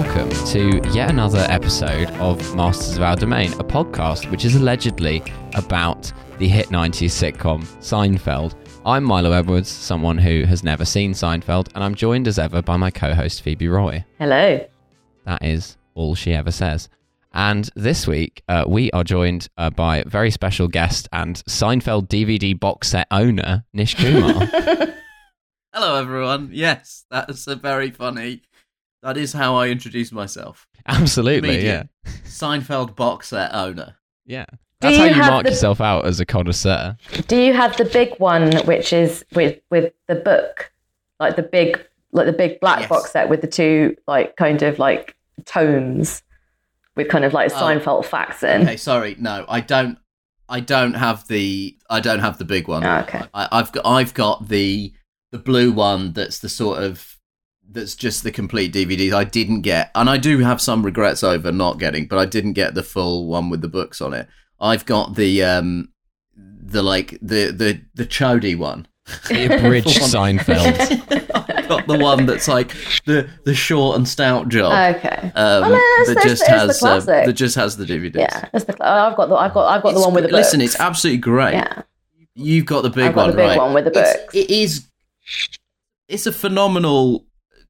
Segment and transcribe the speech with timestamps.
[0.00, 4.46] Hello, and welcome to yet another episode of Masters of Our Domain, a podcast which
[4.46, 5.22] is allegedly
[5.54, 8.54] about the hit 90s sitcom Seinfeld.
[8.86, 12.78] I'm Milo Edwards, someone who has never seen Seinfeld, and I'm joined as ever by
[12.78, 14.02] my co host Phoebe Roy.
[14.18, 14.66] Hello.
[15.26, 16.88] That is all she ever says.
[17.34, 22.08] And this week, uh, we are joined uh, by a very special guest and Seinfeld
[22.08, 24.46] DVD box set owner, Nish Kumar.
[25.74, 26.48] Hello, everyone.
[26.52, 28.42] Yes, that's a very funny.
[29.02, 30.66] That is how I introduce myself.
[30.86, 31.88] Absolutely, Comedian.
[32.24, 33.96] Seinfeld box set owner.
[34.26, 34.40] yeah.
[34.40, 34.46] Yeah.
[34.80, 36.96] Do That's how you you mark the- yourself out as a connoisseur.
[37.28, 40.72] Do you have the big one, which is with with the book,
[41.18, 41.78] like the big,
[42.12, 42.88] like the big black Yes.
[42.88, 46.22] box set with the two, like kind of like tomes,
[46.96, 47.56] with kind of like Oh.
[47.56, 48.62] Seinfeld facts in?
[48.62, 49.98] Okay, sorry, no, I don't.
[50.48, 51.76] I don't have the.
[51.90, 52.82] I don't have the big one.
[52.84, 53.22] Oh, okay.
[53.34, 53.84] I, I've got.
[53.86, 54.92] I've got the
[55.30, 56.12] the blue one.
[56.14, 57.18] That's the sort of.
[57.72, 59.12] That's just the complete DVDs.
[59.12, 62.54] I didn't get, and I do have some regrets over not getting, but I didn't
[62.54, 64.26] get the full one with the books on it.
[64.60, 65.90] I've got the um,
[66.36, 68.88] the like the the the Chody one.
[69.28, 71.30] The abridged Seinfeld.
[71.56, 72.74] I've got the one that's like
[73.06, 74.96] the the short and stout job.
[74.96, 75.32] Okay.
[75.34, 77.26] um, Well, it's- that it's- just it's the has uh, classic.
[77.26, 78.16] that just has the DVDs.
[78.16, 78.72] Yeah, that's the.
[78.84, 79.36] I've got the.
[79.36, 79.66] I've got.
[79.68, 81.54] I've got the one with the gr- Listen, it's absolutely great.
[81.54, 81.82] Yeah.
[82.34, 83.58] You've got the big I've got one, the big right?
[83.58, 84.34] one with the It's- books.
[84.34, 84.86] It is.
[86.08, 87.26] It's a phenomenal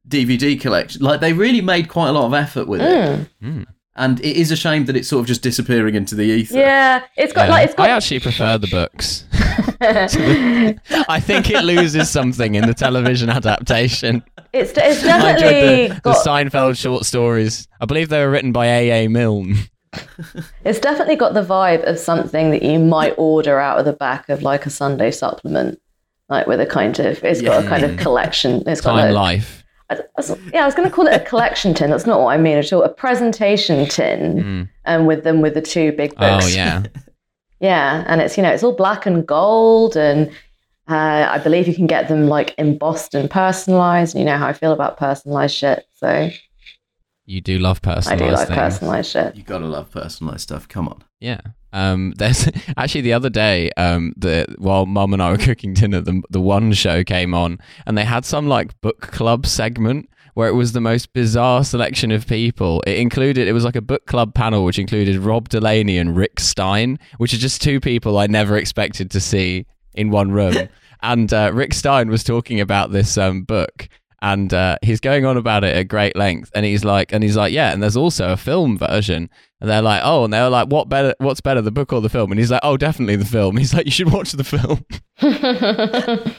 [0.09, 1.03] DVD collection.
[1.03, 3.27] Like they really made quite a lot of effort with it, Mm.
[3.43, 3.67] Mm.
[3.97, 6.59] and it is a shame that it's sort of just disappearing into the ether.
[6.59, 7.51] Yeah, it's got Yeah.
[7.55, 7.89] like it's I got.
[7.91, 9.25] I actually prefer the books.
[11.09, 14.23] I think it loses something in the television adaptation.
[14.53, 16.27] it's it's definitely the, the got.
[16.27, 17.69] Seinfeld short stories.
[17.81, 19.09] I believe they were written by A.A.
[19.09, 19.57] Milne.
[20.65, 24.29] It's definitely got the vibe of something that you might order out of the back
[24.29, 25.81] of like a Sunday supplement,
[26.29, 27.25] like with a kind of.
[27.25, 28.63] It's got a kind of collection.
[28.69, 29.60] It's got Time a, Life.
[29.91, 31.91] I- I was- yeah, I was going to call it a collection tin.
[31.91, 32.83] That's not what I mean at all.
[32.83, 36.45] A presentation tin, and with them with the two big books.
[36.47, 36.83] Oh, yeah.
[37.61, 40.31] yeah, and it's you know it's all black and gold, and
[40.89, 44.15] uh, I believe you can get them like embossed and personalized.
[44.15, 46.31] And you know how I feel about personalized shit, so
[47.27, 48.23] You do love personalized.
[48.23, 48.59] I do like things.
[48.59, 49.37] personalized shit.
[49.37, 50.67] You gotta love personalized stuff.
[50.69, 51.05] Come on.
[51.21, 51.41] Yeah.
[51.73, 56.01] Um, there's actually the other day, um, the while Mum and I were cooking dinner,
[56.01, 60.49] the the one show came on, and they had some like book club segment where
[60.49, 62.83] it was the most bizarre selection of people.
[62.87, 66.41] It included it was like a book club panel which included Rob Delaney and Rick
[66.41, 70.69] Stein, which are just two people I never expected to see in one room.
[71.03, 73.89] and uh, Rick Stein was talking about this um, book.
[74.23, 77.37] And uh, he's going on about it at great length, and he's like, and he's
[77.37, 80.69] like, yeah, and there's also a film version, and they're like, oh, and they're like,
[80.69, 81.15] what better?
[81.19, 82.31] What's better, the book or the film?
[82.31, 83.57] And he's like, oh, definitely the film.
[83.59, 84.85] He's like, you should watch the film.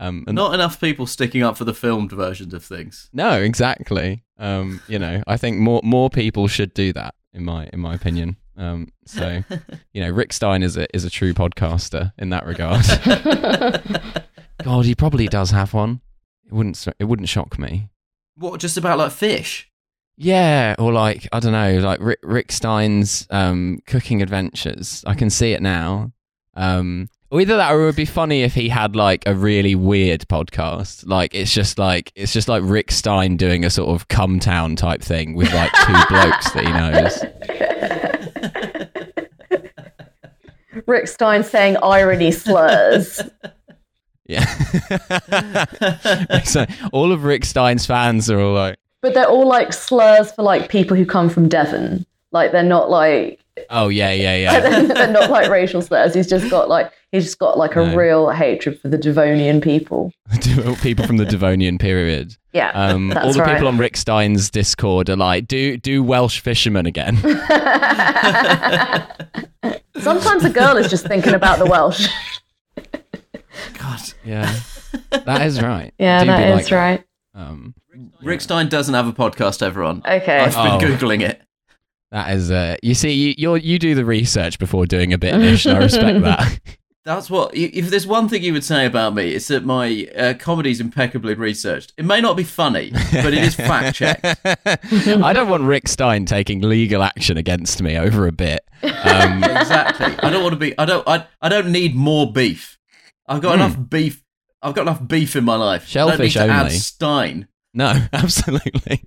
[0.00, 3.10] Um, and Not enough people sticking up for the filmed versions of things.
[3.12, 4.22] no, exactly.
[4.38, 7.94] Um, you know, I think more more people should do that, in my in my
[7.94, 8.36] opinion.
[8.56, 9.42] Um, so,
[9.92, 12.84] you know, Rick Stein is a is a true podcaster in that regard.
[14.62, 16.00] God, he probably does have one.
[16.46, 17.88] It wouldn't it wouldn't shock me.
[18.36, 18.60] What?
[18.60, 19.70] Just about like fish?
[20.16, 25.04] Yeah, or like I don't know, like Rick, Rick Stein's um, cooking adventures.
[25.06, 26.12] I can see it now.
[26.54, 29.74] Um, or either that, or it would be funny if he had like a really
[29.74, 31.06] weird podcast.
[31.06, 34.74] Like it's just like it's just like Rick Stein doing a sort of Cum Town
[34.74, 37.24] type thing with like two blokes that he knows.
[40.86, 43.20] Rick Stein saying irony slurs.
[44.28, 44.44] Yeah.
[46.44, 50.42] so all of Rick Stein's fans are all like, But they're all like slurs for
[50.42, 52.04] like people who come from Devon.
[52.30, 53.40] Like they're not like
[53.70, 54.60] oh yeah, yeah, yeah.
[54.82, 56.14] they're not like racial slurs.
[56.14, 57.96] He's just got like he's just got like a No.
[57.96, 60.12] real hatred for the Devonian people.
[60.82, 62.36] people from the Devonian period.
[62.52, 63.54] Yeah, Um, all the right.
[63.54, 67.16] people on Rick Stein's Discord are like, do do Welsh fishermen again.
[70.00, 72.06] Sometimes a girl is just thinking about the Welsh.
[73.78, 74.00] God.
[74.24, 74.54] yeah,
[75.10, 75.92] that is right.
[75.98, 77.04] Yeah, Do be that like is right.
[77.34, 77.74] Um,
[78.22, 80.02] Rick Stein doesn't have a podcast, everyone.
[80.04, 80.38] Okay.
[80.40, 80.96] I've been Oh.
[80.96, 81.40] googling it.
[82.10, 82.50] that is.
[82.50, 85.76] Uh, you see, you you're, you do the research before doing a bit, Nish, and
[85.78, 86.60] I respect that.
[87.04, 87.52] That's what.
[87.54, 90.80] i- If there's one thing you would say about me, it's that my uh, comedy's
[90.80, 91.92] impeccably researched.
[91.96, 94.24] It may not be funny, but it is fact checked.
[94.44, 98.60] I don't want Rick Stein taking legal action against me over a bit.
[98.82, 98.92] Um,
[99.44, 100.14] exactly.
[100.22, 100.76] I don't want to be.
[100.78, 101.06] I don't.
[101.08, 101.26] I.
[101.40, 102.77] I don't need more beef.
[103.28, 103.62] I've got Hmm.
[103.62, 104.22] enough beef.
[104.62, 105.86] I've got enough beef in my life.
[105.86, 106.74] Shellfish I don't need to only.
[106.74, 107.48] add Stein.
[107.74, 109.02] no, absolutely,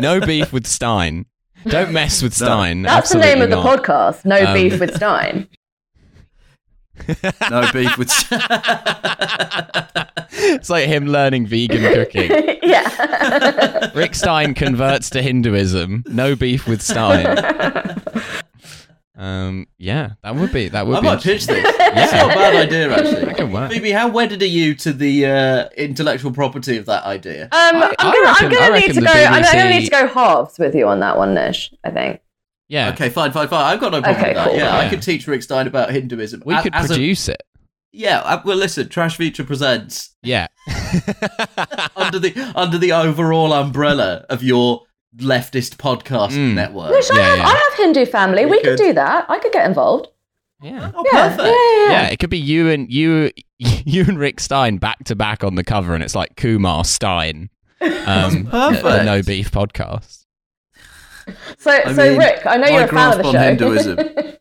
[0.00, 1.26] no beef with Stein.
[1.66, 2.46] Don't mess with No.
[2.46, 2.82] Stein.
[2.82, 3.82] That's the name of the not.
[3.84, 4.24] podcast.
[4.24, 5.48] No Um, beef with Stein.
[7.50, 8.08] no beef with.
[10.32, 12.30] it's like him learning vegan cooking.
[12.62, 13.90] yeah.
[13.94, 16.04] Rick Stein converts to Hinduism.
[16.08, 17.36] No beef with Stein.
[19.18, 21.06] Um, yeah, that would be that would I be.
[21.06, 21.64] might pitch this.
[21.66, 23.34] It's not a bad idea, actually.
[23.34, 23.72] could work.
[23.72, 27.46] Phoebe, how wedded are you to the uh, intellectual property of that idea?
[27.46, 29.06] Um, I- I'm I gonna, reckon- I'm gonna I need to the go.
[29.12, 31.74] I'm BBC gonna need to go halves with you on that one, Nish.
[31.82, 32.20] I think.
[32.68, 33.64] yeah, Okay, fine, fine, fine.
[33.64, 34.48] I've got no problem Okay, with that.
[34.50, 34.56] cool.
[34.56, 36.44] Yeah, I could teach Rick Stein about Hinduism.
[36.46, 37.42] we A- could as a- produce it.
[37.92, 40.46] yeah, uh, well, listen, Trash Future presents Yeah.
[41.96, 44.82] under the under the overall umbrella of your
[45.18, 46.54] leftist podcast Mm.
[46.54, 46.90] network.
[46.92, 47.44] Nish, I, Yeah, have, yeah.
[47.46, 48.44] I have Hindu family.
[48.44, 48.84] We We, could could.
[48.86, 49.26] do that.
[49.28, 50.08] I could get involved.
[50.62, 50.90] yeah.
[50.94, 51.42] Oh, Yeah, perfect.
[51.42, 51.90] yeah, yeah, yeah.
[52.02, 55.54] Yeah, it could be you and you, you and Rick Stein back to back on
[55.54, 57.50] the cover, and it's like Kumar Stein,
[57.80, 58.82] um, perfect.
[58.82, 60.24] the No Beef podcast.
[61.58, 63.38] So, I so mean, Rick, I know you're a fan of the show.
[63.38, 63.96] on Hinduism.
[63.96, 64.38] Mm.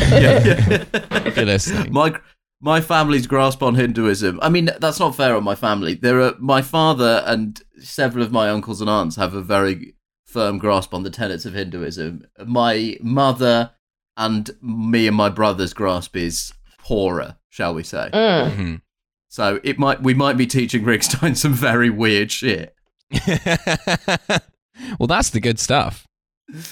[0.22, 1.92] yeah, If you're listening.
[1.92, 2.16] my
[2.64, 4.38] my family's grasp on Hinduism.
[4.40, 5.94] I mean, that's not fair on my family.
[5.94, 9.94] There are my father and several of my uncles and aunts have a very
[10.24, 12.24] firm grasp on the tenets of Hinduism.
[12.46, 13.72] My mother
[14.16, 18.08] and me and my brother's grasp is poorer, shall we say?
[18.14, 18.56] Mm.
[18.56, 18.80] Mhm.
[19.28, 22.74] So it might we might be teaching Rick Stein some very weird shit.
[24.98, 26.06] well, that's the good stuff.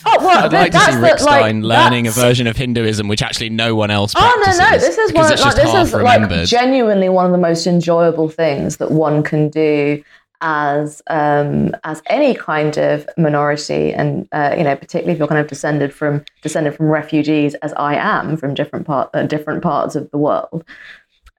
[0.05, 2.57] Oh well, I'd like to that's see the- Rick Stein like, learning a version of
[2.57, 4.79] Hinduism which actually no one else Oh no, no!
[4.79, 5.25] This is one.
[5.25, 10.03] Like, this is like genuinely one of the most enjoyable things that one can do
[10.43, 15.41] as um, as any kind of minority, and uh, you know, particularly if you're kind
[15.41, 19.95] of descended from descended from refugees, as I am from different part uh, different parts
[19.95, 20.65] of the world.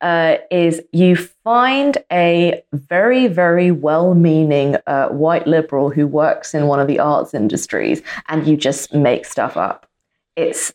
[0.04, 6.68] Uh, is you find a very, very well meaning uh, white liberal who works in
[6.68, 9.88] one of the arts industries and you just make stuff up.
[10.36, 10.74] It's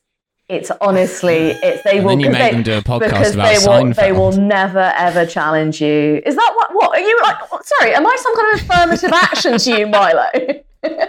[0.48, 3.52] it's honestly it's they And will then you make they, them do a podcast about
[3.52, 6.22] they will they will never ever challenge you.
[6.24, 9.58] Is that what what are you like sorry, am I some kind of affirmative action
[9.58, 10.26] to you, Milo?
[10.34, 11.08] am, am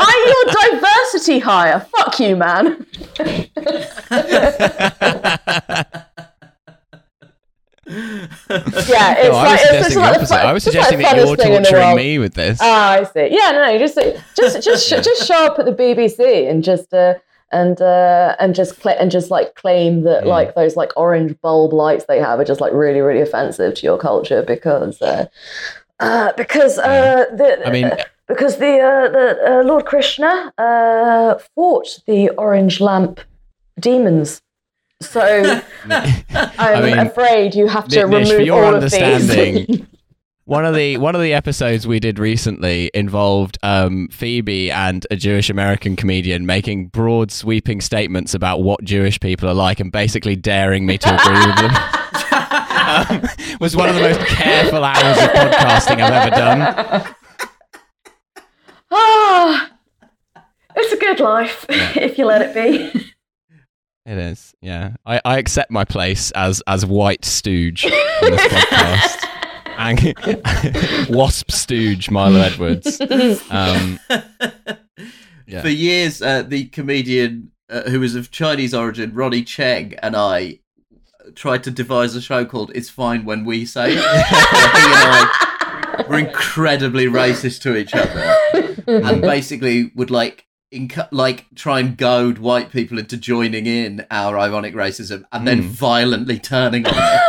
[0.00, 1.80] I your diversity hire?
[1.80, 2.86] Fuck you, man.
[8.48, 10.34] Yeah, it's No, I was like it's suggesting just the the opposite.
[10.36, 12.58] I was just like that you're thing in the torturing me with this.
[12.60, 13.28] Ah, I see.
[13.30, 13.98] Yeah, no, no, just
[14.36, 17.14] just just sh- just show up at the BBC and just uh,
[17.52, 20.26] and uh, and just cl- and just like claim that Mm.
[20.26, 23.82] like those like orange bulb lights they have are just like really really offensive to
[23.86, 25.26] your culture because uh,
[26.00, 27.90] uh, because uh, the I mean,
[28.26, 29.26] because the uh, the
[29.60, 33.20] uh, Lord Krishna uh, fought the orange lamp
[33.80, 34.42] demons.
[35.00, 35.20] So
[35.90, 38.94] I'm mean, afraid you have to Nish, for remove your all of these.
[38.94, 39.86] understanding,
[40.44, 45.16] one of the one of the episodes we did recently involved um, Phoebe and a
[45.16, 50.34] Jewish American comedian making broad, sweeping statements about what Jewish people are like, and basically
[50.34, 53.22] daring me to agree with them.
[53.22, 53.28] um,
[53.60, 57.14] was one of the most careful hours of podcasting I've ever done.
[58.90, 59.70] Ah,
[60.74, 63.12] it's a good life if you let it be.
[64.08, 64.94] It is, yeah.
[65.04, 67.90] I, I accept my place as as white stooge in
[68.22, 69.24] this podcast.
[69.80, 73.00] And wasp stooge, Milo Edwards.
[73.48, 74.00] Um,
[75.46, 75.62] Yeah.
[75.62, 80.58] For years, uh, the comedian uh, who was of Chinese origin, Ronny Chieng, and I
[81.34, 85.04] tried to devise a show called "It's Fine When We Say It." Where he and
[85.06, 88.36] I were incredibly racist to each other,
[88.86, 90.44] and basically would like.
[90.72, 95.62] Inc- like try and goad white people into joining in our ironic racism and then
[95.62, 95.68] Hmm.
[95.68, 97.20] violently turning on them.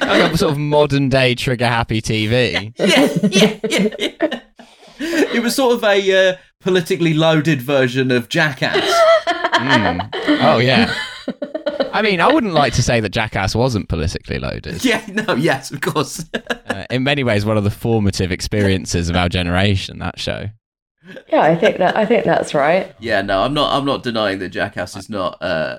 [0.00, 2.72] I've got sort of modern day trigger happy TV.
[2.78, 4.40] yeah, yeah, yeah.
[5.34, 8.84] It was sort of a uh, politically loaded version of Jackass.
[9.26, 10.08] Mm.
[10.42, 10.94] Oh yeah.
[11.92, 14.84] I mean, I wouldn't like to say that Jackass wasn't politically loaded.
[14.84, 16.24] Yeah, no, yes, of course.
[16.66, 19.98] Uh, in many ways, one of the formative experiences of our generation.
[19.98, 20.46] That show.
[21.28, 22.94] Yeah, I think that I think that's right.
[23.00, 23.72] yeah, no, I'm not.
[23.72, 25.40] I'm not denying that Jackass is not.
[25.40, 25.78] Uh,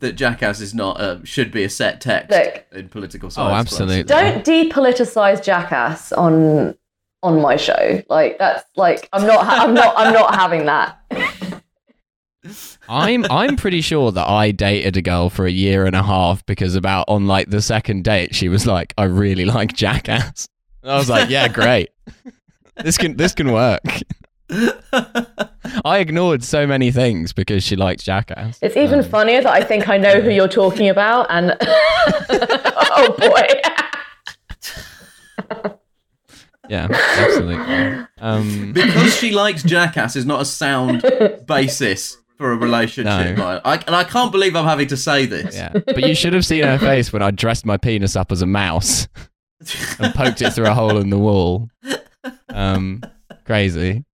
[0.00, 1.00] that Jackass is not.
[1.00, 2.64] Uh, should be a set text Look.
[2.72, 3.52] in political science.
[3.52, 4.02] Oh, absolutely.
[4.04, 6.76] Don't depoliticize Jackass on
[7.22, 8.02] on my show.
[8.08, 10.98] Like that's like I'm not ha- I'm not I'm not having that.
[12.88, 16.46] I'm I'm pretty sure that I dated a girl for a year and a half
[16.46, 20.48] because about on like the second date she was like, I really like Jackass.
[20.82, 21.90] And I was like, yeah, great.
[22.82, 23.82] This can this can work.
[25.84, 28.58] I ignored so many things because she liked Jackass.
[28.62, 33.46] It's even funnier that I think I know who you're talking about and oh boy.
[36.68, 38.06] Yeah, absolutely.
[38.18, 41.02] Um, because she likes Jackass is not a sound
[41.46, 43.36] basis for a relationship.
[43.38, 43.44] No.
[43.44, 43.60] Right?
[43.64, 45.54] I, and I can't believe I'm having to say this.
[45.56, 48.42] Yeah, but you should have seen her face when I dressed my penis up as
[48.42, 49.08] a mouse
[49.98, 51.70] and poked it through a hole in the wall.
[52.48, 53.02] Um,
[53.44, 54.04] crazy.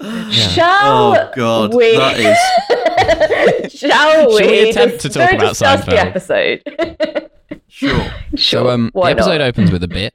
[0.30, 1.96] Shall Oh God, we?
[1.96, 4.38] that is Shall we?
[4.38, 7.30] Shall we attempt to dis- talk go about discuss the episode?
[7.68, 8.04] sure.
[8.34, 8.38] sure.
[8.38, 9.42] So um, the episode not?
[9.42, 10.14] opens with a bit,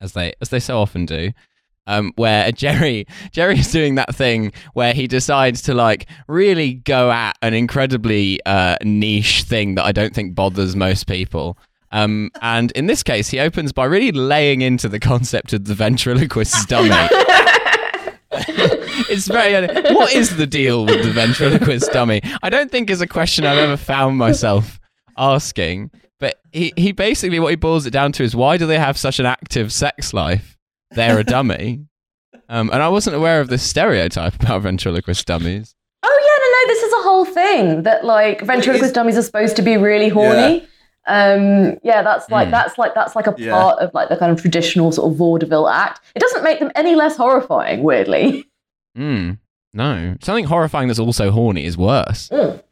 [0.00, 1.32] as they as they so often do,
[1.86, 7.10] um, where Jerry Jerry is doing that thing where he decides to like really go
[7.10, 11.56] at an incredibly uh, niche thing that I don't think bothers most people.
[11.92, 15.74] Um, and in this case, he opens by really laying into the concept of the
[15.74, 16.90] ventriloquist dummy.
[18.32, 19.66] it's very.
[19.94, 22.20] What is the deal with the ventriloquist dummy?
[22.42, 24.80] I don't think is a question I've ever found myself
[25.16, 25.90] asking.
[26.18, 28.96] But he, he basically what he boils it down to is why do they have
[28.96, 30.56] such an active sex life?
[30.92, 31.84] They're a dummy.
[32.48, 35.74] Um, and I wasn't aware of this stereotype about ventriloquist dummies.
[36.02, 36.74] Oh yeah, no, no.
[36.74, 40.08] This is a whole thing that like ventriloquist is- dummies are supposed to be really
[40.08, 40.66] horny.
[41.08, 42.52] Um, yeah, that's like Hmm.
[42.52, 43.52] that's like that's like a Yeah.
[43.52, 46.00] part of like the kind of traditional sort of vaudeville act.
[46.14, 48.44] It doesn't make them any less horrifying, weirdly.
[48.96, 49.32] Hmm.
[49.74, 52.30] No, something horrifying that's also horny is worse.
[52.30, 52.62] Mm.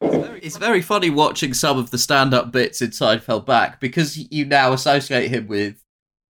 [0.00, 4.72] It's very funny watching some of the stand-up bits in Seinfeld back because you now
[4.72, 5.82] associate him with,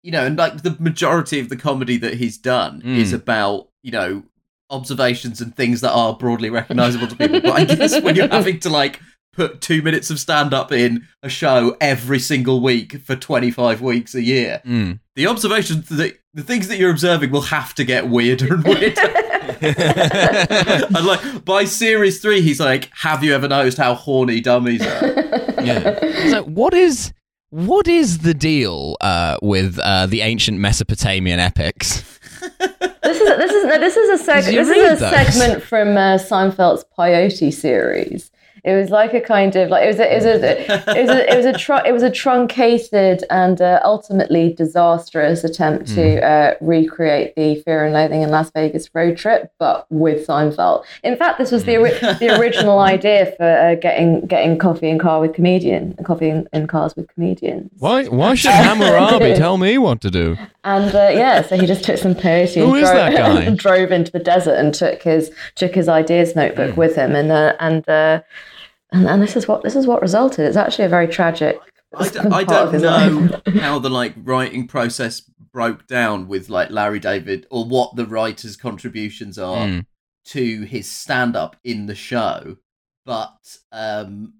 [0.02, 2.96] you know, and like the majority of the comedy that he's done Mm.
[2.96, 4.22] is about, you know,
[4.70, 7.40] observations and things that are broadly recognizable to people.
[7.42, 9.00] But I guess when you're having to like
[9.32, 14.22] put two minutes of stand-up in a show every single week for 25 weeks a
[14.22, 14.92] year, Hmm.
[15.16, 19.00] the observations that the things that you're observing will have to get weirder and weirder.
[19.60, 25.06] and like by series three, he's like, "Have you ever noticed how horny dummies are?"
[25.62, 26.30] yeah.
[26.30, 27.12] So what is
[27.50, 32.02] what is the deal uh, with uh, the ancient Mesopotamian epics?
[32.40, 35.10] This is this is no, this is a seg- this is a those?
[35.10, 38.30] segment from uh, Seinfeld's Peyote series.
[38.64, 40.60] It was like a kind of like it was a, it was a,
[40.98, 45.88] it was a, it was a, it was a truncated and uh, ultimately disastrous attempt
[45.94, 46.24] to Hmm.
[46.24, 50.84] uh, recreate the Fear and Loathing in Las Vegas road trip, but with Seinfeld.
[51.02, 52.18] In fact, this was the ori- Hmm.
[52.18, 56.66] the original idea for uh, getting getting coffee in car with comedian coffee in, in
[56.66, 57.70] cars with comedians.
[57.78, 60.36] Why why should Hammurabi tell me what to do?
[60.64, 63.42] And uh, yeah, so he just took some Who and is drove, that guy?
[63.42, 66.80] and drove into the desert and took his took his ideas notebook Hmm.
[66.80, 68.20] with him, and uh, and, uh,
[68.92, 70.46] and and this is what this is what resulted.
[70.46, 71.58] It's actually a very tragic.
[71.96, 75.20] I, d- part I don't his know how the like writing process
[75.52, 79.78] broke down with like Larry David or what the writer's contributions are Hmm.
[80.26, 82.56] to his stand-up in the show,
[83.04, 84.34] but um,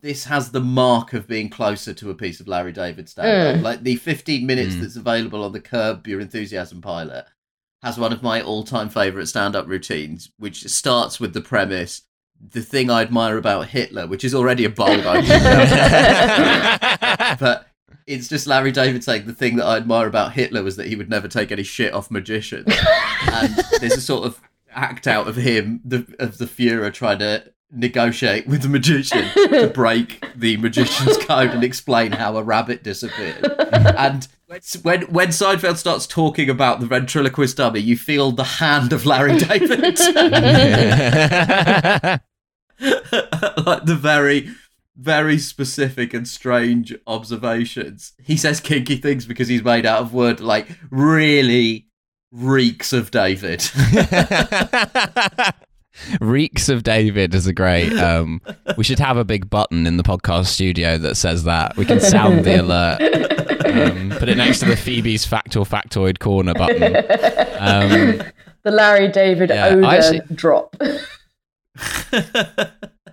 [0.00, 3.56] this has the mark of being closer to a piece of Larry David stand-up.
[3.60, 3.62] Mm.
[3.62, 4.80] Like the 15 minutes Mm.
[4.82, 7.24] that's available on the Curb Your Enthusiasm pilot
[7.82, 12.02] has one of my all-time favorite stand-up routines, which starts with the premise.
[12.50, 15.38] The thing I admire about Hitler, which is already a bold idea,
[17.38, 17.68] but
[18.06, 20.96] it's just Larry David saying the thing that I admire about Hitler was that he
[20.96, 22.66] would never take any shit off magicians.
[23.30, 27.44] and there's a sort of act out of him, the of the Fuhrer trying to
[27.70, 33.44] negotiate with the magician to break the magician's code and explain how a rabbit disappeared.
[33.96, 34.28] And
[34.82, 39.38] when when Seinfeld starts talking about the ventriloquist dummy, you feel the hand of Larry
[39.38, 39.98] David.
[43.66, 44.48] like the very
[44.96, 48.12] very specific and strange observations.
[48.22, 51.86] He says kinky things because he's made out of wood, like really
[52.30, 53.68] reeks of David.
[56.22, 57.92] Reeks of David is a great.
[57.92, 58.40] Um,
[58.78, 61.76] we should have a big button in the podcast studio that says that.
[61.76, 63.00] We can sound the alert.
[63.66, 66.94] Um, put it next to the Phoebe's fact or factoid corner button.
[67.62, 68.22] Um,
[68.64, 70.74] The Larry David Yeah, odor actually- drop.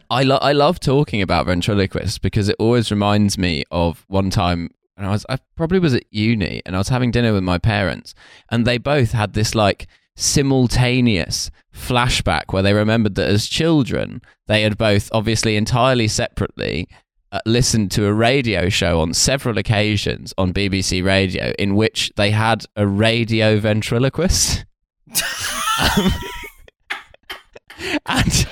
[0.10, 4.72] I lo- I love talking about ventriloquists because it always reminds me of one time
[4.98, 7.58] and I was I probably was at uni and I was having dinner with my
[7.58, 8.14] parents
[8.50, 14.64] and they both had this like simultaneous flashback where they remembered that as children they
[14.64, 16.90] had both obviously entirely separately
[17.32, 22.32] uh, listened to a radio show on several occasions on BBC radio in which they
[22.32, 24.66] had a radio ventriloquist.
[25.98, 26.12] Um,
[28.06, 28.48] and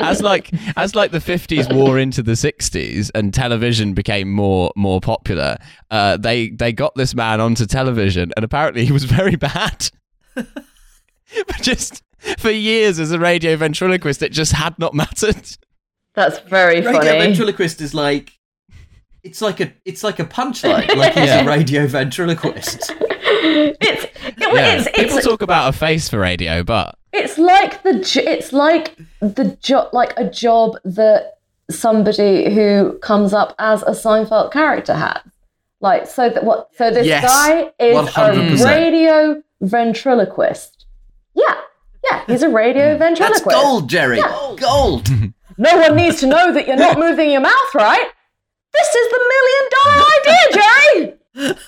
[0.00, 5.00] as like as like the 50s wore into the 60s and television became more more
[5.00, 5.56] popular
[5.90, 9.90] uh, they they got this man onto television and apparently he was very bad
[10.34, 12.02] but just
[12.38, 15.56] for years as a radio ventriloquist it just had not mattered
[16.14, 17.06] That's very radio funny.
[17.18, 18.32] ventriloquist is like
[19.22, 20.94] it's like a it's like a punchline.
[20.96, 21.44] Like he's Yeah.
[21.44, 22.92] a radio ventriloquist.
[22.92, 24.82] it's, it, yeah.
[24.86, 29.56] it's, people talk about a face for radio but it's like the it's like the
[29.60, 31.38] job like a job that
[31.70, 35.20] somebody who comes up as a Seinfeld character has.
[35.80, 38.60] Like so that what so this Yes, guy is 100%.
[38.60, 40.86] a radio ventriloquist.
[41.34, 41.54] Yeah.
[42.10, 42.98] Yeah, he's a radio mm.
[42.98, 43.44] That's ventriloquist.
[43.50, 44.20] gold, Jerry.
[44.56, 45.08] Gold.
[45.56, 48.10] No one needs to know that you're not moving your mouth right.
[48.72, 51.14] This is the million dollar idea, Jerry.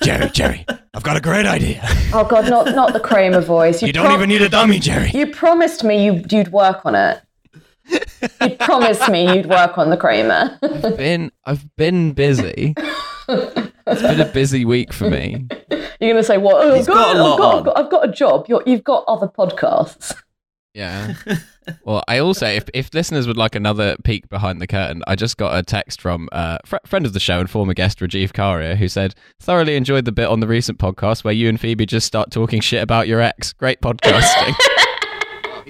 [0.02, 1.80] Jerry, Jerry, I've got a great idea.
[2.12, 3.82] Oh God, not not the Kramer voice.
[3.82, 5.11] You don't prom- even need a dummy, Jerry.
[5.12, 7.20] You promised me you, you'd work on it.
[8.40, 10.58] You promised me you'd work on the Kramer.
[10.96, 12.75] Been, I've been busy.
[13.28, 15.46] It's been a busy week for me.
[15.70, 16.64] You're going to say, "What?
[16.64, 17.58] Oh, He's I've, got, got a lot I've, got, on.
[17.58, 18.46] I've, got, I've got a job.
[18.49, 20.14] You're, you've got other podcasts."
[20.75, 21.14] Yeah.
[21.85, 25.37] Well, I also, if, if listeners would like another peek behind the curtain, I just
[25.37, 28.76] got a text from a fr- friend of the show and former guest Rajiv Karia,
[28.76, 32.06] who said, thoroughly enjoyed the bit on the recent podcast where you and Phoebe just
[32.06, 33.52] start talking shit about your ex.
[33.52, 34.54] Great podcasting.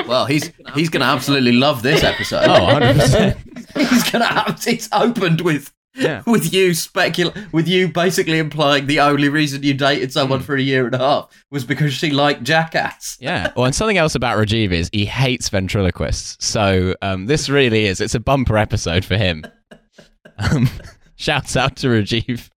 [0.06, 2.44] Well, he's he's going to absolutely love this episode.
[2.44, 3.36] oh, 100%.
[3.90, 6.22] he's going to have it's opened with Yeah.
[6.26, 10.60] with you specul with you basically implying the only reason you dated someone for a
[10.60, 13.16] year and a half was because she liked Jackass.
[13.20, 13.52] Yeah.
[13.56, 16.44] Well, and something else about Rajiv is he hates ventriloquists.
[16.44, 19.44] So um, this really is, it's a bumper episode for him.
[20.38, 20.68] Um,
[21.16, 22.50] shouts out to Rajiv.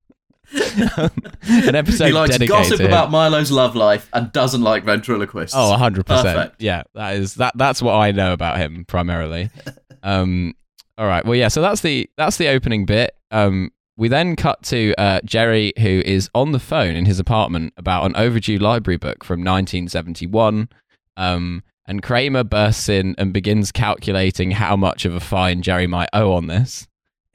[0.97, 1.11] um,
[1.43, 5.55] an episode he likes dedicated gossip about Milo's love life and doesn't like ventriloquists.
[5.55, 6.37] Oh, hundred percent.
[6.37, 6.61] Perfect.
[6.61, 7.53] Yeah, that is that.
[7.55, 9.49] That's what I know about him primarily.
[10.03, 10.55] um,
[10.97, 11.23] all right.
[11.23, 11.49] Well, yeah.
[11.49, 13.15] So that's the that's the opening bit.
[13.31, 17.73] Um, we then cut to uh, Jerry, who is on the phone in his apartment
[17.75, 20.69] about an overdue library book from 1971.
[21.17, 26.09] Um, and Kramer bursts in and begins calculating how much of a fine Jerry might
[26.13, 26.87] owe on this.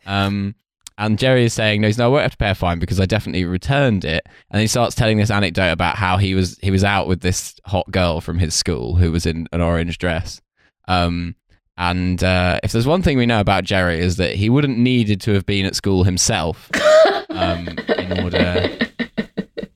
[0.06, 0.54] Um,
[0.96, 3.00] and Jerry is saying, "No, he's no, I won't have to pay a fine because
[3.00, 6.70] I definitely returned it." And he starts telling this anecdote about how he was he
[6.70, 10.40] was out with this hot girl from his school who was in an orange dress.
[10.86, 11.34] Um,
[11.76, 15.20] and uh, if there's one thing we know about Jerry is that he wouldn't needed
[15.22, 16.70] to have been at school himself
[17.30, 18.78] um, in order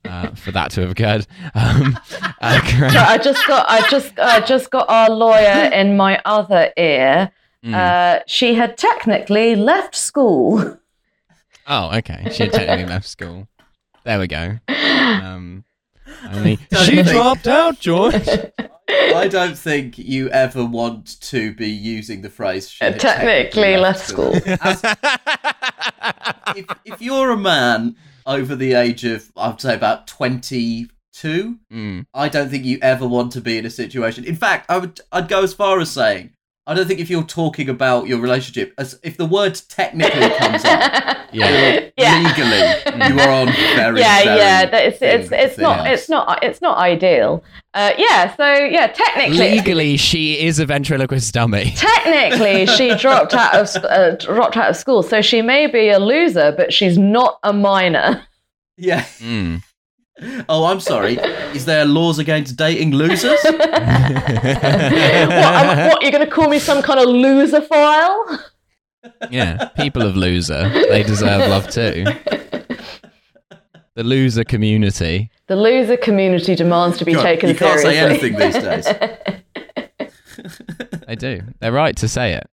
[0.05, 1.27] uh, for that to have occurred.
[1.55, 1.99] Um,
[2.41, 2.61] uh,
[3.01, 7.33] I just got, I just, I just got our lawyer in my other ear.
[7.65, 7.75] Mm.
[7.75, 10.79] Uh, she had technically left school.
[11.67, 12.29] Oh, okay.
[12.33, 13.49] She had technically left school.
[14.05, 14.59] There we go.
[14.69, 15.65] Um,
[16.33, 18.29] only she think- dropped out, George.
[18.91, 23.77] I don't think you ever want to be using the phrase she Uh, had technically
[23.77, 24.35] left school.
[24.63, 24.83] As-
[26.57, 30.89] if, if you're a man over the age of, I'd say about 22,
[31.73, 32.07] Mm.
[32.15, 34.25] I don't think you ever want to be in a situation.
[34.25, 36.31] In fact, I would I'd go as far as saying
[36.69, 40.65] I don't think if you're talking about your relationship, as if the word technically comes
[40.65, 41.89] up, Yeah.
[41.97, 42.19] Yeah.
[42.29, 44.67] legally you are on very yeah, very yeah.
[44.67, 45.99] that- It's it's it's thin not ice.
[46.01, 47.43] it's not it's not ideal.
[47.75, 48.35] Uh, yeah.
[48.37, 51.73] So yeah, technically, Legally, she is a ventriloquist dummy.
[51.77, 55.99] technically, she dropped out of uh, dropped out of school, so she may be a
[55.99, 58.23] loser, but she's not a minor.
[58.77, 59.03] Yeah.
[59.19, 59.63] Mm.
[60.49, 61.15] Oh, I'm sorry.
[61.55, 63.39] Is there laws against dating losers?
[63.43, 66.03] what, am- what?
[66.03, 68.45] You're going to call me some kind of loser file?
[69.31, 72.05] yeah, people of loser, they deserve love too.
[73.95, 75.31] The loser community.
[75.47, 78.31] The loser community demands to be God, taken you can't seriously.
[78.31, 78.87] say anything these days.
[81.09, 81.41] They do.
[81.59, 82.49] They're right to say it.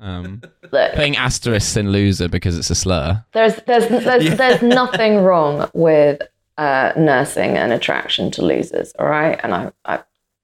[0.00, 3.24] Um, Look, putting asterisks in loser because it's a slur.
[3.32, 4.34] there's there's there's, Yeah.
[4.34, 6.20] there's nothing wrong with
[6.60, 8.92] uh, nursing an attraction to losers.
[8.98, 10.00] All right, and I, I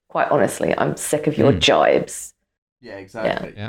[0.08, 1.60] quite honestly, I'm sick of your Mm.
[1.60, 2.32] jibes.
[2.80, 3.52] Yeah, exactly.
[3.56, 3.68] Yeah.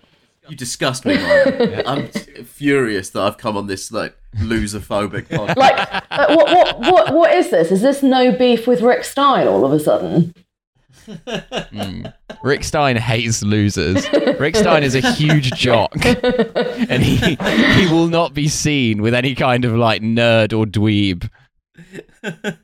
[0.49, 1.83] You disgust me, Ryan.
[1.91, 2.07] I'm
[2.45, 5.57] furious that I've come on this like loser-phobic podcast.
[5.57, 7.69] Like, uh, what, what what what is this?
[7.71, 10.33] Is this no beef with Rick Stein all of a sudden?
[11.07, 12.13] Mm.
[12.43, 14.05] Rick Stein hates losers.
[14.39, 19.35] Rick Stein is a huge jock, and he he will not be seen with any
[19.35, 21.29] kind of like nerd or dweeb.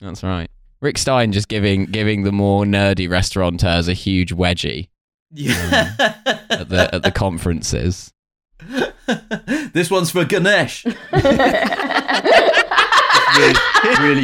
[0.00, 0.50] That's right.
[0.80, 4.88] Rick Stein just giving giving the more nerdy restaurateurs a huge wedgie
[5.32, 5.94] yeah.
[5.98, 8.12] at the at the conferences.
[9.72, 10.84] this one's for Ganesh.
[13.38, 14.22] Really, really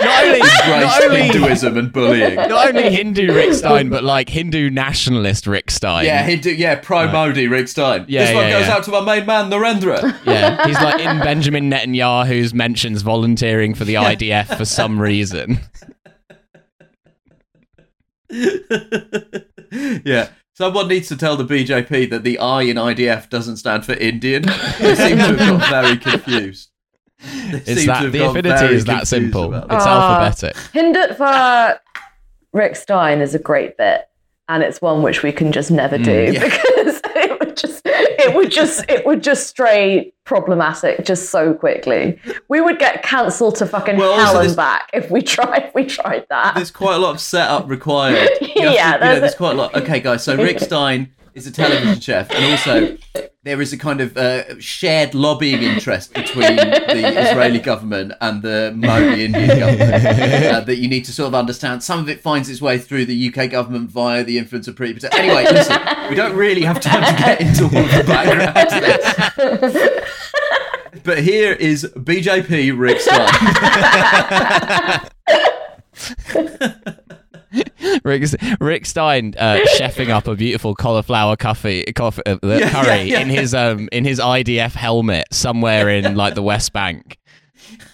[0.00, 2.34] Not only, not only, Hinduism and bullying.
[2.36, 6.04] not only Hindu Rick Stein, but like Hindu nationalist Rick Stein.
[6.04, 8.04] Yeah, Hindu, yeah, pro Modi, Rick Stein.
[8.08, 8.74] Yeah, this one goes yeah.
[8.74, 10.16] out to my main man, Narendra.
[10.24, 15.60] Yeah, he's like in Benjamin Netanyahu's mentions volunteering for the IDF for some reason.
[20.04, 20.28] yeah.
[20.54, 24.42] Someone needs to tell the BJP that the I in IDF doesn't stand for Indian.
[24.80, 26.70] They seem to have got very confused.
[27.20, 29.52] They It's that the got affinity is that simple.
[29.54, 29.76] It's that.
[29.80, 30.20] Ah.
[30.24, 30.56] alphabetic.
[30.72, 31.78] Hindutva
[32.52, 34.08] Rick Stein is a great bit.
[34.48, 36.42] and it's one which we can just never do yeah.
[36.44, 42.18] because it would just it would just it would just stray problematic just so quickly.
[42.48, 45.64] We would get cancelled to fucking Well, also hell and this- back if we tried
[45.64, 46.54] if we tried that.
[46.54, 48.28] there's quite a lot of setup required.
[48.40, 49.74] You have to- Yeah, you know, there's there's a- quite a lot.
[49.74, 50.22] Okay, guys.
[50.24, 52.96] So Rick Stein is a television chef, and also
[53.48, 58.74] there is a kind of uh, shared lobbying interest between the Israeli government and the
[58.76, 61.82] Modi Indian government uh, that you need to sort of understand.
[61.82, 64.94] Some of it finds its way through the UK government via the influence of Priti
[64.94, 65.18] Patel.
[65.18, 65.80] Anyway, listen,
[66.10, 70.04] we don't really have time to get into all of the background to this.
[71.04, 73.28] But here is BJP Rick Stein.
[78.04, 78.24] Rick,
[78.60, 83.02] Rick Stein uh, chefing up a beautiful cauliflower coffee, coffee, uh, the Yeah, curry yeah,
[83.02, 83.20] yeah.
[83.20, 87.18] in his um in his IDF helmet somewhere in like the West Bank.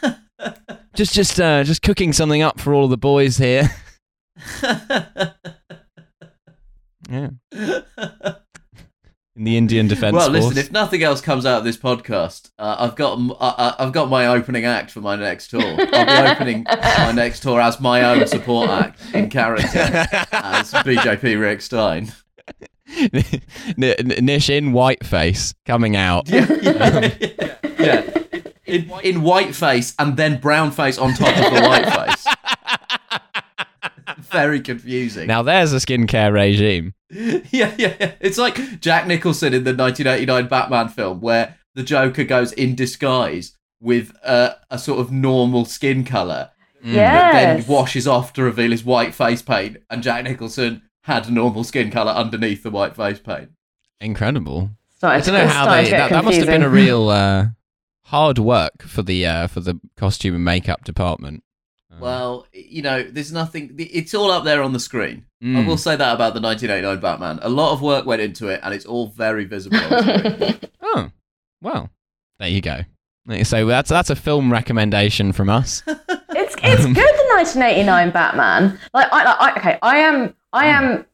[0.95, 3.71] just just uh, just cooking something up for all of the boys here.
[7.11, 7.31] yeah.
[9.37, 10.45] In the Indian Defence well, Force.
[10.45, 10.59] listen.
[10.59, 13.91] If nothing else comes out of this podcast, uh, I've got m- I- I- I've
[13.93, 15.61] got my opening act for my next tour.
[15.63, 21.41] I'll be opening my next tour as my own support act in character as BJP
[21.41, 22.13] Rick Stein.
[23.77, 26.29] Nish in whiteface coming out.
[26.29, 27.55] Yeah, yeah, yeah.
[27.79, 28.11] yeah.
[28.67, 32.27] In, in white face and then brown face on top of the white face.
[34.35, 35.27] Very confusing.
[35.27, 36.95] Now there's a skincare regime.
[37.11, 38.13] yeah, yeah, yeah.
[38.21, 43.57] It's like Jack Nicholson in the 1989 Batman film, where the Joker goes in disguise
[43.81, 46.51] with uh, a sort of normal skin color,
[46.83, 51.65] but then washes off to reveal his white face paint, and Jack Nicholson had normal
[51.65, 53.51] skin color underneath the white face paint.
[54.01, 54.71] Incredible.
[54.97, 55.91] Starting I don't to- know how they.
[55.91, 57.47] That, that must have been a real uh,
[58.07, 61.43] hard work for the uh, for the costume and makeup department.
[61.97, 63.75] Uh, Well, you know, there's nothing.
[63.79, 65.27] It's all up there on the screen.
[65.43, 65.67] I mm.
[65.67, 67.39] will say that about the 1989 Batman.
[67.43, 69.79] A lot of work went into it, and it's all very visible.
[70.97, 71.11] Oh,
[71.63, 71.91] well,
[72.39, 72.83] there you go.
[73.43, 75.83] So that's that's a film recommendation from us.
[76.37, 78.79] It's it's good the 1989 Batman.
[78.93, 81.07] Like I, I okay, I am I am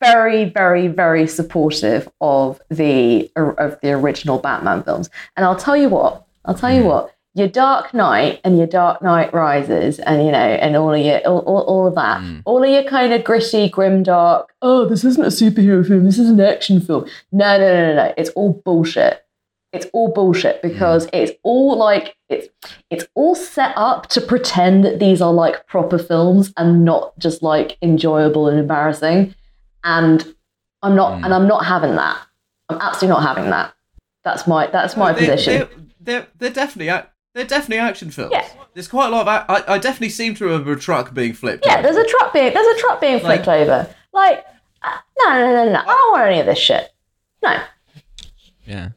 [0.00, 5.10] very very very supportive of the of the original Batman films.
[5.36, 6.24] And I'll tell you what.
[6.44, 7.14] I'll tell you what.
[7.38, 11.18] Your Dark Knight and your Dark Knight Rises and you know and all of your
[11.20, 12.20] all, all, all of that.
[12.20, 12.42] Mm.
[12.44, 14.52] All of your kind of gritty grim dark.
[14.60, 16.04] Oh, this isn't a superhero film.
[16.04, 17.06] This is an action film.
[17.32, 18.14] No, no, no, no, no.
[18.16, 19.24] It's all bullshit.
[19.72, 22.48] It's all bullshit because it's all like it's
[22.90, 27.42] it's all set up to pretend that these are like proper films and not just
[27.42, 29.34] like enjoyable and embarrassing.
[29.84, 30.34] And
[30.82, 31.24] I'm not Mm.
[31.26, 32.18] and I'm not having that.
[32.70, 33.74] I'm absolutely not having that.
[34.24, 35.52] That's my that's my They- position.
[35.58, 35.68] They're,
[36.00, 37.06] they're, they're definitely ac-
[37.38, 38.32] they're definitely action films.
[38.32, 38.48] Yeah.
[38.74, 39.28] There's quite a lot of.
[39.50, 41.64] ac- I, I definitely seem to remember a truck being flipped.
[41.64, 41.82] Yeah, over.
[41.82, 43.94] there's a truck being there's a truck being flipped over.
[44.12, 44.44] Like
[44.82, 45.78] uh, no, no, no, no.
[45.80, 46.90] I don't want any of this shit.
[47.42, 47.62] No.
[48.66, 48.88] Yeah.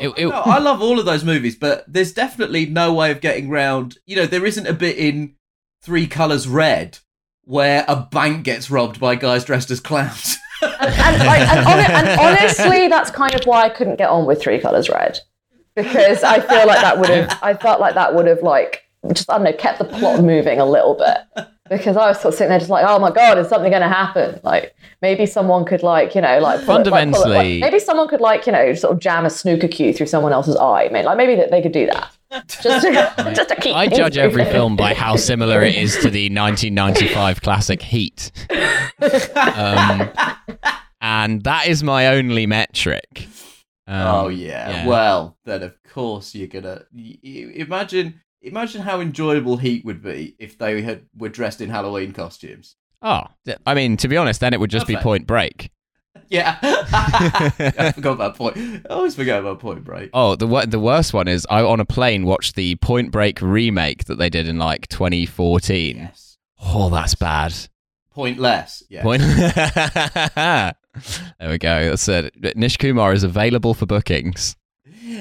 [0.00, 3.20] It, it, No, I love all of those movies, but there's definitely no way of
[3.20, 3.98] getting round.
[4.06, 5.34] You know, there isn't a bit in
[5.82, 6.98] Three Colors Red
[7.44, 10.36] where a bank gets robbed by guys dressed as clowns.
[10.62, 14.24] and, and, like, and, hon- and honestly, that's kind of why I couldn't get on
[14.26, 15.20] with Three Colors Red
[15.76, 17.38] because I feel like that would have.
[17.42, 20.58] I felt like that would have like just I don't know kept the plot moving
[20.58, 23.38] a little bit because I was sort of sitting there just like, oh my god,
[23.38, 24.40] is something going to happen?
[24.42, 27.78] Like maybe someone could like you know like pull it- like, it- like- Fundamentally- maybe
[27.78, 30.86] someone could like you know sort of jam a snooker cue through someone else's eye.
[30.86, 32.10] I mean, like maybe that they could do that
[32.48, 33.76] just to, just to keep.
[33.76, 34.52] I judge every moving.
[34.52, 38.32] film by how similar it is to the 1995 classic Heat.
[39.36, 40.10] Um,
[41.00, 43.28] and that is my only metric.
[43.88, 44.70] Um, oh yeah.
[44.70, 44.86] yeah.
[44.86, 48.20] Well, then of course you're gonna y y imagine.
[48.42, 52.76] Imagine how enjoyable Heat would be if they had were dressed in Halloween costumes.
[53.02, 53.24] Oh,
[53.66, 55.70] I mean, to be honest, then it would just be Point Break.
[56.28, 58.56] Yeah, I forgot about Point.
[58.56, 60.10] I always forget about Point Break.
[60.12, 64.06] Oh, the the worst one is I on a plane watched the Point Break remake
[64.06, 65.96] that they did in like 2014.
[65.96, 67.54] Yes, Oh, that's bad.
[68.10, 68.82] pointless.
[68.88, 69.22] Yeah, Point.
[71.38, 71.90] there we go.
[71.90, 72.56] That's it.
[72.56, 74.56] Nish Kumar is available for bookings.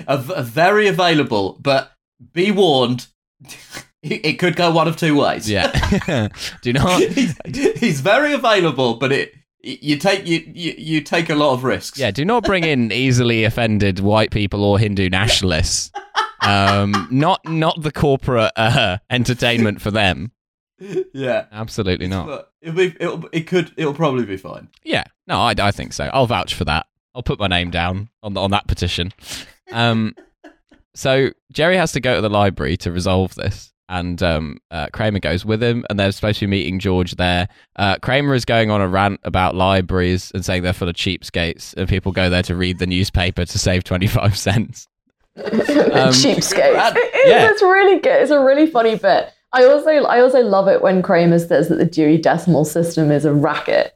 [0.07, 1.91] a, very available, but
[2.33, 3.07] be warned,
[3.43, 3.57] it,
[4.25, 5.49] it could go one of two ways.
[5.49, 5.71] Yeah.
[6.61, 7.01] Do not.
[7.01, 7.37] he's,
[7.79, 9.33] he's very available, but it
[9.65, 11.97] you take you, you you take a lot of risks.
[11.97, 15.91] Yeah, do not bring in easily offended white people or Hindu nationalists.
[16.41, 20.31] Um, not not the corporate uh, entertainment for them.
[21.13, 21.45] yeah.
[21.51, 22.27] Absolutely not.
[22.27, 24.69] But it'll be, it'll, it could it'll probably be fine.
[24.83, 26.09] Yeah, no, I, I think so.
[26.13, 26.85] I'll vouch for that.
[27.13, 29.13] I'll put my name down on on that petition.
[29.71, 30.15] Um,
[30.93, 33.71] so Jerry has to go to the library to resolve this.
[33.87, 37.47] and um, uh, Kramer goes with him, and they're supposed to be meeting George there.
[37.75, 41.73] Uh, Kramer is going on a rant about libraries and saying they're full of cheapskates,
[41.75, 44.87] and people go there to read the newspaper to save twenty five cents.
[45.37, 46.73] Cheapskate.
[46.73, 46.95] Rad.
[46.97, 47.49] It is, Yeah.
[47.51, 48.21] It's really good.
[48.21, 49.31] It's a really funny bit.
[49.53, 53.25] I also I also love it when Kramer says that the Dewey Decimal System is
[53.25, 53.94] a racket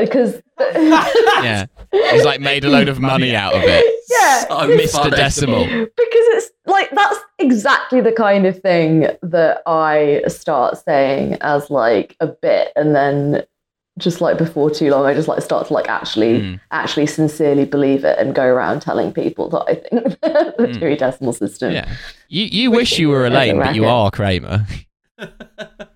[0.00, 3.84] because Yeah, he's like made a load of money out of it.
[4.10, 4.90] yeah, So Mr.
[4.90, 5.10] funny.
[5.16, 5.64] Decimal.
[5.66, 12.16] because it's like that's exactly the kind of thing that I start saying as like
[12.20, 13.44] a bit, and then
[13.98, 16.60] just like before too long, I just like start to like actually Mm.
[16.70, 20.78] actually sincerely believe it and go around telling people that I think the Mm.
[20.80, 21.72] Dewey Decimal System.
[21.72, 21.88] Yeah,
[22.28, 24.66] you you wish you were a Elaine, but you are Kramer.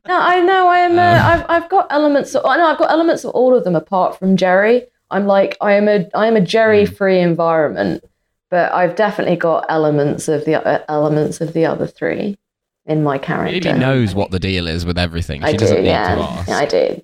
[0.09, 0.67] No, I know.
[0.69, 0.99] I am.
[0.99, 1.23] Uh, Uh.
[1.25, 2.35] I've I've got elements.
[2.35, 4.83] Of, I know I've got elements of all of them apart from Jerry.
[5.11, 8.05] I'm like I am a I am a Jerry-free environment,
[8.51, 12.37] but I've definitely got elements of the uh, elements of the other three
[12.85, 13.61] in my character.
[13.71, 15.41] Lily knows what the deal is with everything.
[15.43, 15.59] She I do.
[15.59, 16.15] doesn't need Yeah.
[16.17, 16.49] to ask.
[16.51, 17.03] I do,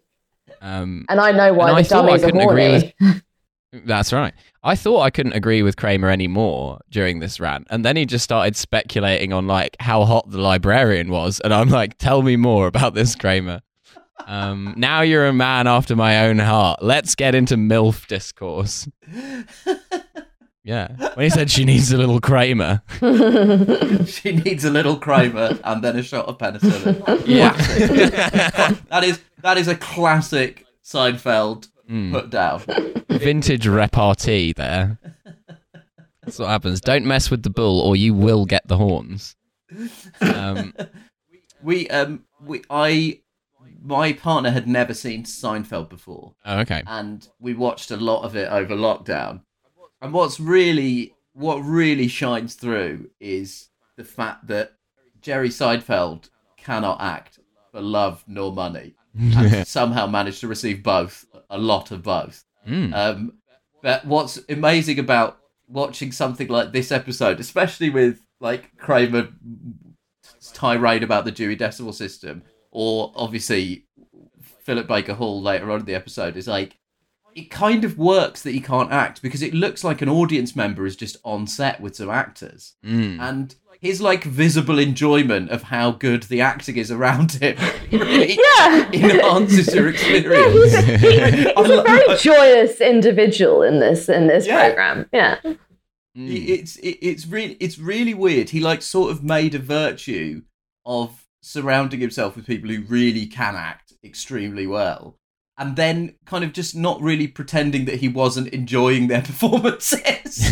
[0.60, 3.22] Um, and I know why And I the thought I dummies are couldn't agree horny.
[3.72, 4.32] That's right.
[4.62, 8.24] I thought I couldn't agree with Kramer anymore during this rant, and then he just
[8.24, 12.66] started speculating on like how hot the librarian was, and I'm like, "Tell me more
[12.66, 13.60] about this, Kramer."
[14.26, 16.82] Um, now you're a man after my own heart.
[16.82, 18.88] Let's get into milf discourse.
[20.68, 22.82] Yeah, when he said she needs a little Kramer.
[23.00, 27.22] she needs a little Kramer and then a shot of penicillin.
[27.26, 27.52] Yeah.
[28.90, 32.12] that is that is a classic Seinfeld Mm.
[32.12, 32.62] put down.
[33.08, 34.98] Vintage repartee there.
[36.22, 36.80] That's what happens.
[36.80, 39.36] Don't mess with the bull, or you will get the horns.
[40.20, 40.74] Um,
[41.62, 43.20] We um we I
[43.82, 46.82] my partner had never seen Seinfeld before, oh, okay.
[46.86, 49.42] and we watched a lot of it over lockdown.
[50.00, 54.72] And what's really what really shines through is the fact that
[55.20, 57.40] Jerry Seinfeld cannot act
[57.72, 62.44] for love nor money, and somehow managed to receive both, a lot of both.
[62.68, 62.94] Mm.
[62.94, 63.32] Um,
[63.82, 69.28] but what's amazing about watching something like this episode, especially with like Kramer
[70.54, 73.86] tirade about the Dewey Decimal System, or obviously
[74.62, 76.76] Philip Baker Hall later on in the episode, is like
[77.34, 80.86] it kind of works that he can't act because it looks like an audience member
[80.86, 83.20] is just on set with some actors, Mm.
[83.20, 87.56] and his like visible enjoyment of how good the acting is around him
[87.92, 88.90] really yeah.
[88.92, 90.54] enhances your Yeah, experience.
[90.54, 94.66] he's a, he- he's I a lo- very joyous individual in this in this Yeah.
[94.66, 95.06] program.
[95.12, 95.38] Yeah,
[96.14, 98.50] it's it, it's really it's really weird.
[98.50, 100.42] He like sort of made a virtue
[100.84, 105.16] of surrounding himself with people who really can act extremely well,
[105.56, 110.50] and then kind of just not really pretending that he wasn't enjoying their performances.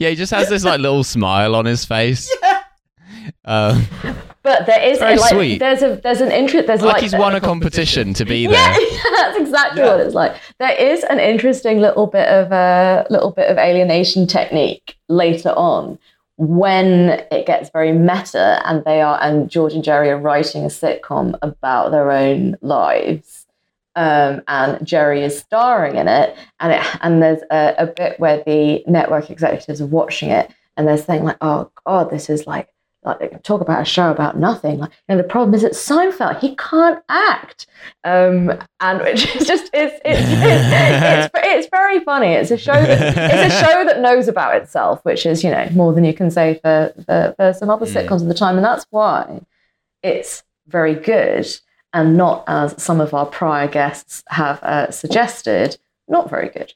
[0.00, 2.34] Yeah, he just has this like little smile on his face.
[2.42, 2.62] yeah.
[3.44, 3.86] Um,
[4.42, 5.58] but there is Very like sweet.
[5.58, 8.56] there's a there's an interest there's like like he's won a competition to be there.
[8.56, 9.12] Yeah, there.
[9.16, 9.88] that's exactly Yeah.
[9.96, 10.34] what it's like.
[10.58, 15.98] There is an interesting little bit of a little bit of alienation technique later on
[16.38, 20.68] when it gets very meta and they are and George and Jerry are writing a
[20.68, 23.41] sitcom about their own lives.
[23.94, 28.42] Um, and Jerry is starring in it, and it and there's a, a bit where
[28.44, 32.68] the network executives are watching it, and they're saying like, "Oh God, this is like
[33.04, 36.40] like talk about a show about nothing." Like, you know, the problem is it's Seinfeld;
[36.40, 37.66] he can't act,
[38.04, 42.28] um, and which is just it's it's, it's, it's it's very funny.
[42.28, 45.68] It's a show that it's a show that knows about itself, which is you know
[45.72, 48.64] more than you can say for for, for some other sitcoms of the time, and
[48.64, 49.42] that's why
[50.02, 51.46] it's very good
[51.92, 55.78] and not as some of our prior guests have uh, suggested,
[56.08, 56.72] not very good.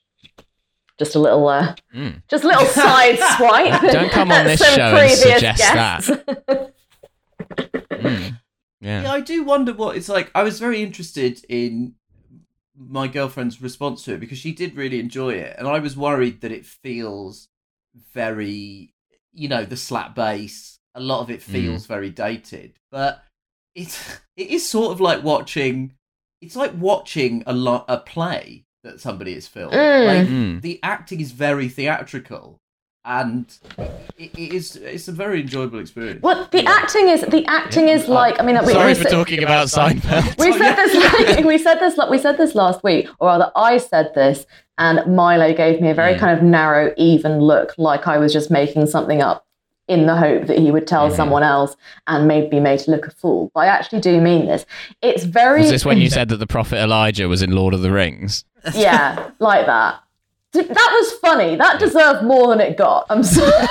[0.99, 2.23] Just a little, uh, Mm.
[2.29, 3.81] just a little side swipe.
[3.93, 6.11] Don't come on this show and suggest guests.
[7.91, 8.39] Mm.
[8.81, 9.13] Yeah, Yeah.
[9.13, 10.31] I do wonder what it's like.
[10.35, 11.95] I was very interested in
[12.79, 16.41] my girlfriend's response to it because she did really enjoy it, and I was worried
[16.43, 17.49] that it feels
[18.13, 18.95] very,
[19.33, 20.79] you know, the slap bass.
[20.95, 23.23] A lot of it feels very dated, but
[23.77, 25.93] it's it is sort of like watching.
[26.43, 29.73] It's like watching a lot a play that somebody has filmed.
[29.73, 30.07] Mm.
[30.07, 30.63] Like Mm.
[30.63, 32.59] the acting is very theatrical,
[33.05, 33.47] and
[34.19, 36.23] it, it is it's a very enjoyable experience.
[36.23, 36.71] Well, the Yeah.
[36.71, 38.41] acting is the acting is Uh, like.
[38.41, 40.39] I mean, we, Sorry we for said- talking about Seinfeld.
[40.39, 40.75] We Oh, said yeah.
[40.77, 41.45] this.
[41.53, 41.99] we said this.
[42.11, 44.45] We said this last week, or rather, I said this,
[44.79, 46.19] and Milo gave me a very Mm.
[46.19, 49.46] kind of narrow, even look, like I was just making something up,
[49.89, 51.17] in the hope that he would tell Mhm.
[51.17, 51.77] someone else
[52.09, 53.51] and made be made to look a fool.
[53.55, 54.67] But I actually do mean this.
[55.03, 55.61] It's very.
[55.61, 58.45] Was this when you said that the prophet Elijah was in Lord of the Rings?
[58.75, 60.01] yeah, like that.
[60.53, 61.57] That was funny.
[61.57, 63.07] That deserved more than it got.
[63.11, 63.53] I'm sorry.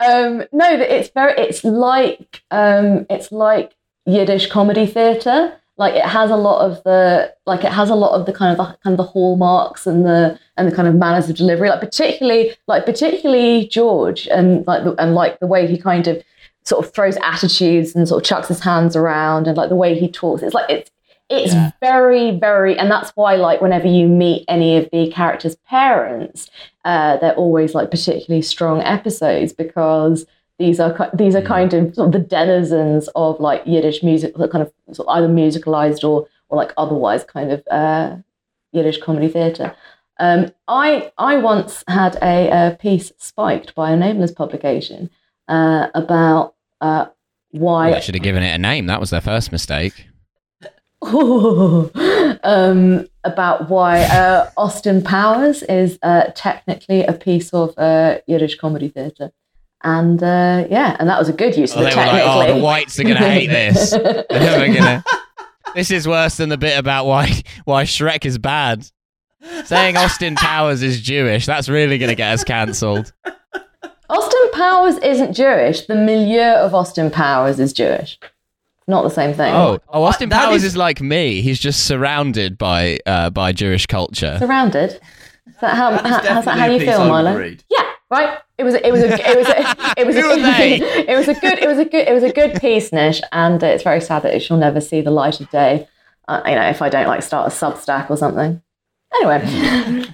[0.00, 1.32] um, no, that it's very.
[1.40, 3.74] It's like um, it's like
[4.06, 5.54] Yiddish comedy theatre.
[5.80, 8.52] Like it has a lot of the like it has a lot of the kind
[8.52, 11.70] of the, kind of the hallmarks and the and the kind of manners of delivery.
[11.70, 16.22] Like particularly like particularly George and like the, and like the way he kind of
[16.64, 19.98] sort of throws attitudes and sort of chucks his hands around and like the way
[19.98, 20.42] he talks.
[20.42, 20.90] It's like it's
[21.30, 21.70] it's Yeah.
[21.80, 26.50] very very and that's why like whenever you meet any of the characters' parents,
[26.84, 30.26] uh, they're always like particularly strong episodes because
[30.60, 34.52] these are these are kind of, sort of the denizens of like Yiddish music, that
[34.52, 38.16] kind of, sort of either musicalized or or like otherwise kind of uh,
[38.72, 39.74] Yiddish comedy theatre.
[40.18, 45.08] Um, I I once had a, a piece spiked by a nameless publication
[45.48, 47.06] uh, about uh,
[47.52, 48.86] why I should have given it a name.
[48.86, 50.08] That was their first mistake.
[51.02, 51.90] um,
[53.24, 59.32] about why uh, Austin Powers is uh, technically a piece of uh, Yiddish comedy theatre.
[59.82, 62.22] And uh, yeah, and that was a good use Oh, of they it were like,
[62.24, 63.90] oh, the whites are going to hate this.
[63.90, 65.04] They're never gonna.
[65.74, 68.86] This is worse than the bit about why why Shrek is bad.
[69.64, 73.12] Saying Austin Powers is Jewish, that's really going to get us cancelled.
[74.10, 75.86] Austin Powers isn't Jewish.
[75.86, 78.18] The milieu of Austin Powers is Jewish.
[78.86, 79.54] Not the same thing.
[79.54, 80.76] Oh, oh, Austin that Powers is- is...
[80.76, 81.40] like me.
[81.42, 84.36] He's just surrounded by uh, by Jewish culture.
[84.38, 85.00] Surrounded.
[85.46, 87.36] Is that how, That is how, how's that how you feel, I Milo?
[87.38, 87.64] read.
[87.70, 88.38] Yeah, right.
[88.58, 88.74] It was.
[88.74, 89.02] It was.
[89.02, 89.48] A, it was.
[89.48, 90.16] A, it was.
[90.16, 90.80] A, Who are they?
[91.08, 91.58] it was a good.
[91.58, 92.08] It was a good.
[92.08, 94.80] It was a good piece, Nish, and uh, it's very sad that it shall never
[94.80, 95.88] see the light of day.
[96.28, 98.62] Uh, you know, if I don't like start a Substack or something.
[99.14, 100.06] Anyway.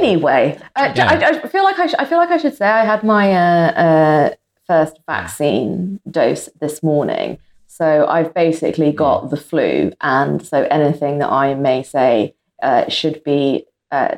[0.00, 1.08] anyway, uh, Yeah.
[1.08, 3.32] I, I feel like I, sh- I feel like I should say I had my
[3.32, 4.30] uh, uh,
[4.66, 7.38] first vaccine dose this morning.
[7.66, 13.22] So I've basically got the flu, and so anything that I may say uh, should
[13.22, 14.16] be uh,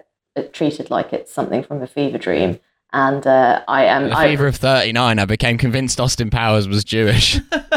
[0.52, 2.58] treated like it's something from a fever dream.
[2.92, 4.09] And uh, I am.
[4.09, 7.37] The I, fever of 39, I became convinced Austin Powers was Jewish.
[7.53, 7.72] okay,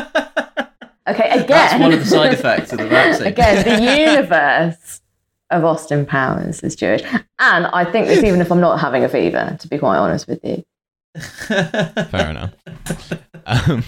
[1.07, 1.47] again.
[1.47, 3.27] That's one of the side effects of the vaccine.
[3.27, 5.01] Again, the universe
[5.51, 9.09] of Austin Powers is Jewish, and I think this even if I'm not having a
[9.09, 9.55] fever.
[9.59, 10.63] To be quite honest with you.
[11.15, 12.53] Fair enough.
[13.45, 13.83] Um,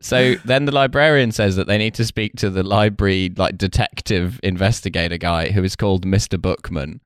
[0.00, 4.40] so then the librarian says that they need to speak to the library like detective
[4.42, 6.40] investigator guy who is called Mr.
[6.40, 7.00] Bookman.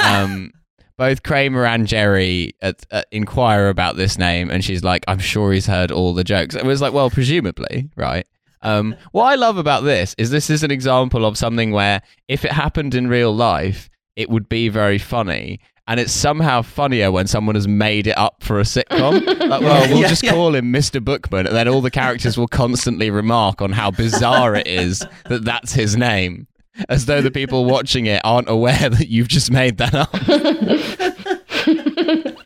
[0.00, 0.52] Um,
[0.98, 5.52] both Kramer and Jerry at, at inquire about this name, and she's like, "I'm sure
[5.52, 8.26] he's heard all the jokes." It was like, well, presumably, right?
[8.62, 12.44] Um, what I love about this is this is an example of something where if
[12.44, 15.60] it happened in real life, it would be very funny.
[15.88, 19.24] And it's somehow funnier when someone has made it up for a sitcom.
[19.46, 20.32] Like, well, we'll Yeah, just yeah.
[20.32, 21.00] call him Mr.
[21.04, 25.44] Bookman, and then all the characters will constantly remark on how bizarre it is that
[25.44, 26.48] that's his name,
[26.88, 30.10] as though the people watching it aren't aware that you've just made that up.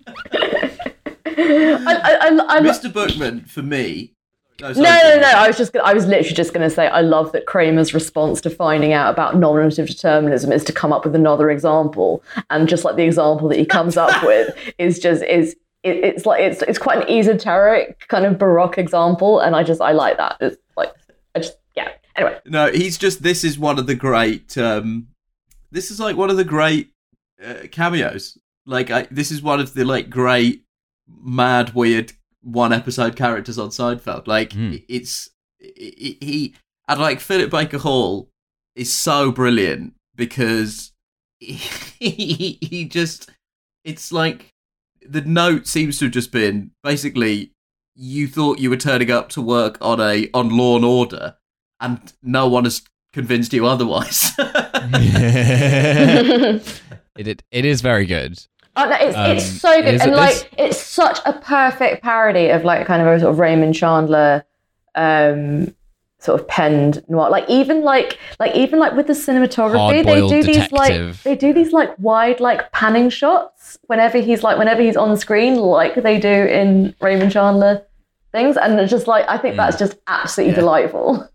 [1.43, 2.93] I, I, I, I, Mr.
[2.93, 4.13] Bookman, for me.
[4.61, 5.29] No, No, no, no.
[5.29, 8.41] I was just, I was literally just going to say, I love that Kramer's response
[8.43, 12.85] to finding out about nominative determinism is to come up with another example, and just
[12.85, 16.63] like the example that he comes up with is just is it, it's like it's
[16.63, 20.37] it's quite an esoteric kind of baroque example, and I just I like that.
[20.41, 20.93] It's like
[21.35, 21.70] I just yeah.
[22.21, 23.23] Anyway, No, he's just.
[23.23, 24.57] This is one of the great.
[24.59, 25.09] Um,
[25.71, 26.91] this is like one of the great
[27.45, 28.37] uh, cameos.
[28.67, 30.65] Like I, this is one of the like great,
[31.09, 34.27] mad, weird one episode characters on Seinfeld.
[34.27, 34.77] Like Hmm.
[34.89, 36.55] it's he, he
[36.89, 38.29] and like Philip Baker Hall
[38.75, 40.93] is so brilliant because
[41.41, 43.31] he, he just
[43.85, 44.51] it's like
[45.07, 47.53] the note seems to have just been basically
[47.95, 51.37] you thought you were turning up to work on a on Law and Order
[51.81, 54.33] and no one has convinced you otherwise.
[57.19, 58.39] it, it it is very good.
[58.77, 62.03] Oh, no, it's Um, it's so good, is- and like is- it's such a perfect
[62.03, 64.45] parody of like kind of a sort of Raymond Chandler,
[64.95, 65.75] um,
[66.19, 67.31] sort of penned noir.
[67.31, 71.35] Like even like like even like with the cinematography, they Hard-boiled do these like they
[71.35, 75.95] do these like wide like panning shots whenever he's like whenever he's on screen, like
[75.97, 77.83] they do in Raymond Chandler
[78.33, 79.59] things, and it's just like I think Mm.
[79.59, 80.61] that's just absolutely Yeah.
[80.61, 81.29] delightful.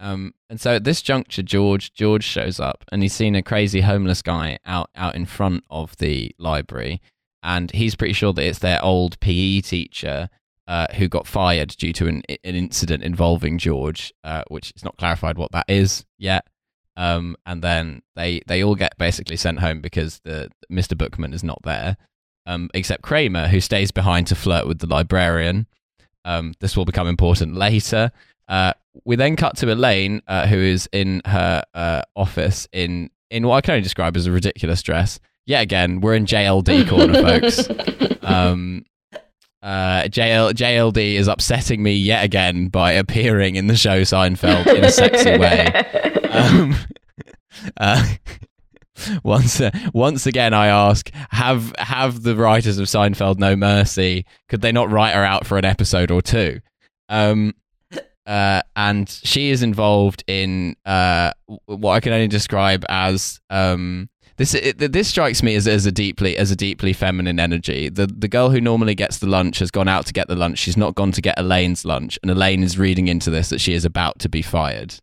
[0.00, 3.82] Um, and so at this juncture, George George shows up, and he's seen a crazy
[3.82, 7.02] homeless guy out out in front of the library,
[7.42, 10.30] and he's pretty sure that it's their old PE teacher
[10.66, 14.96] uh, who got fired due to an an incident involving George, uh, which is not
[14.96, 16.46] clarified what that is yet.
[16.96, 20.96] Um, and then they they all get basically sent home because the Mr.
[20.96, 21.98] Bookman is not there,
[22.46, 25.66] um, except Kramer, who stays behind to flirt with the librarian.
[26.24, 28.12] Um, this will become important later.
[28.48, 28.72] Uh,
[29.04, 33.56] we then cut to Elaine, uh, who is in her uh, office in in what
[33.56, 35.20] I can only describe as a ridiculous dress.
[35.46, 37.68] Yet again, we're in JLD corner, folks.
[38.22, 38.84] Um,
[39.62, 44.84] uh, JL, JLD is upsetting me yet again by appearing in the show Seinfeld in
[44.84, 46.16] a sexy way.
[46.30, 46.76] Um,
[47.76, 48.06] uh,
[49.24, 54.26] once, uh, once again, I ask: Have have the writers of Seinfeld no mercy?
[54.48, 56.60] Could they not write her out for an episode or two?
[57.08, 57.54] Um,
[58.30, 61.32] uh, and she is involved in uh,
[61.66, 64.54] what I can only describe as um, this.
[64.54, 67.88] It, this strikes me as, as a deeply as a deeply feminine energy.
[67.88, 70.58] The the girl who normally gets the lunch has gone out to get the lunch.
[70.58, 73.74] She's not gone to get Elaine's lunch, and Elaine is reading into this that she
[73.74, 74.94] is about to be fired.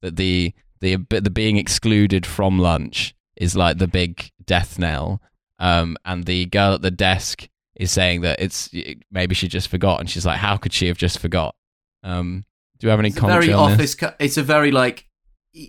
[0.00, 5.22] That the the the being excluded from lunch is like the big death knell.
[5.60, 8.70] Um, and the girl at the desk is saying that it's
[9.12, 11.54] maybe she just forgot, and she's like, "How could she have just forgot?"
[12.02, 12.44] Um,
[12.82, 13.94] do you have any It's a commentary very on this?
[14.02, 14.16] office.
[14.18, 15.06] It's a very like,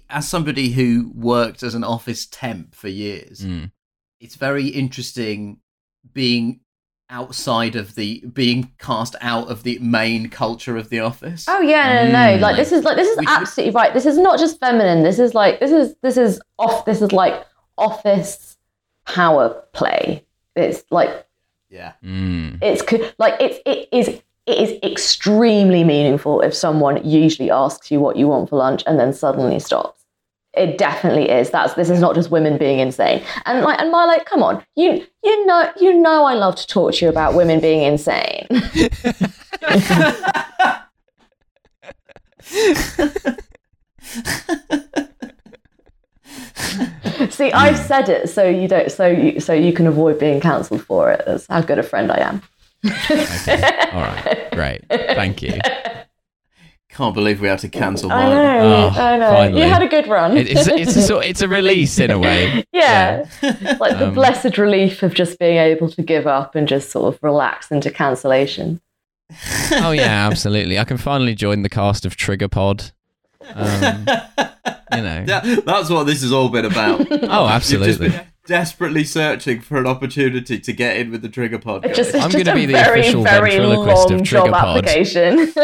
[0.09, 3.69] as somebody who worked as an office temp for years, Mm.
[4.19, 5.59] it's very interesting
[6.11, 6.61] being
[7.11, 11.45] outside of the being cast out of the main culture of the office.
[11.47, 12.41] Oh yeah, no, no, no.
[12.41, 13.93] Like this is like this is We should- absolutely right.
[13.93, 15.03] This is not just feminine.
[15.03, 16.83] This is like this is this is off.
[16.85, 17.45] This is like
[17.77, 18.57] office
[19.05, 20.25] power play.
[20.55, 21.27] It's like
[21.69, 21.91] Yeah.
[22.03, 22.57] Mm.
[22.63, 22.81] it's
[23.19, 28.27] like it's it is it is extremely meaningful if someone usually asks you what you
[28.27, 30.03] want for lunch and then suddenly stops.
[30.53, 31.49] It definitely is.
[31.49, 33.23] That's this is not just women being insane.
[33.45, 36.67] And like and my like, come on, you you know you know I love to
[36.67, 38.47] talk to you about women being insane.
[47.29, 50.83] See, I've said it so you don't so you so you can avoid being cancelled
[50.83, 51.23] for it.
[51.25, 52.43] That's how good a friend I am.
[52.85, 53.89] Okay.
[53.93, 54.47] All right.
[54.51, 54.85] Great.
[54.89, 55.53] Thank you.
[56.89, 59.31] Can't believe we had to cancel I know, Oh, I know.
[59.31, 59.61] finally.
[59.63, 60.37] You had a good run.
[60.37, 62.63] It, it's it's a sort, it's a release in a way.
[62.71, 63.25] yeah.
[63.41, 67.11] like the Um, blessed relief of just being able to give up and just sort
[67.13, 68.79] of relax into cancellation.
[69.71, 70.77] Oh yeah, absolutely.
[70.77, 72.91] I can finally join the cast of Trigger Pod.
[73.55, 74.05] Um,
[74.93, 75.25] you know.
[75.27, 76.99] Yeah, that's what this has all been about.
[77.01, 77.33] Oh, You've just
[77.73, 78.09] absolutely.
[78.09, 81.85] been desperately searching for an opportunity to get in with the Trigger podcast.
[81.85, 84.51] It's just, it's I'm gonna be the very, official very ventriloquist long of job Trigger
[84.51, 84.77] Pod.
[84.77, 85.53] application.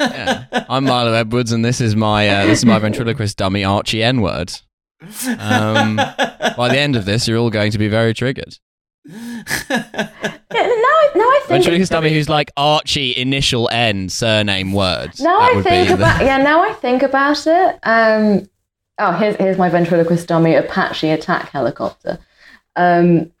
[0.00, 0.46] Yeah.
[0.68, 4.20] I'm Milo Edwards, and this is my uh, this is my ventriloquist dummy Archie N
[4.20, 4.52] word.
[5.38, 8.58] Um, by the end of this, you're all going to be very triggered.
[9.04, 9.42] yeah,
[10.50, 10.91] now,
[11.52, 15.20] I- now I think Ventriloquist dummy who's like Archie initial N surname words.
[15.20, 16.38] Now That I would think be the- about yeah.
[16.38, 17.78] Now I think about it.
[17.82, 18.48] Um,
[18.98, 22.18] oh, here's here's my ventriloquist dummy Apache attack helicopter.
[22.76, 23.32] Um,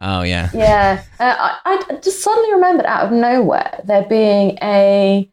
[0.00, 0.50] Oh yeah.
[0.52, 1.34] yeah, uh,
[1.64, 5.30] I, I just suddenly remembered out of nowhere there being a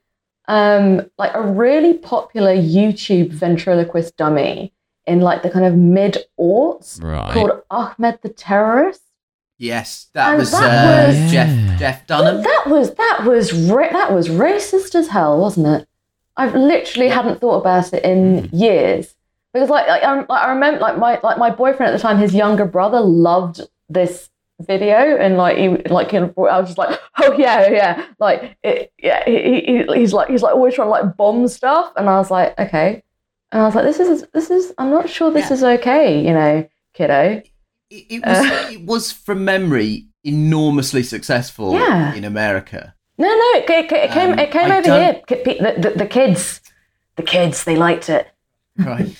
[0.47, 4.71] um, like a really popular YouTube ventriloquist dummy
[5.07, 7.33] in like the kind of mid aughts Right.
[7.33, 9.01] called Ahmed the Terrorist.
[9.61, 11.77] Yes, that And was, that uh, was- Jeff Yeah.
[11.77, 12.43] Jeff Well, Dunham.
[12.43, 15.87] that was that was ra- that was racist as hell, wasn't it?
[16.37, 19.13] I've literally hadn't thought about it in years
[19.53, 22.17] because, like, like, I, like, I remember, like my like my boyfriend at the time,
[22.17, 24.29] his younger brother loved this
[24.61, 28.55] video, and like he like you know, I was just like, oh yeah, yeah, like
[28.63, 32.09] it, yeah, he, he, he's like he's like always trying to like bomb stuff, and
[32.09, 33.03] I was like, okay,
[33.51, 35.53] and I was like, this is this is I'm not sure this Yeah.
[35.55, 37.41] is okay, you know, kiddo.
[37.91, 38.69] It, it was Uh.
[38.71, 42.13] it was from memory enormously successful Yeah.
[42.15, 42.95] in America.
[43.17, 45.43] No, no, it, it, it came Um, it came I over don't- here.
[45.75, 46.61] The, the, the kids,
[47.17, 48.27] the kids, they liked it.
[48.77, 49.15] right?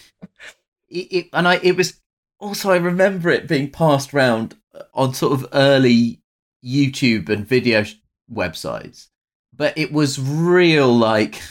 [0.90, 2.00] it, and I, it was
[2.40, 4.56] also I remember it being passed around
[4.94, 6.22] on sort of early
[6.66, 7.84] YouTube and video
[8.32, 9.10] websites,
[9.56, 11.42] but it was real like,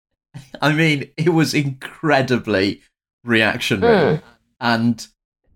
[0.62, 2.80] I mean, it was incredibly
[3.24, 4.22] reactionary, Mm.
[4.60, 5.06] and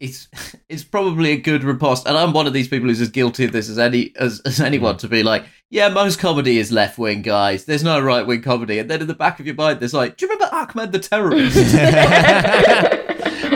[0.01, 0.29] it's
[0.69, 2.07] it's probably a good riposte.
[2.07, 4.61] And I'm one of these people who's as guilty of this as any as, as
[4.61, 4.99] anyone hmm.
[4.99, 7.65] to be like, yeah, most comedy is left wing, guys.
[7.65, 10.17] There's no right wing comedy, and then in the back of your mind, there's like,
[10.17, 11.57] do you remember Ahmed the terrorist?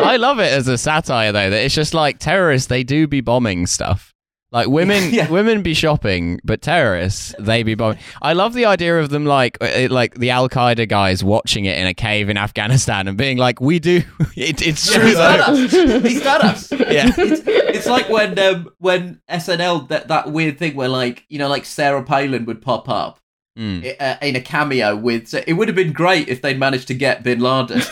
[0.02, 3.20] I love it as a satire though that it's just like terrorists they do be
[3.20, 4.09] bombing stuff.
[4.52, 5.30] Like women Yeah.
[5.30, 7.98] women be shopping, but terrorists they be bombing.
[8.20, 11.78] I love the idea of them like uh, like the Al Qaeda guys watching it
[11.78, 14.02] in a cave in Afghanistan and being like, "We do
[14.36, 15.64] it, it's true he's done though."
[15.96, 16.02] us.
[16.02, 16.72] He's done us.
[16.90, 17.12] Yeah.
[17.16, 21.48] It's, it's like when um, when SNL that that weird thing where like you know
[21.48, 23.18] like Sarah Palin would pop up
[23.58, 24.00] Mm.
[24.00, 25.34] uh, in a cameo with.
[25.34, 27.82] It would have been great if they'd managed to get Bin Laden.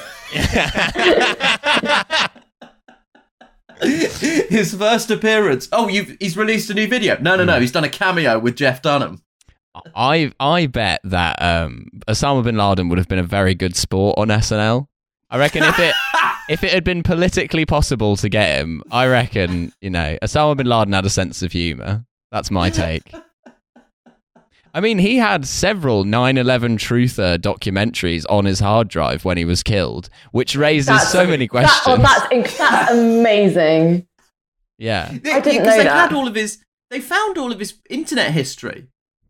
[4.51, 5.69] His first appearance.
[5.73, 7.17] Oh, you've he's released a new video.
[7.21, 7.47] No, no, Hmm.
[7.49, 7.61] no.
[7.61, 9.23] He's done a cameo with Jeff Dunham.
[9.95, 14.19] I I bet that um, Osama bin Laden would have been a very good sport
[14.19, 14.87] on SNL.
[15.31, 15.95] I reckon if it
[16.49, 20.67] if it had been politically possible to get him, I reckon you know Osama bin
[20.67, 22.05] Laden had a sense of humor.
[22.33, 23.13] That's my take.
[24.75, 29.63] I mean, he had several 9/11 truther documentaries on his hard drive when he was
[29.63, 31.83] killed, which raises That's- so many That, questions.
[31.87, 34.07] oh, that's inc- that's amazing.
[34.79, 35.09] yeah.
[35.11, 36.11] They, I didn't because know they that.
[36.11, 36.59] had all of his.
[36.91, 38.87] They found all of his internet history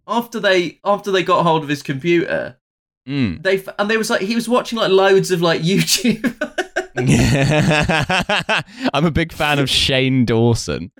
[0.06, 2.56] after they after they got hold of his computer.
[3.08, 3.42] Mm.
[3.42, 6.34] They and they was like he was watching like loads of like YouTube.
[8.94, 10.90] I'm a big fan of Shane Dawson.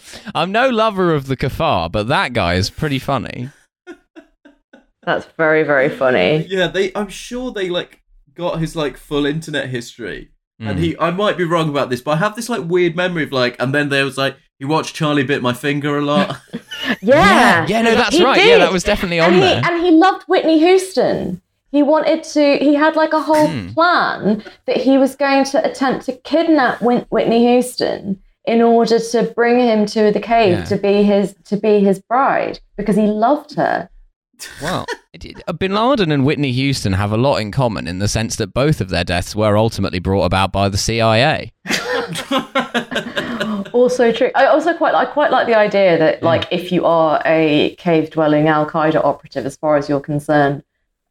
[0.34, 3.50] I'm no lover of the kuffar, but that guy is pretty funny.
[5.04, 6.46] That's very very funny.
[6.48, 6.92] yeah, they.
[6.94, 8.02] I'm sure they like
[8.34, 10.30] got his like full internet history.
[10.60, 10.82] And Mm.
[10.82, 13.32] he, I might be wrong about this, but I have this like weird memory of
[13.32, 16.40] like, and then there was like, he watched Charlie bit my finger a lot.
[17.00, 18.34] Yeah, yeah, no, that's He right.
[18.36, 18.48] did.
[18.48, 19.62] Yeah, that was definitely on and he, there.
[19.64, 21.40] And he loved Whitney Houston.
[21.70, 22.58] He wanted to.
[22.58, 23.68] He had like a whole Hmm.
[23.68, 29.58] plan that he was going to attempt to kidnap Whitney Houston in order to bring
[29.60, 30.64] him to the cave Yeah.
[30.64, 33.88] to be his to be his bride because he loved her.
[34.60, 37.98] Well, it- it- uh, Bin Laden and Whitney Houston have a lot in common in
[38.00, 41.52] the sense that both of their deaths were ultimately brought about by the CIA.
[43.72, 44.30] Also true.
[44.34, 48.10] I also quite I quite like the idea that like if you are a cave
[48.10, 50.62] dwelling Al Qaeda operative, as far as you're concerned,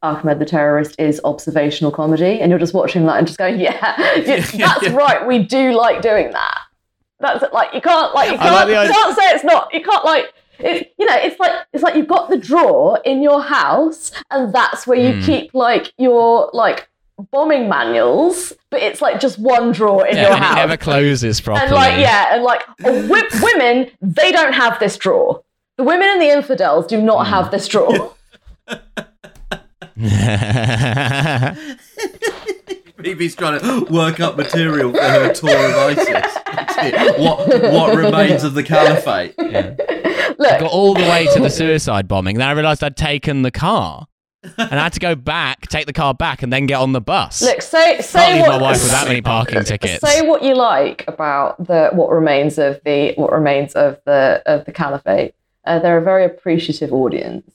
[0.02, 3.96] Ahmed the terrorist is observational comedy, and you're just watching that and just going, yeah,
[4.16, 5.26] yeah, that's right.
[5.26, 6.58] We do like doing that.
[7.22, 9.72] That's like you can't like you can't, the you can't say it's not.
[9.72, 10.32] You can't like.
[10.58, 14.52] It, you know, it's like it's like you've got the drawer in your house, and
[14.54, 15.22] that's where you Hmm.
[15.26, 16.88] keep like your like
[17.30, 18.52] bombing manuals.
[18.70, 21.66] But it's like just one drawer in Yeah, your and house it never closes properly.
[21.66, 25.42] and like yeah and like wi- women they don't have this drawer
[25.78, 28.14] the women and the infidels do not have this drawer
[33.02, 36.38] Phoebe's trying to work up material for her tour of ISIS.
[37.18, 39.34] what what remains of the caliphate?
[39.38, 39.74] Yeah.
[40.38, 42.38] look got all the way to the suicide bombing.
[42.38, 44.06] Then I realised I'd taken the car.
[44.58, 47.00] And I had to go back, take the car back, and then get on the
[47.00, 47.42] bus.
[47.42, 50.00] look say Can't say leave what my wife with that many parking tickets.
[50.00, 54.64] say what you like about the what remains of the what remains of the of
[54.64, 55.34] the caliphate
[55.64, 57.48] uh, they're a very appreciative audience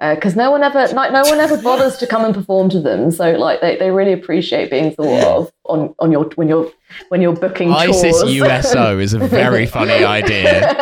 [0.00, 3.10] because no one ever no, no one ever bothers to come and perform to them
[3.10, 6.70] so like they, they really appreciate being thought of on on your when you're
[7.08, 8.34] when you're booking ISIS tours.
[8.34, 10.74] USO is a very funny idea.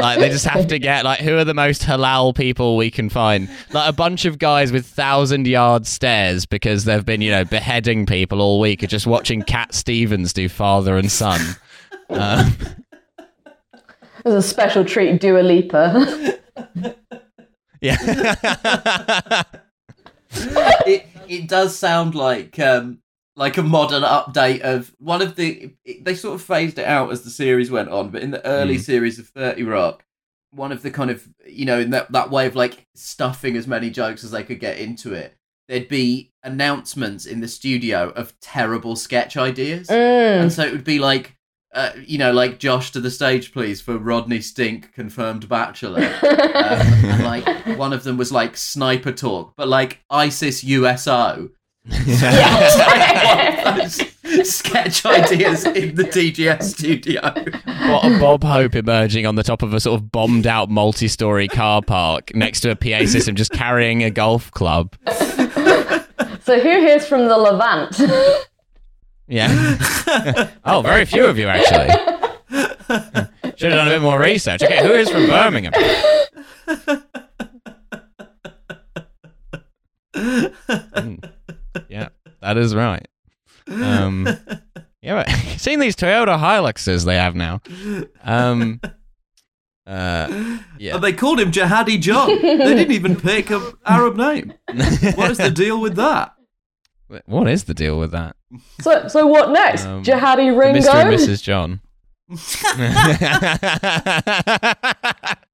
[0.00, 3.08] Like they just have to get like who are the most halal people we can
[3.08, 3.48] find?
[3.72, 8.06] Like a bunch of guys with thousand yard stares because they've been you know beheading
[8.06, 11.40] people all week or just watching Cat Stevens do father and son.
[12.10, 12.56] Um,
[14.24, 16.38] There's a special treat, Dua Lipa.
[17.84, 19.42] Yeah.
[20.86, 22.98] It it does sound like um
[23.36, 27.22] like a modern update of one of the they sort of phased it out as
[27.22, 28.80] the series went on, but in the early Mm.
[28.80, 30.04] series of Thirty Rock,
[30.50, 33.66] one of the kind of you know in that that way of like stuffing as
[33.66, 35.36] many jokes as they could get into it.
[35.68, 39.88] There'd be announcements in the studio of terrible sketch ideas.
[39.88, 40.42] Mm.
[40.42, 41.33] And so it would be like,
[41.74, 46.12] uh, you know, like Josh to the stage, please, for Rodney Stink, confirmed bachelor.
[46.54, 51.50] Um, and like one of them was like sniper talk, but like ISIS USO.
[51.86, 52.22] It's
[52.78, 57.20] like one sketch ideas in the TGS studio.
[57.90, 61.08] What a Bob Hope emerging on the top of a sort of bombed out multi
[61.08, 64.94] story car park next to a PA system just carrying a golf club.
[65.08, 68.00] so who hears from the Levant?
[69.26, 70.50] Yeah.
[70.64, 71.88] oh, very few of you actually.
[73.56, 74.62] Should have done a bit more research.
[74.62, 75.72] Okay, who is from Birmingham?
[80.14, 81.14] Hmm.
[81.88, 82.08] Yeah,
[82.40, 83.06] that is right.
[83.68, 84.28] Um,
[85.02, 87.60] yeah, but seeing these Toyota Hiluxes they have now.
[88.22, 88.80] Um,
[89.86, 90.94] uh, yeah.
[90.94, 92.28] And they called him Jihadi John.
[92.40, 94.54] They didn't even pick an Arab name.
[95.14, 96.34] What is the deal with that?
[97.26, 98.36] What is the deal with that?
[98.80, 99.84] So so what next?
[99.84, 100.80] Um, Jihadi Ringo?
[100.80, 100.94] Mr.
[100.94, 101.42] and Mrs.
[101.42, 101.80] John.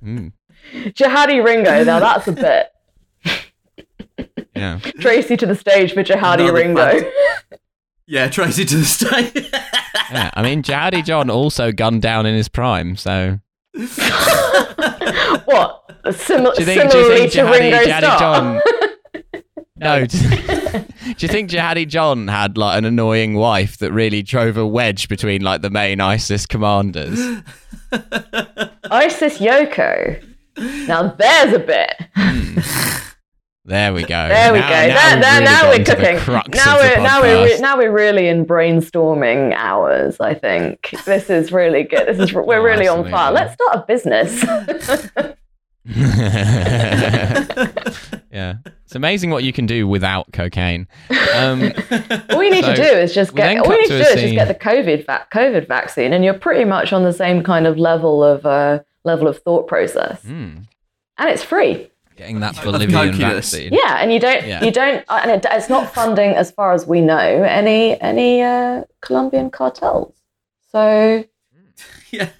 [0.00, 0.28] Hmm,
[0.74, 1.84] Jihadi Ringo.
[1.84, 2.70] Now that's a bit.
[4.56, 4.78] yeah.
[5.00, 6.90] Tracy to the stage for Jihadi Another Ringo.
[7.00, 7.10] fant-
[8.06, 9.32] Yeah, Tracy to the stage.
[10.12, 10.30] yeah.
[10.34, 13.38] I mean, Jihadi John also gunned down in his prime, so.
[15.46, 15.80] what?
[16.12, 18.60] Simi- Do you think, do similarly you think to Jihadi, Ringo Jihadi John.
[19.84, 20.06] No.
[20.06, 20.16] Do
[21.18, 25.42] you think Jihadi John had like an annoying wife that really drove a wedge between
[25.42, 27.18] like the main ISIS commanders?
[28.90, 30.22] Isis Yoko.
[30.88, 31.94] Now there's a bit.
[32.16, 32.58] Hmm.
[33.66, 34.28] There we go.
[34.28, 34.74] There we Now- go.
[34.88, 36.52] Now, Now, we've now, really we're gotten to the cooking.
[36.54, 40.20] Now we're now we're re- now we're really in brainstorming hours.
[40.20, 42.06] I think this is really good.
[42.08, 43.32] This is we're Oh, really on fire.
[43.32, 44.44] Let's start a business.
[48.34, 50.86] yeah, it's amazing what you can do without cocaine.
[51.34, 51.72] Um,
[52.30, 54.10] all you need So, to do is just get all you need to to do
[54.10, 57.42] is just get the COVID va- COVID vaccine, and you're pretty much on the same
[57.42, 60.56] kind of level of uh, level of thought process, hmm,
[61.18, 61.90] and it's free.
[62.16, 63.72] getting that Of Bolivian vaccine.
[63.72, 64.62] Yeah, and you don't Yeah.
[64.64, 68.42] you don't uh, and it, it's not funding as far as we know any any
[68.42, 70.14] uh, Colombian cartels.
[70.72, 71.24] So
[72.10, 72.30] yeah.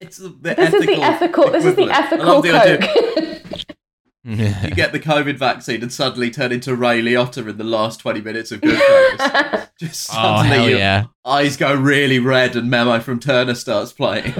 [0.00, 1.50] It's the, the this is the ethical.
[1.50, 3.76] This is the ethical love the coke.
[4.24, 8.20] You get the COVID vaccine and suddenly turn into Ray Liotta in the last 20
[8.20, 9.68] minutes of Goodfellas.
[9.80, 11.04] Just Oh suddenly hell your yeah!
[11.24, 14.34] eyes go really red and Memo from Turner starts playing.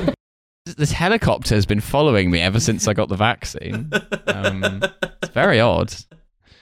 [0.77, 3.91] This helicopter has been following me ever since I got the vaccine.
[4.27, 4.83] Um,
[5.23, 5.95] it's very odd.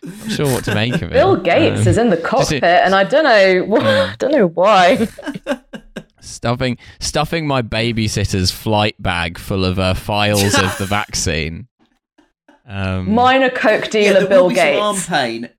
[0.05, 1.13] I'm not sure what to make of it.
[1.13, 3.77] Bill Gates Um, is in the cockpit, and I don't know.
[3.81, 5.09] I don't know why.
[6.21, 11.67] stuffing stuffing my babysitter's flight bag full of uh, files of the vaccine.
[12.67, 15.09] Um, Minor coke Yeah, dealer there Bill will be some arm Gates.
[15.09, 15.51] pain.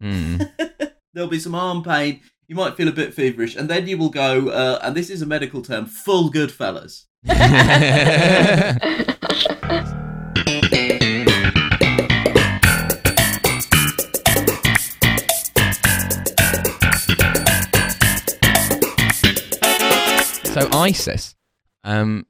[0.00, 0.36] hmm.
[1.14, 2.20] There'll be some arm pain.
[2.48, 5.22] You might feel a bit feverish, and then you will go, uh, and this is
[5.22, 7.04] a medical term, full Goodfellas.
[20.54, 21.34] so ISIS.
[21.82, 22.26] Um,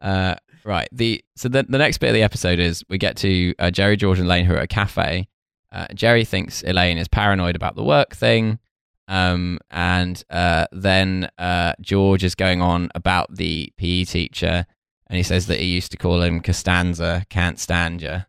[0.00, 0.88] uh, right.
[0.92, 3.96] The so the the next bit of the episode is we get to uh, Jerry,
[3.96, 5.28] George, and Elaine who are at a cafe.
[5.72, 8.58] Uh, Jerry thinks Elaine is paranoid about the work thing.
[9.06, 14.66] Um, and uh, then uh, George is going on about the PE teacher,
[15.08, 18.22] and he says that he used to call him Costanza, can't stand ya.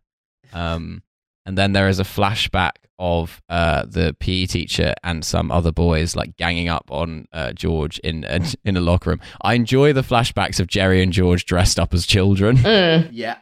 [0.52, 1.02] Um,
[1.46, 6.16] and then there is a flashback of uh, the PE teacher and some other boys
[6.16, 9.20] like ganging up on uh, George in a, in a locker room.
[9.42, 12.56] I enjoy the flashbacks of Jerry and George dressed up as children.
[12.58, 13.08] Mm.
[13.12, 13.38] Yeah.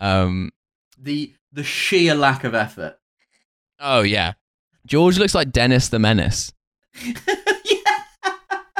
[0.00, 0.52] Um,
[0.98, 2.98] The the sheer lack of effort.
[3.80, 4.34] oh yeah,
[4.86, 6.52] George looks like Dennis the Menace,
[7.04, 7.98] yeah.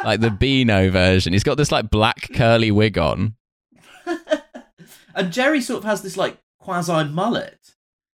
[0.04, 1.32] like the Beano version.
[1.32, 3.34] He's got this like black curly wig on.
[5.14, 7.58] and Jerry sort of has this like quasi mullet.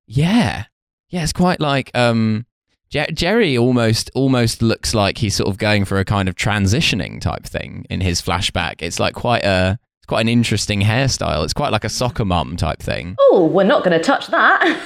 [0.06, 0.64] Yeah,
[1.12, 2.46] yeah, it's quite like um,
[2.90, 7.20] Jer- Jerry almost almost looks like he's sort of going for a kind of transitioning
[7.20, 8.76] type thing in his flashback.
[8.82, 11.44] It's like quite a it's quite an interesting hairstyle.
[11.44, 13.14] It's quite like a soccer mum type thing.
[13.20, 14.80] Oh, we're not going to touch that.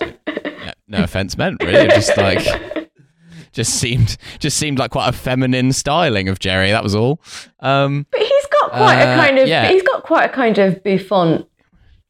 [0.00, 1.78] Yeah, no offense meant, really.
[1.86, 2.90] It just like
[3.52, 6.70] just seemed just seemed like quite a feminine styling of Jerry.
[6.70, 7.20] That was all.
[7.60, 9.68] Um, But he's got quite a Uh, kind of yeah.
[9.68, 11.46] he's got quite a kind of bouffant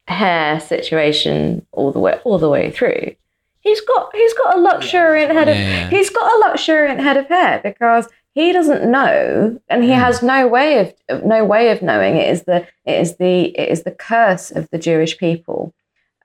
[0.07, 3.15] hair situation all the way all the way through.
[3.61, 7.27] He's got he's got a luxuriant head of Yeah, he's got a luxuriant head of
[7.27, 11.81] hair because he doesn't know and he has no way of of- no way of
[11.81, 15.73] knowing it is the it is the it is the curse of the Jewish people.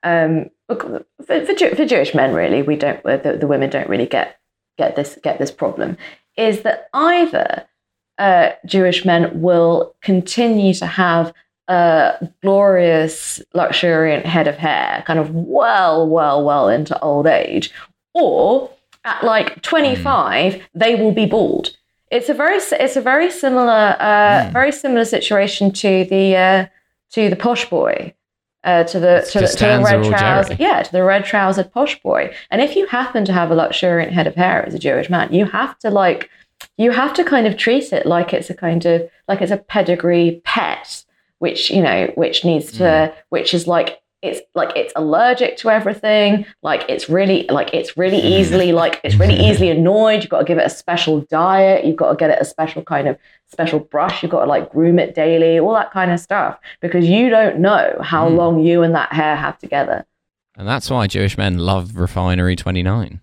[0.03, 4.39] Um, for, for, for Jewish men, really, we don't the, the women don't really get
[4.77, 5.97] get this get this problem.
[6.37, 7.65] Is that either
[8.17, 11.33] uh, Jewish men will continue to have
[11.67, 17.71] a glorious, luxuriant head of hair, kind of well, well, well into old age,
[18.13, 18.69] or
[19.05, 21.75] at like 25, they will be bald.
[22.11, 24.51] It's a very, it's a very similar, uh, Hmm.
[24.51, 26.65] very similar situation to the uh,
[27.11, 28.13] to the posh boy.
[28.63, 30.57] Uh, to the It's to the, to the red or trouser, Jerry.
[30.69, 32.31] yeah, to the red trousered posh boy.
[32.51, 35.33] And if you happen to have a luxuriant head of hair as a Jewish man,
[35.33, 36.29] you have to like
[36.77, 39.57] you have to kind of treat it like it's a kind of like it's a
[39.57, 41.03] pedigree pet
[41.41, 46.45] which you know which needs to which is like it's like it's allergic to everything.
[46.61, 50.21] Like it's really like it's really easily like it's really easily annoyed.
[50.21, 51.85] You've got to give it a special diet.
[51.85, 53.17] You've got to get it a special kind of
[53.51, 54.21] special brush.
[54.21, 57.57] You've got to like groom it daily all that kind of stuff because you don't
[57.59, 58.35] know how Mm.
[58.35, 60.05] long you and that hair have together.
[60.55, 63.21] And that's why Jewish men love Refinery Twenty Nine.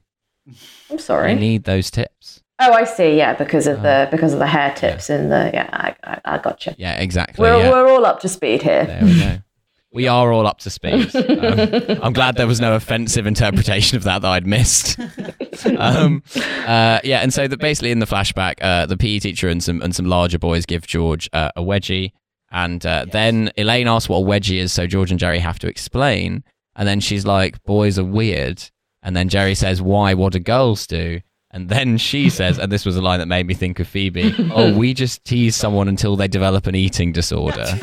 [0.48, 0.54] i'm
[0.90, 2.42] They sorry need those tips.
[2.60, 5.68] Oh i see yeah because of the because of the hair tips and the yeah
[5.72, 7.42] i, I, I gotcha Yeah, exactly.
[7.42, 7.70] we're, yeah.
[7.70, 9.38] we're all up to speed here There we go.
[9.90, 11.10] We are all up to speed.
[11.14, 14.98] Um, I'm glad there was no offensive interpretation of that that I'd missed.
[15.78, 16.22] um,
[16.66, 19.80] uh, yeah, and so that basically in the flashback, uh, the PE teacher and some
[19.80, 22.12] and some larger boys give George uh, a wedgie,
[22.52, 25.66] and uh, then Elaine asks what a wedgie is, so George and Jerry have to
[25.68, 26.44] explain,
[26.76, 28.62] and then she's like, "Boys are weird,"
[29.02, 30.12] and then Jerry says, "Why?
[30.12, 31.20] What do girls do?"
[31.58, 34.32] And then she says, and this was a line that made me think of Phoebe,
[34.54, 37.66] "Oh, we just tease someone until they develop an eating disorder."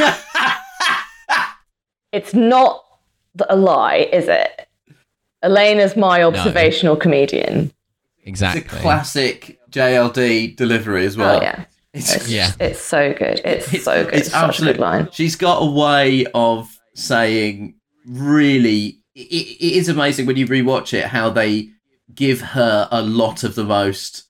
[2.13, 2.85] it's not
[3.49, 4.69] a lie, is it?
[5.43, 7.73] Elena's my observational comedian.
[8.23, 8.61] Exactly.
[8.61, 8.77] It's Exactly.
[8.77, 11.39] a classic JLD delivery as well.
[11.39, 12.51] Oh yeah, It's, Yeah.
[12.61, 13.41] it's so good.
[13.43, 14.13] It's, it's, so good.
[14.13, 15.09] It's It's such a good line.
[15.11, 17.75] She's got a way of saying
[18.07, 18.99] really.
[19.13, 21.71] It, it is amazing when you rewatch it how they
[22.13, 24.25] give her a lot of the most,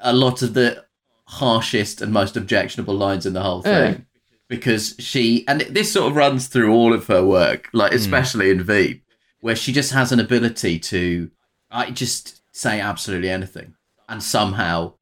[0.00, 0.84] a lot of the
[1.26, 4.06] harshest and most objectionable lines in the whole thing.
[4.48, 7.98] Because she, and this sort of runs through all of her work, like hmm.
[7.98, 9.04] especially in Veep,
[9.40, 11.30] where she just has an ability to,
[11.70, 13.74] I just say absolutely anything
[14.08, 14.94] and somehow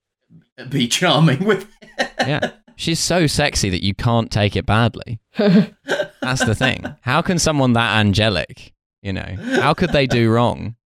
[0.68, 2.10] be charming with it.
[2.20, 2.50] yeah.
[2.76, 5.18] She's so sexy that you can't take it badly.
[5.36, 6.84] That's the thing.
[7.00, 10.76] How can someone that angelic, you know, how could they do wrong?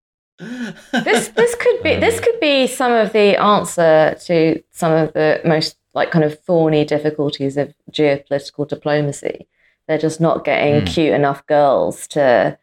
[0.92, 5.40] This this could be this could be some of the answer to some of the
[5.44, 9.46] most like kind of thorny difficulties of geopolitical diplomacy.
[9.88, 10.86] They're just not getting Hmm.
[10.86, 12.58] cute enough girls to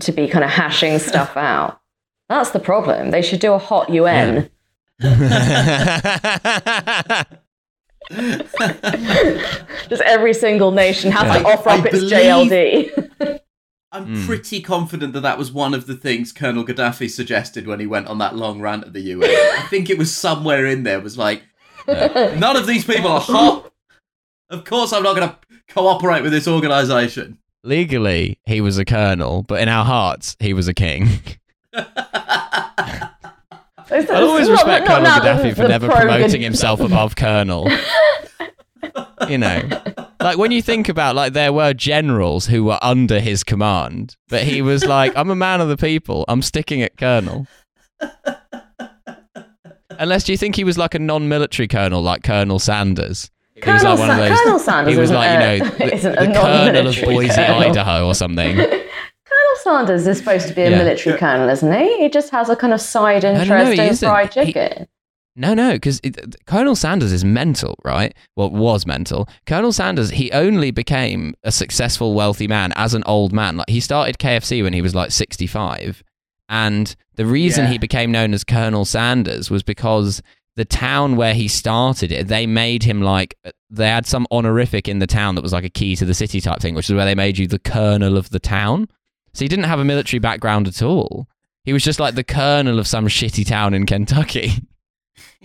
[0.00, 1.80] to be kind of hashing stuff out.
[2.28, 3.10] That's the problem.
[3.10, 4.50] They should do a hot UN.
[9.88, 13.40] Just every single nation has to I- offer up I its believe- JLD.
[13.94, 14.26] I'm Mm.
[14.26, 18.08] pretty confident that that was one of the things Colonel Gaddafi suggested when he went
[18.08, 19.30] on that long rant at the UN.
[19.30, 21.44] I think it was somewhere in there was like,
[21.86, 23.70] none of these people are hot.
[24.50, 25.36] Of course, I'm not going to
[25.72, 27.38] cooperate with this organisation.
[27.62, 31.08] Legally, he was a colonel, but in our hearts, he was a king.
[31.72, 31.86] I'll
[34.28, 37.70] always respect not Colonel now Gaddafi the for never promoting himself above colonel.
[39.28, 39.60] you know,
[40.20, 44.42] like when you think about like there were generals who were under his command, but
[44.44, 46.24] he was like, "I'm a man of the people.
[46.28, 47.46] I'm sticking at colonel."
[49.98, 53.30] Unless do you think he was like a non-military colonel, like Colonel Sanders?
[53.54, 54.38] He was Colonel, like one of those.
[54.40, 57.60] Colonel Sanders He was like you know the, the colonel of Boise, colonel.
[57.70, 58.56] Idaho, or something.
[58.56, 60.78] Colonel Sanders is supposed to be a Yeah.
[60.78, 61.98] military colonel, isn't he?
[61.98, 64.08] He just has a kind of side interest in isn't.
[64.08, 64.88] fried He- chicken.
[65.36, 66.00] No, no, because
[66.46, 68.14] Colonel Sanders is mental, right?
[68.36, 69.28] Well, was mental.
[69.46, 73.56] Colonel Sanders, he only became a successful, wealthy man as an old man.
[73.56, 76.04] Like he started KFC when he was like sixty-five,
[76.48, 77.70] and the reason Yeah.
[77.72, 80.22] he became known as Colonel Sanders was because
[80.56, 84.86] the town where he started it, they made him like uh, they had some honorific
[84.86, 86.94] in the town that was like a key to the city type thing, which is
[86.94, 88.86] where they made you the colonel of the town.
[89.32, 91.26] So he didn't have a military background at all.
[91.64, 94.52] He was just like the colonel of some shitty town in Kentucky.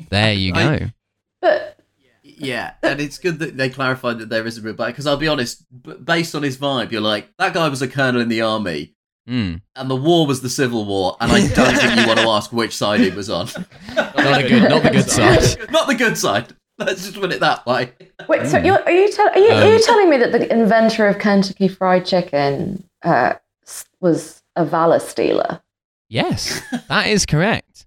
[0.10, 0.60] There you go.
[0.60, 0.94] I-
[1.42, 1.78] But
[2.24, 5.28] Yeah, and it's good that they clarified that there is a real because I'll be
[5.28, 5.66] honest,
[6.06, 8.94] based on his vibe, you're like that guy was a colonel in the army,
[9.30, 9.62] Mm.
[9.76, 12.52] and the war was the civil war, and I don't think you want to ask
[12.52, 13.48] which side he was on.
[13.96, 15.70] Not a good, not the good side.
[15.72, 16.54] Not the good side.
[16.80, 17.92] Let's just put it that way.
[18.30, 20.50] wait, so you're, are you tell, are you, are you Um, telling me that the
[20.52, 23.34] inventor of Kentucky Fried Chicken uh,
[24.00, 25.62] was a valor stealer?
[26.08, 27.86] Yes, that is correct.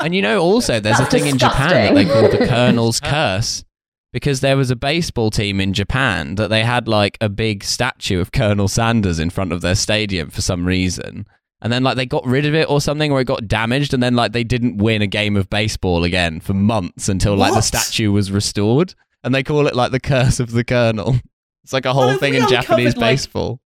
[0.00, 3.00] And you know, also, there's a That's thing in Japan that they call the Colonel's
[3.00, 3.64] Curse
[4.12, 8.20] because there was a baseball team in Japan that they had like a big statue
[8.20, 11.26] of Colonel Sanders in front of their stadium for some reason.
[11.62, 14.02] And then, like, they got rid of it or something, or it got damaged, and
[14.02, 17.62] then, like, they didn't win a game of baseball again for months until, like, the
[17.62, 18.94] statue was restored.
[19.22, 21.16] And they call it, like, the curse of the Colonel.
[21.62, 23.60] It's like a whole thing in Japanese like- baseball.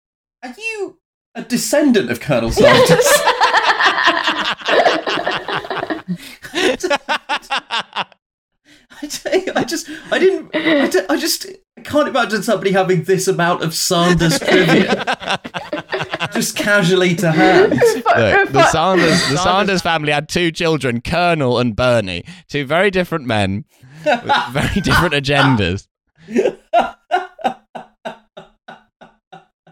[0.45, 1.01] Are you
[1.35, 2.89] a descendant of Colonel Sanders?
[6.09, 8.07] I,
[9.09, 11.47] tell you, I just, I didn't, I, just
[11.77, 15.41] I can't imagine somebody having this amount of Sanders trivia
[16.33, 17.75] just casually to hand.
[17.75, 23.27] Look, the Sanders, the Sanders family had two children, Colonel and Bernie, two very different
[23.27, 23.65] men
[24.05, 25.89] with very different agendas.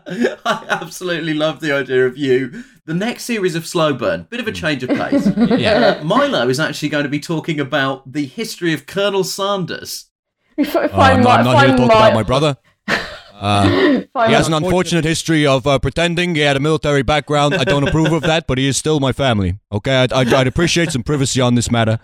[0.09, 2.63] I absolutely love the idea of you.
[2.87, 5.27] The next series of Slow Burn, bit of a change of pace.
[5.37, 5.99] Yeah.
[6.01, 10.11] Uh, Milo is actually going to be talking about the history of Colonel Sanders.
[10.57, 12.57] If I Uh, find I'm not, I'm not here to talk my- about my brother.
[13.39, 17.53] Uh, he has an unfortunate history of uh, pretending he had a military background.
[17.55, 19.59] I don't approve of that, but he is still my family.
[19.71, 21.99] Okay, I'd, I'd, I'd appreciate some privacy on this matter.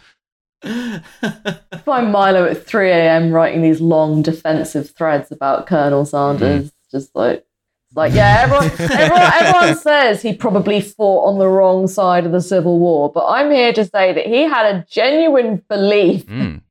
[0.63, 3.31] find Milo at 3 a.m.
[3.33, 6.71] writing these long defensive threads about Colonel Sanders.
[6.91, 7.47] Just like, it's
[7.95, 12.41] like, yeah, everyone, everyone, everyone says he probably fought on the wrong side of the
[12.41, 16.63] Civil War, but I'm here to say that he had a genuine belief Mm.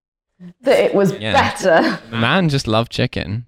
[0.62, 1.34] that it was Yeah.
[1.34, 2.00] better.
[2.10, 3.46] The man just loved chicken.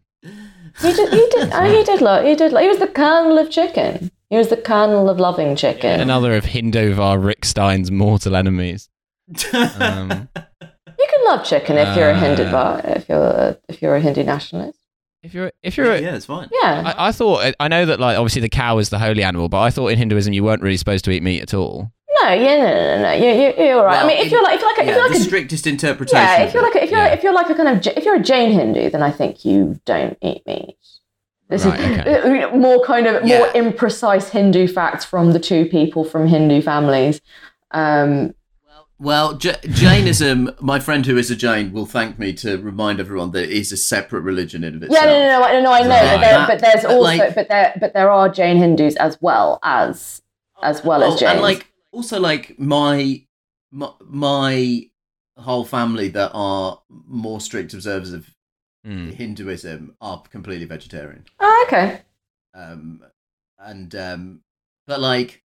[0.81, 3.37] He did, he did, oh, he did love, he did, love, he was the Colonel
[3.37, 4.09] of chicken.
[4.29, 5.99] He was the Colonel of loving chicken.
[5.99, 8.89] Another of Hindutva Rick Stein's mortal enemies.
[9.53, 14.01] Um, You can love chicken if you're a Uh, if you're a, if you're a
[14.01, 14.79] Hindu nationalist.
[15.23, 16.49] If you're if you're Yeah, a- yeah, it's fine.
[16.61, 16.93] Yeah.
[16.97, 19.61] I, I thought I know that like obviously the cow is the holy animal, but
[19.61, 21.91] I thought in Hinduism you weren't really supposed to eat meat at all.
[22.21, 23.11] no, yeah, no, no, no, no.
[23.13, 24.03] You, you, you're all right.
[24.03, 25.21] I mean, if in- you're like, if you're like, a, if you're like the a
[25.21, 26.17] strictest interpretation.
[26.17, 27.13] Yeah, if you're like a, if you're Yeah.
[27.13, 29.79] if you're like a kind of if you're a Jain Hindu, then I think you
[29.85, 30.75] don't eat meat.
[31.49, 33.39] This Right, is uh, more kind of Yeah.
[33.39, 37.21] more imprecise Hindu facts from the two people from Hindu families.
[37.71, 38.33] Um,
[39.03, 43.31] Well, J- Jainism, my friend who is a Jain will thank me to remind everyone
[43.31, 45.05] that it is a separate religion in of yeah, itself.
[45.07, 46.15] no, no, no, no, I know, Right.
[46.15, 49.17] but, there, That- but there's also like- but there but there are Jain Hindus as
[49.21, 50.21] well as
[50.61, 51.31] as well as Oh, Jains.
[51.33, 53.21] and like also like my,
[53.71, 54.89] my my
[55.37, 58.29] whole family that are more strict observers of
[58.85, 59.13] Mm.
[59.13, 61.23] Hinduism are completely vegetarian.
[61.39, 62.01] oh, okay.
[62.53, 63.01] Um,
[63.57, 64.41] and um,
[64.87, 65.41] but like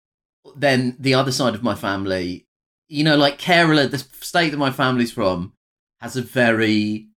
[0.57, 2.48] then the other side of my family,
[2.89, 5.53] you know, like Kerala, the state that my family's from,
[6.01, 7.09] has a very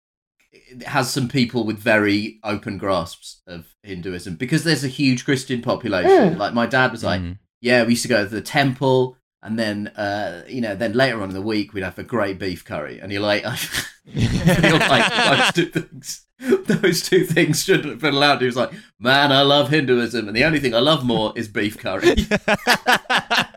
[0.85, 6.35] has some people with very open grasps of Hinduism because there's a huge Christian population.
[6.35, 6.37] Mm.
[6.37, 7.37] Like my dad was like, Mm.
[7.61, 11.21] yeah, we used to go to the temple, and then uh, you know, then later
[11.21, 14.77] on in the week we'd have a great beef curry, and you're like, I feel
[14.79, 16.25] like those two things,
[16.67, 18.39] those two things shouldn't have been allowed.
[18.41, 21.47] He was like, man, I love Hinduism, and the only thing I love more is
[21.47, 22.15] beef curry.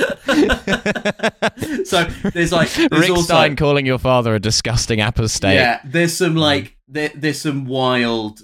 [1.84, 5.54] so there's like there's Rick also Stein calling your father a disgusting apostate.
[5.54, 8.40] yeah, there's some like there, there's some wild.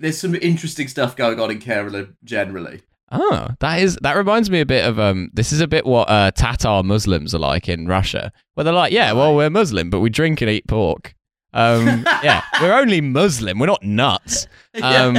[0.00, 2.82] There's some interesting stuff going on in Kerala generally.
[3.12, 5.30] Oh, that is that reminds me a bit of um.
[5.32, 8.92] This is a bit what uh, Tatar Muslims are like in Russia, where they're like,
[8.92, 11.14] yeah, well, we're Muslim, but we drink and eat pork.
[11.54, 13.58] Um, yeah, we're only Muslim.
[13.58, 14.46] We're not nuts.
[14.82, 15.18] Um,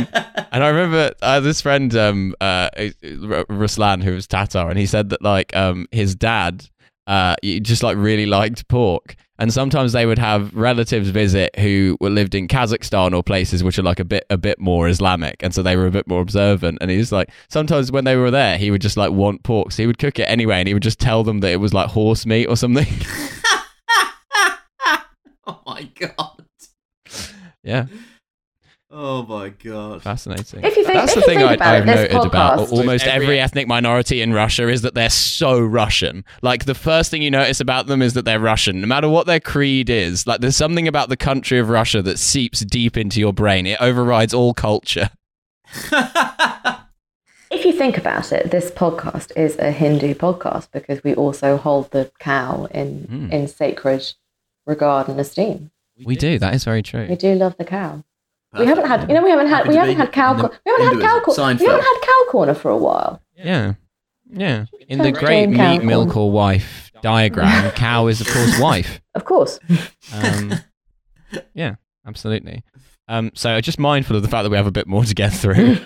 [0.51, 2.69] and I remember uh, this friend, um, uh,
[3.49, 6.67] Ruslan, who was Tatar, and he said that like um, his dad,
[7.07, 12.09] uh, just like really liked pork, and sometimes they would have relatives visit who were
[12.09, 15.53] lived in Kazakhstan or places which are like a bit a bit more Islamic, and
[15.53, 16.79] so they were a bit more observant.
[16.81, 19.83] And he's like, sometimes when they were there, he would just like want pork, so
[19.83, 21.87] he would cook it anyway, and he would just tell them that it was like
[21.87, 22.87] horse meat or something.
[25.47, 26.45] oh my god.
[27.63, 27.85] yeah,
[28.97, 30.01] Oh my god.
[30.03, 30.63] fascinating.
[30.63, 32.59] If you think- That's if the you thing think I, about I've this noted about
[32.71, 36.23] almost Every- every ethnic minority in Russia is that they're so Russian.
[36.41, 39.25] Like the first thing you notice about them is that they're Russian, no matter what
[39.27, 40.25] their creed is.
[40.25, 43.65] Like there's something about the country of Russia that seeps deep into your brain.
[43.65, 45.09] It overrides all culture.
[47.51, 51.91] If you think about it, this podcast is a Hindu podcast because we also hold
[51.91, 53.31] the cow in Mm.
[53.31, 54.13] in sacred
[54.65, 55.71] regard and esteem.
[56.05, 56.39] We do.
[56.39, 57.07] That is very true.
[57.09, 58.03] We do love the cow.
[58.57, 60.59] We haven't had, you know, we haven't had, Happy we haven't had cow, in cor-
[60.65, 61.57] we haven't had cow, Hinduism.
[61.57, 63.21] cor- we haven't had cow corner for a while.
[63.35, 63.73] Yeah,
[64.29, 64.65] yeah.
[64.87, 69.01] In the great Jane cow meat, milk, or wife diagram, cow is of course wife.
[69.13, 69.59] Of course.
[70.13, 70.53] Um,
[71.53, 71.75] yeah,
[72.07, 72.63] absolutely.
[73.07, 75.33] Um, so just mindful of the fact that we have a bit more to get
[75.33, 75.77] through.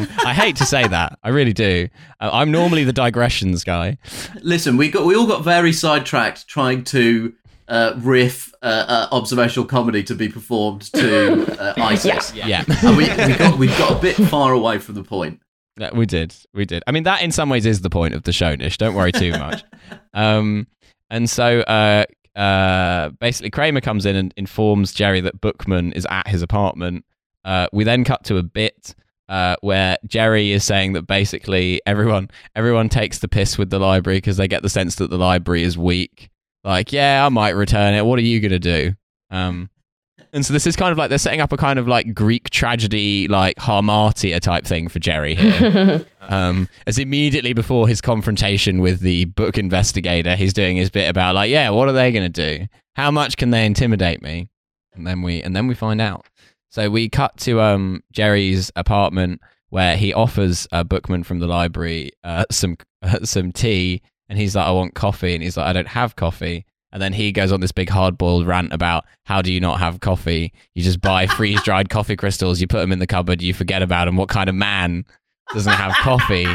[0.00, 1.18] Um, I hate to say that.
[1.22, 1.88] I really do.
[2.20, 3.98] Uh, I'm normally the digressions guy.
[4.42, 7.34] Listen, we got we all got very sidetracked trying to
[7.70, 12.34] uh, riff uh, uh, observational comedy to be performed to uh, ISIS.
[12.34, 12.64] Yeah.
[12.82, 15.40] And we, we got we got a bit far away from the point.
[15.78, 16.34] Yeah, we did.
[16.52, 16.82] We did.
[16.86, 18.76] I mean, that in some ways is the point of the show, Nish.
[18.76, 19.64] Don't worry too much.
[20.14, 20.66] um,
[21.08, 22.04] and so uh,
[22.38, 27.04] uh, basically, Kramer comes in and informs Jerry that Bookman is at his apartment.
[27.44, 28.94] Uh, we then cut to a bit
[29.28, 34.18] uh, where Jerry is saying that basically everyone everyone takes the piss with the library
[34.18, 36.30] because they get the sense that the library is weak.
[36.64, 38.04] Like, yeah, I might return it.
[38.04, 38.94] What are you gonna do?
[39.30, 39.70] Um,
[40.32, 42.50] and so this is kind of like they're setting up a kind of like Greek
[42.50, 46.06] tragedy, like hamartia type thing for Jerry here.
[46.20, 51.34] um, as immediately before his confrontation with the book investigator, he's doing his bit about
[51.34, 52.66] like, yeah, what are they going to do?
[52.94, 54.48] How much can they intimidate me?
[54.92, 56.26] And then we and then we find out.
[56.70, 59.40] So we cut to um, Jerry's apartment
[59.70, 64.56] where he offers a bookman from the library uh, some uh, some tea, and he's
[64.56, 66.64] like, I want coffee, and he's like, I don't have coffee.
[66.92, 69.78] And then he goes on this big hard boiled rant about how do you not
[69.80, 70.52] have coffee?
[70.74, 73.82] You just buy freeze dried coffee crystals, you put them in the cupboard, you forget
[73.82, 74.16] about them.
[74.16, 75.04] What kind of man
[75.52, 76.46] doesn't have coffee?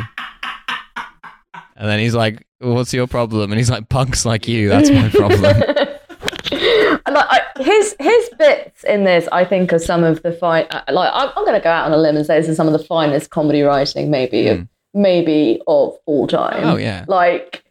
[1.78, 4.70] And then he's like, "What's your problem?" And he's like, "Punks like you.
[4.70, 10.24] That's my problem." like I, his his bits in this, I think, are some of
[10.24, 10.66] the fine.
[10.72, 12.56] uh, Like I'm, I'm going to go out on a limb and say this is
[12.56, 16.64] some of the finest comedy writing, maybe of maybe of all time.
[16.64, 17.04] Oh, yeah.
[17.10, 17.65] like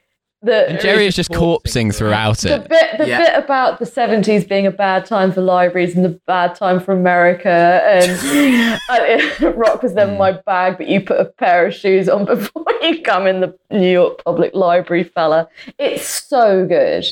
[0.44, 2.68] the And Jerry is just corpsing throughout the it.
[2.68, 3.18] bit the Yeah.
[3.18, 6.92] bit about the 70s being a bad time for libraries and the bad time for
[6.92, 8.78] America and,
[9.42, 9.96] and Rock was Hmm.
[9.98, 13.40] never my bag but you put a pair of shoes on before you come in
[13.40, 17.04] the New York Public Library fella it's so good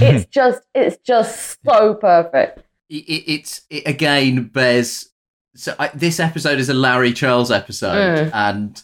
[0.00, 5.08] it's just it's just so perfect It, it, it's it again bears
[5.56, 8.30] so I, this episode is a Larry Charles episode, Mm.
[8.34, 8.82] and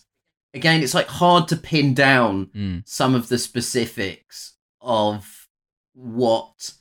[0.55, 2.83] again, it's like hard to pin down Mm.
[2.89, 5.49] some of the specifics of
[5.95, 6.73] what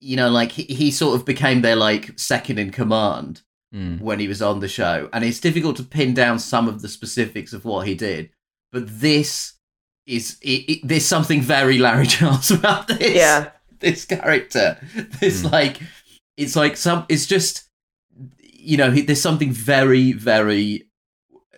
[0.00, 0.30] you know.
[0.30, 3.42] Like he, he sort of became their like second in command
[3.74, 4.00] Mm.
[4.02, 6.88] when he was on the show, and it's difficult to pin down some of the
[6.88, 8.30] specifics of what he did.
[8.70, 9.54] But this
[10.06, 13.50] is it, it, there's something very Larry Charles about this Yeah.
[13.80, 14.78] this character.
[15.20, 15.80] This like
[16.36, 17.64] it's like some it's just
[18.38, 20.88] you know he- there's something very very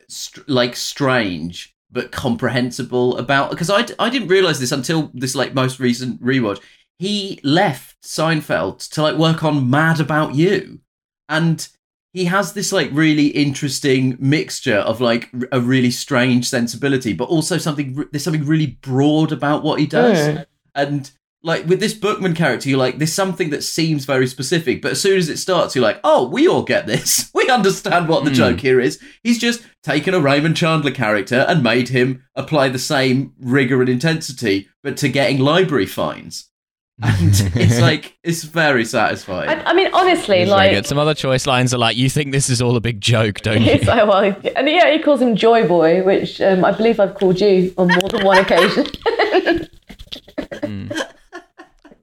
[0.09, 5.35] str- like strange but comprehensible about because I, d- I didn't realize this until this
[5.35, 6.61] like most recent rewatch.
[6.99, 10.81] He left Seinfeld to like work on Mad About You.
[11.29, 11.67] And
[12.13, 17.29] he has this like really interesting mixture of like r- a really strange sensibility but
[17.29, 20.19] also something there's something really broad about what he does.
[20.19, 20.47] Mm.
[20.75, 21.11] and
[21.45, 25.01] like with this Bookman character, you're like, there's something that seems very specific, but as
[25.01, 27.31] soon as it starts, you're like, oh, we all get this.
[27.45, 28.37] We understand what the Hmm.
[28.37, 28.99] joke here is.
[29.23, 33.89] He's just taken a Raymond Chandler character and made him apply the same rigor and
[33.91, 36.49] intensity, but to getting library fines.
[37.03, 39.51] And it's like, it's very satisfying.
[39.51, 40.71] I, I mean, honestly, It's very like.
[40.71, 40.87] good.
[40.87, 43.61] Some other choice lines are like, "You think this is all a big joke, don't
[43.67, 44.23] you?" It's like, well,
[44.57, 47.89] and yeah, he calls him Joy Boy, which um, I believe I've called you on
[47.89, 48.87] more than one occasion.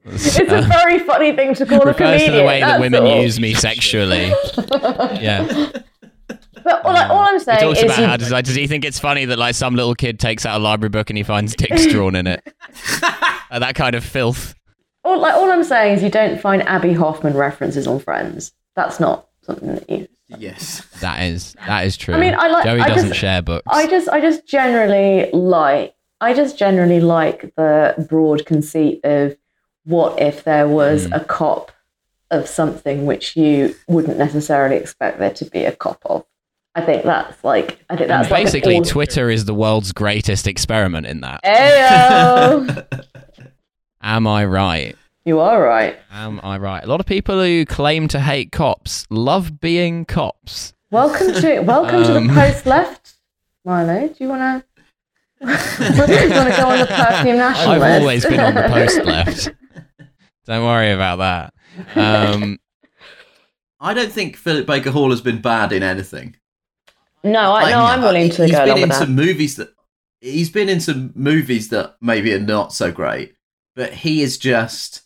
[0.04, 2.32] It's a very funny thing to call a refers comedian.
[2.32, 3.22] to the way that women all.
[3.22, 4.32] use me sexually.
[5.20, 5.70] yeah.
[6.64, 8.66] But all, all I'm He saying talks is, about you- how does, like, does he
[8.66, 11.22] think it's funny that like some little kid takes out a library book and he
[11.24, 12.42] finds dicks drawn in it?
[13.52, 14.54] Uh, that kind of filth.
[15.04, 18.50] all, like, all I'm saying is, you don't find Abbie Hoffman references on Friends.
[18.76, 20.08] That's not something that you.
[20.38, 20.86] yes.
[21.02, 22.14] That is that is true.
[22.14, 23.66] I mean, I like- Joey I doesn't just- share books.
[23.70, 29.36] I just, I just generally like, I just generally like the broad conceit of
[29.84, 31.12] what if there was Hmm.
[31.14, 31.72] a cop
[32.30, 36.24] of something which you wouldn't necessarily expect there to be a cop of.
[36.74, 40.46] I think that's like, I think that's like basically, all- Twitter is the world's greatest
[40.46, 41.40] experiment in that.
[44.02, 44.96] Am I right?
[45.24, 45.96] you are right.
[46.10, 46.82] Am I right?
[46.82, 50.72] A lot of people who claim to hate cops love being cops.
[50.90, 52.26] Welcome to welcome to Um.
[52.28, 53.12] the post left,
[53.64, 54.08] Milo.
[54.08, 54.64] Do you want to?
[55.46, 58.00] you want to go on the perfume national I've list?
[58.00, 59.50] always been on the post left.
[60.46, 61.54] Don't worry about that.
[61.96, 62.58] Um,
[63.80, 66.36] I don't think Philip Baker Hall has been bad in anything.
[67.24, 69.04] no, I, no, Like, I'm willing to he's go been along in with that.
[69.04, 69.68] some movies that
[70.20, 73.34] he's been in some movies that maybe are not so great,
[73.74, 75.02] but he is just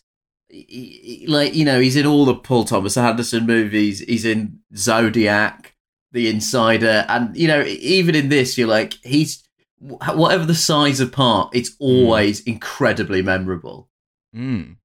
[0.49, 3.99] he- he- like you know he's in all the Paul Thomas Anderson movies.
[3.99, 5.75] He's in Zodiac,
[6.11, 9.43] The Insider, and you know even in this you're like he's
[9.79, 13.89] whatever the size of part, it's always incredibly memorable.
[14.35, 14.75] mm,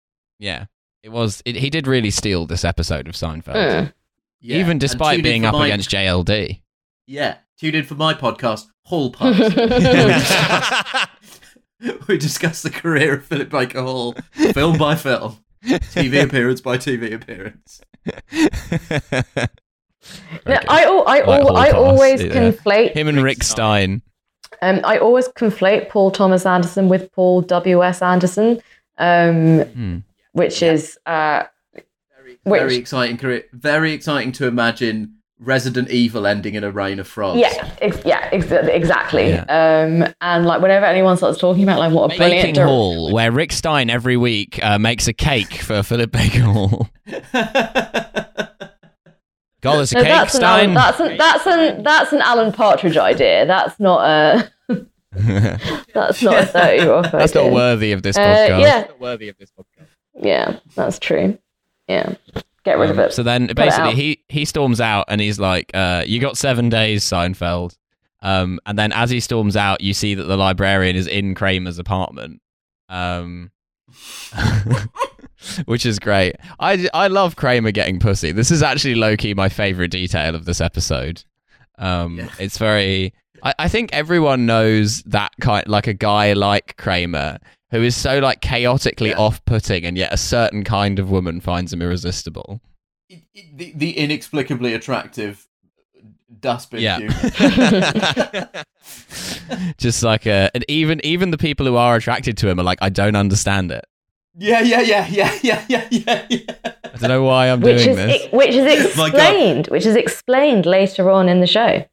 [0.42, 0.66] yeah,
[1.02, 1.42] it was.
[1.44, 3.92] It, he did really steal this episode of Seinfeld, Mm.
[4.40, 4.58] Yeah.
[4.58, 6.60] even despite being up my- against JLD.
[7.06, 7.36] yeah.
[7.58, 9.38] Tune in for my podcast, Hall Pass.
[12.08, 14.16] we discuss the career of Philip Baker Hall,
[14.52, 17.80] film by film, TV appearance by TV appearance.
[20.44, 22.32] No, I, al- I, Like al- Hall I always yeah.
[22.32, 22.94] conflate.
[22.94, 24.02] Him and Rick Stein.
[24.60, 28.60] Um, I always conflate Paul Thomas Anderson with Paul W S Anderson,
[28.98, 29.98] um, Hmm.
[30.32, 31.44] Which is uh,
[32.44, 33.44] Very Which- exciting career.
[33.52, 37.40] Very exciting to imagine Resident Evil ending in a rain of frogs.
[37.40, 39.30] yeah, ex- yeah, ex- exactly.
[39.30, 39.42] Yeah.
[39.48, 43.12] Um, and like whenever anyone starts talking about like what a brilliant Baking dir- Hall,
[43.12, 46.88] where Rick Stein every week uh, makes a cake for Philip Baker Hall.
[49.62, 50.74] God, it's a No, cake, that's an, Alan, Stein.
[50.74, 53.46] that's an that's an that's an Alan Partridge idea.
[53.46, 54.50] That's not a
[55.94, 57.04] that's not a thirty year old.
[57.06, 58.60] That's not worthy of this Uh, podcast.
[58.60, 59.71] yeah, worthy of this podcast.
[60.14, 61.38] Yeah, that's true.
[61.88, 62.14] Yeah,
[62.64, 63.12] get rid of Um, it.
[63.12, 66.68] So then it basically he he storms out and he's like, uh, "You got seven
[66.68, 67.76] days, Seinfeld."
[68.22, 71.78] Um, and then as he storms out, you see that the librarian is in Kramer's
[71.80, 72.40] apartment,
[72.88, 73.50] um,
[75.64, 76.36] which is great.
[76.60, 78.32] I I love Kramer getting pussy.
[78.32, 81.24] This is actually low key my favorite detail of this episode.
[81.78, 82.28] Um, Yeah.
[82.38, 83.12] It's very.
[83.42, 87.38] I, I think everyone knows that kind, like a guy like Kramer,
[87.72, 89.16] who is so like chaotically Yeah.
[89.18, 92.60] off-putting, and yet a certain kind of woman finds him irresistible.
[93.08, 95.46] It- it- the, the inexplicably attractive
[96.40, 96.98] dustbin Yeah.
[99.78, 102.78] Just like a, and even even the people who are attracted to him are like,
[102.80, 103.84] I don't understand it.
[104.36, 106.40] yeah, yeah, yeah, yeah, yeah, yeah, yeah, yeah.
[106.64, 108.32] I don't know why I'm which doing is this.
[108.32, 111.84] which is explained, which is explained later on in the show.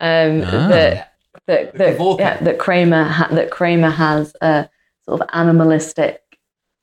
[0.00, 0.68] Um, Ah.
[0.68, 1.06] That
[1.46, 4.68] that that, yeah, that Kramer ha- that Kramer has a
[5.10, 6.22] sort of animalistic,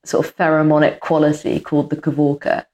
[0.04, 2.66] sort of pheromonic quality called the Kavorka.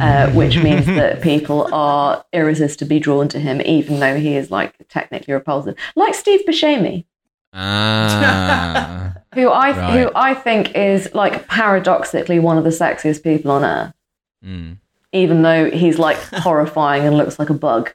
[0.00, 4.74] uh, which means that people are irresistibly drawn to him, even though he is like
[4.88, 7.04] technically repulsive, like Steve Buscemi.
[7.52, 9.14] Ah.
[9.34, 10.00] Who I Right.
[10.00, 13.92] who I think is like paradoxically one of the sexiest people on earth,
[14.44, 14.78] Mm.
[15.12, 17.92] even though he's like horrifying and looks like a bug.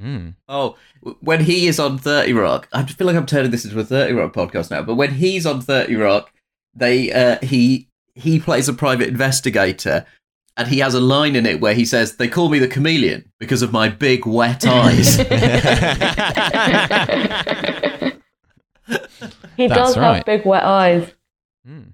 [0.00, 0.34] Mm.
[0.48, 0.76] Oh,
[1.20, 4.14] when he is on 30 Rock, I feel like I'm turning this into a 30
[4.14, 6.32] Rock podcast now, but when he's on 30 Rock,
[6.74, 10.06] they uh, he he plays a private investigator
[10.56, 13.30] and he has a line in it where he says, They call me the chameleon
[13.38, 15.16] because of my big wet eyes.
[19.56, 20.16] he That's does right.
[20.16, 21.12] have big wet eyes.
[21.66, 21.92] Mm.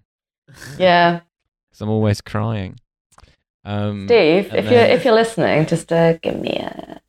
[0.79, 1.21] Yeah,
[1.73, 2.79] 'Cause I'm always crying.
[3.65, 7.01] Um, Steve, and if you're if you're listening, just uh, give me a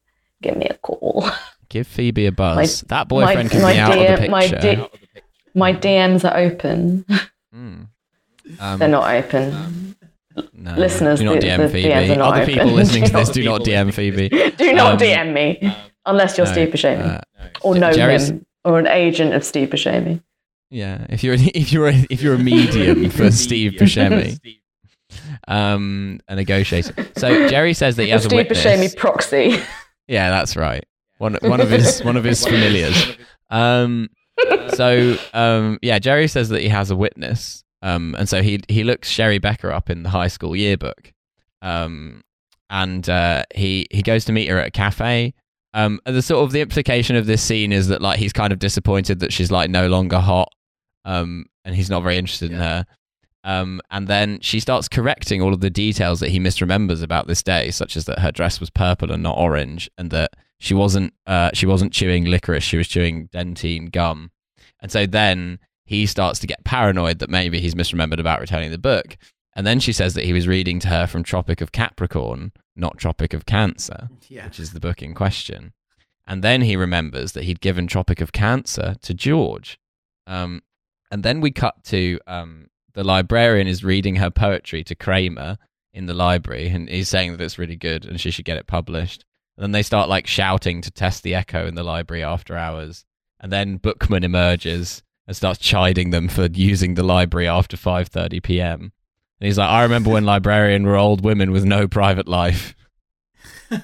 [0.47, 1.29] give me a call.
[1.69, 2.83] give Phoebe a buzz.
[2.83, 4.75] My- that boyfriend can my be out DM of the my picture.
[4.75, 4.87] D-
[5.53, 7.05] My DMs are open.
[7.53, 7.87] Mm.
[8.59, 9.95] Um, They're not open.
[10.53, 12.15] no, listeners, Do not the- DM the Phoebe.
[12.15, 12.53] Not Other open.
[12.53, 14.29] people listening to this do not DM Phoebe.
[14.29, 15.75] Do not Um, DM me
[16.05, 17.21] unless you're no, Steve Buscemi uh,
[17.61, 20.21] or know Jerry's- him or an agent of Steve Buscemi.
[20.69, 24.37] Yeah, if you're if you're a, if you're a medium for Steve Buscemi,
[25.47, 26.93] um, a negotiator.
[27.17, 28.63] So Jerry says that he has a Steve witness.
[28.65, 29.59] Buscemi proxy.
[30.07, 30.85] Yeah, that's right.
[31.17, 33.17] One one of his one of his familiars.
[33.49, 34.09] Um,
[34.73, 37.63] so um, yeah, Jerry says that he has a witness.
[37.81, 41.13] Um, and so he he looks Sherry Becker up in the high school yearbook.
[41.61, 42.23] Um,
[42.69, 45.33] and uh, he he goes to meet her at a cafe.
[45.73, 48.51] Um, and the sort of the implication of this scene is that like he's kind
[48.51, 50.51] of disappointed that she's like no longer hot.
[51.05, 52.85] Um, and he's not very interested in her.
[53.43, 57.43] Um, and then she starts correcting all of the details that he misremembers about this
[57.43, 61.13] day, such as that her dress was purple and not orange, and that she wasn't
[61.25, 64.31] uh, she wasn't chewing licorice, she was chewing Dentyne gum.
[64.81, 68.77] And so then he starts to get paranoid that maybe he's misremembered about returning the
[68.77, 69.17] book.
[69.55, 72.97] And then she says that he was reading to her from Tropic of Capricorn, not
[72.97, 74.45] Tropic of Cancer, yeah.
[74.45, 75.73] which is the book in question.
[76.27, 79.79] And then he remembers that he'd given Tropic of Cancer to George.
[80.27, 80.61] Um,
[81.09, 85.57] and then we cut to um, the librarian is reading her poetry to Kramer
[85.93, 88.67] in the library, and he's saying that it's really good and she should get it
[88.67, 89.25] published.
[89.55, 93.05] And then they start like shouting to test the echo in the library after hours.
[93.39, 98.81] And then Bookman emerges and starts chiding them for using the library after 5:30 p.m.
[99.39, 102.75] And he's like, "I remember when librarian were old women with no private life."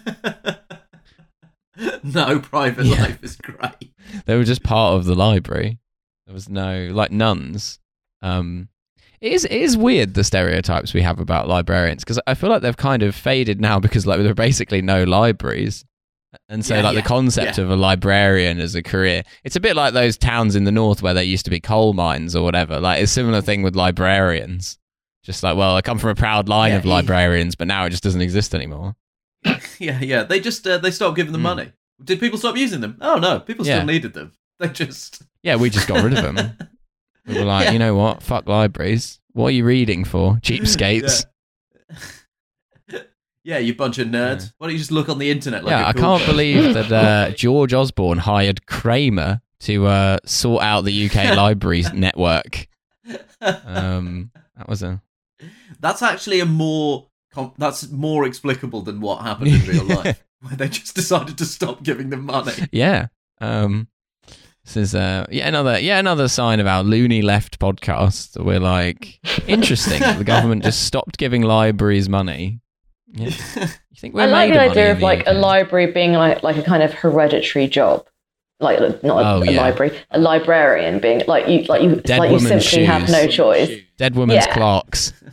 [2.04, 3.02] no private Yeah.
[3.02, 3.94] life is great.
[4.26, 5.80] They were just part of the library.
[6.26, 7.80] There was no like nuns.
[8.22, 8.70] Um,
[9.24, 12.62] it is it is weird the stereotypes we have about librarians because I feel like
[12.62, 15.86] they've kind of faded now because like there are basically no libraries,
[16.50, 17.64] and so Yeah, like yeah, the concept yeah.
[17.64, 21.02] of a librarian as a career, it's a bit like those towns in the north
[21.02, 22.80] where there used to be coal mines or whatever.
[22.80, 24.78] Like it's a similar thing with librarians.
[25.24, 28.04] Just like, well, I come from a proud line of librarians, but now it just
[28.04, 28.96] doesn't exist anymore.
[29.80, 30.24] Yeah, yeah.
[30.24, 31.48] They just uh, they stopped giving them Hmm.
[31.56, 31.72] money.
[32.04, 32.98] Did people stop using them?
[33.02, 34.34] Oh no, people still needed them.
[34.60, 36.58] They just Yeah, we just got rid of them.
[37.26, 37.72] We were like, Yeah.
[37.72, 38.22] you know what?
[38.22, 39.20] Fuck libraries.
[39.34, 40.36] What are you reading for?
[40.44, 41.26] Cheapskates.
[43.44, 44.42] Yeah, you bunch of nerds.
[44.42, 44.48] Yeah.
[44.58, 45.64] Why don't you just look on the internet?
[45.64, 46.28] Like yeah, I cool can't guy?
[46.28, 52.68] believe that uh, George Osborne hired Kramer to uh, sort out the UK libraries network.
[53.42, 55.02] Um, that was a
[55.80, 60.56] That's actually a more com- that's more explicable than what happened in real life, where
[60.56, 62.54] they just decided to stop giving them money.
[62.72, 63.08] yeah.
[63.42, 63.88] Um,
[64.66, 68.42] this is uh, yeah another yeah another sign of our loony left podcast.
[68.44, 70.00] We're like interesting.
[70.18, 72.60] the government just stopped giving libraries money.
[73.12, 73.28] Yeah.
[73.28, 76.64] You think we're I like the idea of like a library being like like a
[76.64, 78.08] kind of hereditary job.
[78.60, 82.30] Like not a, Oh, a library, a librarian being like you like you Dead like
[82.32, 83.70] you woman's simply have no choice.
[83.98, 84.54] Dead women's Yeah.
[84.54, 85.14] clocks.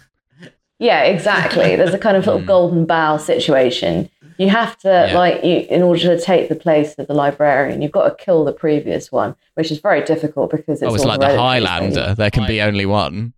[0.82, 1.76] Yeah, exactly.
[1.76, 2.46] There's a kind of little Mm.
[2.46, 4.08] golden bough situation.
[4.42, 5.18] You have to Yeah.
[5.22, 8.40] like you in order to take the place of the librarian, you've got to kill
[8.50, 11.60] the previous one, which is very difficult because it's oh, it's like the hereditary,
[11.92, 12.14] so Highlander.
[12.20, 13.34] There can be only one.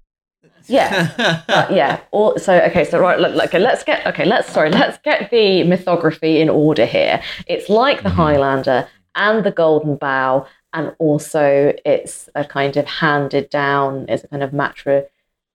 [0.69, 0.93] Yeah,
[1.49, 2.01] Uh, yeah.
[2.12, 5.29] All, so okay, so right, look, look, okay, let's get okay, let's sorry, let's get
[5.33, 7.20] the mythography in order here.
[7.49, 8.20] It's like the Mhm.
[8.23, 14.07] Highlander and the Golden Bough, and also it's a kind of handed down.
[14.09, 15.03] It's a kind of matri.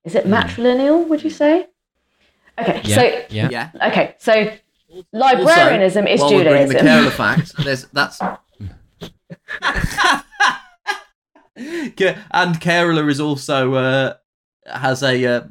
[0.04, 1.08] Is it matrilineal?
[1.08, 1.68] Would you say?
[2.60, 2.96] Okay, Yeah.
[2.98, 3.50] so yeah.
[3.50, 3.70] yeah.
[3.90, 4.34] okay, so
[5.14, 6.88] librarianism is while we're bringing the Judaism.
[6.88, 8.20] Kerala fact, there's that's.
[11.96, 14.14] Ke- and Kerala is also uh,
[14.68, 15.42] has a uh,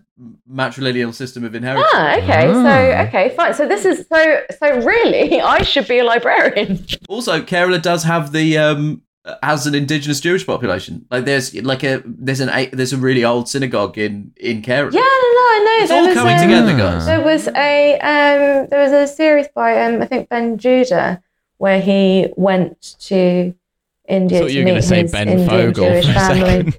[0.50, 1.88] matrilineal system of inheritance.
[1.92, 2.46] Ah, okay.
[2.48, 2.62] Ah.
[2.62, 3.54] So okay, fine.
[3.54, 6.84] So this is so so really, I should be a librarian.
[7.08, 9.02] Also, Kerala does have the um,
[9.42, 11.06] has an indigenous Jewish population.
[11.10, 14.92] Like there's like a there's an a- there's a really old synagogue in in Kerala.
[14.92, 15.25] Yeah,
[15.58, 15.82] no, no, I know.
[15.82, 17.06] it's there all was coming a- together, guys.
[17.06, 21.22] There was a um, there was a series by um, I think Ben Judah
[21.58, 23.54] where he went to
[24.08, 26.10] India I thought to you were meet going to say Ben Indian Fogle Jewish for
[26.10, 26.40] a family.
[26.72, 26.78] second.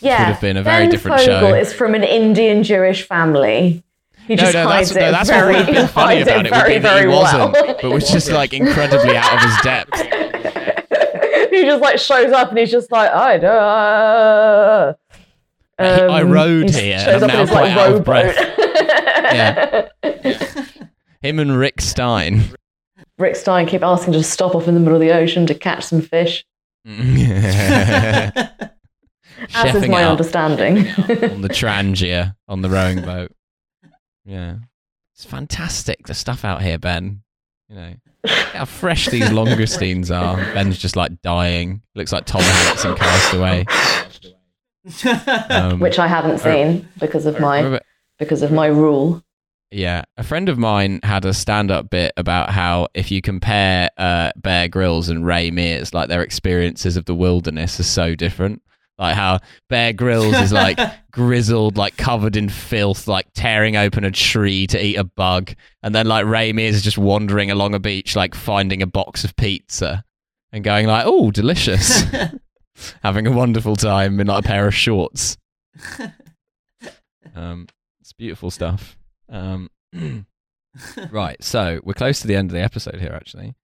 [0.00, 1.54] Yeah, have been a very ben different Fogle show.
[1.54, 3.82] is from an Indian Jewish family.
[4.26, 6.20] He No, just no, hides that's, no, it that's very, what would have been funny
[6.22, 6.50] about it.
[6.52, 7.76] would very, be that very he wasn't, well.
[7.80, 10.00] but was just like incredibly out of his depth.
[11.50, 14.96] he just like shows up and he's just like, I don't.
[15.78, 17.92] Uh, I rode he here shows and up I'm in his, now like, quite out
[17.92, 19.86] of rowboat.
[20.04, 20.90] breath.
[21.22, 22.42] Him and Rick Stein.
[23.18, 25.84] Rick Stein keep asking to stop off in the middle of the ocean to catch
[25.84, 26.44] some fish,
[26.86, 26.94] as
[29.74, 30.78] is my understanding.
[30.88, 33.32] on the Trangia on the rowing boat.
[34.24, 34.56] Yeah,
[35.14, 37.22] it's fantastic the stuff out here, Ben.
[37.68, 37.94] You know
[38.26, 40.36] how fresh these langoustines are.
[40.54, 41.82] Ben's just like dying.
[41.94, 43.64] Looks like Tom Hanks in Castaway.
[45.50, 47.80] Um, Which I haven't seen because of my remember-
[48.18, 49.22] because of my rule.
[49.70, 54.30] Yeah, a friend of mine had a stand-up bit about how if you compare uh,
[54.36, 58.62] Bear Grylls and Ray Mears, like their experiences of the wilderness are so different.
[58.98, 60.78] Like how Bear Grylls is like
[61.10, 65.92] grizzled, like covered in filth, like tearing open a tree to eat a bug, and
[65.92, 69.34] then like Ray Mears is just wandering along a beach, like finding a box of
[69.34, 70.04] pizza
[70.52, 72.04] and going like, "Oh, delicious,"
[73.02, 75.36] having a wonderful time in like a pair of shorts.
[77.34, 77.66] Um,
[78.00, 78.96] it's beautiful stuff.
[79.28, 79.70] Um,
[81.10, 83.54] right, so we're close to the end of the episode here, actually.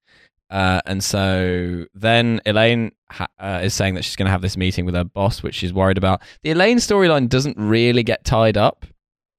[0.49, 4.57] Uh, and so then Elaine ha- uh, is saying that she's going to have this
[4.57, 6.23] meeting with her boss, which she's worried about.
[6.43, 8.85] The Elaine storyline doesn't really get tied up;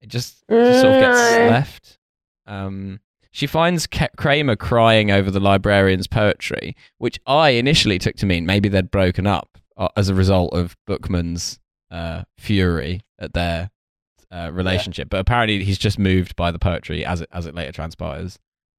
[0.00, 1.98] it just, just sort of gets left.
[2.46, 3.00] Um,
[3.30, 3.86] she finds
[4.16, 9.26] Kramer crying over the librarian's poetry, which I initially took to mean maybe they'd broken
[9.26, 11.58] up uh, as a result of Bookman's
[11.90, 13.70] uh, fury at their
[14.30, 15.08] uh, relationship.
[15.10, 18.38] But apparently, he's just moved by the poetry, as it as it later transpires.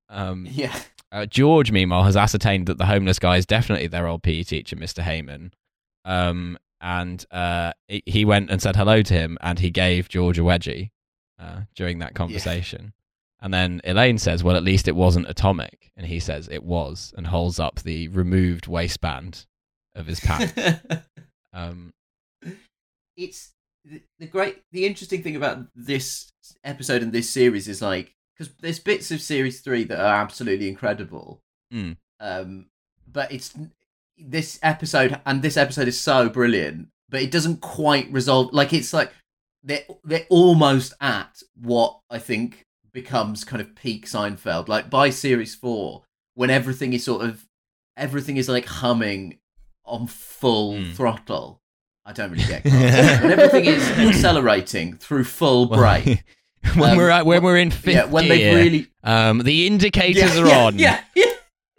[0.10, 0.76] Um, yeah.
[1.12, 4.76] uh, George, meanwhile, has ascertained that the homeless guy is definitely their old PE teacher,
[4.76, 5.04] Mr.
[5.04, 5.52] Heyman.
[6.06, 10.42] Um, and uh, he- went and said hello to him, and he gave George a
[10.42, 10.90] wedgie
[11.40, 12.94] uh, during that conversation.
[13.42, 17.14] And then Elaine says, "Well, at least it wasn't atomic," and he says it was,
[17.18, 19.46] and holds up the removed waistband
[19.96, 20.54] of his pants.
[21.54, 21.94] um,
[23.18, 23.52] it's
[23.86, 26.32] the, the great the interesting thing about this
[26.64, 30.68] episode and this series is like because there's bits of series three that are absolutely
[30.68, 31.40] incredible
[31.74, 31.98] Mm.
[32.20, 32.68] um
[33.12, 33.52] but it's
[34.16, 38.94] this episode and this episode is so brilliant but it doesn't quite resolve like it's
[38.94, 39.12] like
[39.64, 45.56] they're they're almost at what i think becomes kind of peak seinfeld like by series
[45.56, 46.04] four
[46.36, 47.44] when everything is sort of
[47.98, 49.40] everything is like humming
[49.86, 50.94] on full Mm.
[50.94, 51.60] throttle
[52.06, 53.22] I don't really get cars.
[53.22, 56.24] but everything is accelerating through full brake.
[56.76, 59.68] when Um, we're at, when we're in fifth yeah, when they gear, really um, the
[59.68, 60.80] indicators yeah, are yeah, on.
[60.80, 61.26] Yeah, yeah.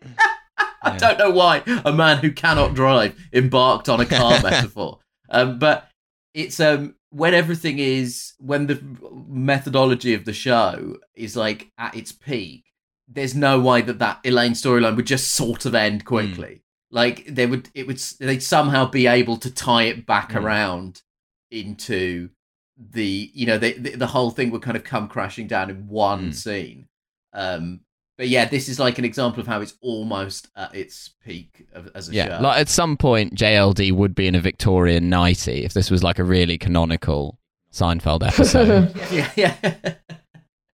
[0.82, 4.98] I don't know why a man who cannot drive embarked on a car metaphor.
[5.30, 5.88] Um, but
[6.34, 8.82] it's um when everything is when the
[9.28, 12.64] methodology of the show is like at its peak.
[13.08, 16.62] There's no way that that Elaine storyline would just sort of end quickly.
[16.94, 20.42] Like they would, it would, they'd somehow be able to tie it back Mm.
[20.42, 21.02] around
[21.50, 22.30] into
[22.78, 25.86] the, you know, the, the the whole thing would kind of come crashing down in
[25.88, 26.34] one Mm.
[26.34, 26.88] scene.
[27.32, 27.80] Um,
[28.16, 31.90] but yeah, this is like an example of how it's almost at its peak of,
[31.96, 32.42] as a Yeah, show.
[32.44, 36.20] like at some point, JLD would be in a Victorian nighty if this was like
[36.20, 37.40] a really canonical
[37.72, 38.94] Seinfeld episode.
[39.12, 39.94] yeah, yeah.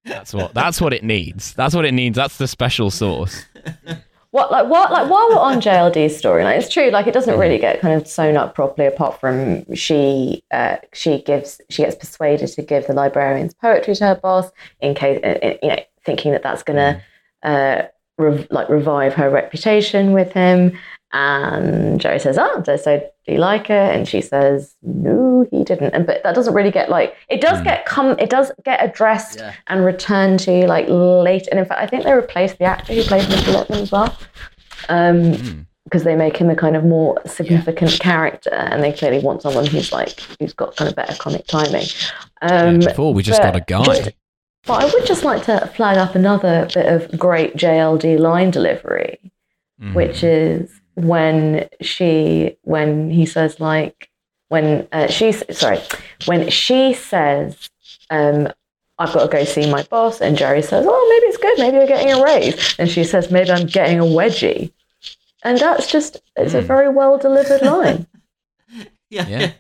[0.04, 1.54] that's what that's what it needs.
[1.54, 2.14] That's what it needs.
[2.16, 3.42] That's the special sauce.
[4.32, 7.36] What like what like while we're on JLD's story, like it's true, like it doesn't
[7.36, 8.86] really get kind of sewn up properly.
[8.86, 14.06] Apart from she uh, she gives she gets persuaded to give the librarian's poetry to
[14.06, 14.50] her boss
[14.80, 17.02] in case uh, uh, you know thinking that that's gonna
[17.42, 17.82] uh,
[18.18, 20.78] rev- like revive her reputation with him.
[21.12, 25.92] And Jerry says, "Oh, so, do you like it?" And she says, "No, he didn't."
[25.92, 27.64] And but that doesn't really get like it does Mm.
[27.64, 29.52] get come it does get addressed Yeah.
[29.66, 31.48] and returned to like late.
[31.48, 33.52] And in fact, I think they replaced the actor who played Mr.
[33.54, 34.16] Lipman as well,
[34.88, 35.66] um, Mm.
[35.84, 39.66] because they make him a kind of more significant character, and they clearly want someone
[39.66, 41.86] who's like who's got kind of better comic timing.
[42.42, 43.82] Um, Yeah, before we just got a guy.
[43.84, 44.10] just-
[44.66, 49.18] but I would just like to flag up another bit of great JLD line delivery
[49.82, 49.94] Mhm.
[49.94, 50.70] which is
[51.06, 54.10] when she when he says like
[54.48, 55.78] when uh, she's sorry
[56.26, 57.70] when she says
[58.10, 58.48] um
[58.98, 61.76] I've got to go see my boss and Jerry says oh maybe it's good maybe
[61.76, 64.72] you're getting a raise and she says maybe I'm getting a wedgie
[65.42, 68.06] and that's just it's a very well delivered line.
[69.12, 69.26] Yeah.
[69.26, 69.52] Yeah.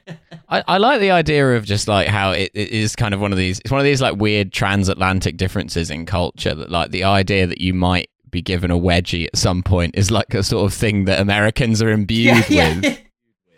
[0.48, 3.32] I, I like the idea of just like how it, it is kind of one
[3.32, 7.02] of these it's one of these like weird transatlantic differences in culture that like the
[7.02, 10.64] idea that you might be given a wedgie at some point is like a sort
[10.66, 13.00] of thing that Americans are imbued with.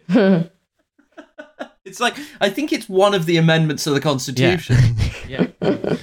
[1.85, 4.77] it's like I think it's one of the amendments to the Constitution.
[5.29, 5.47] yeah.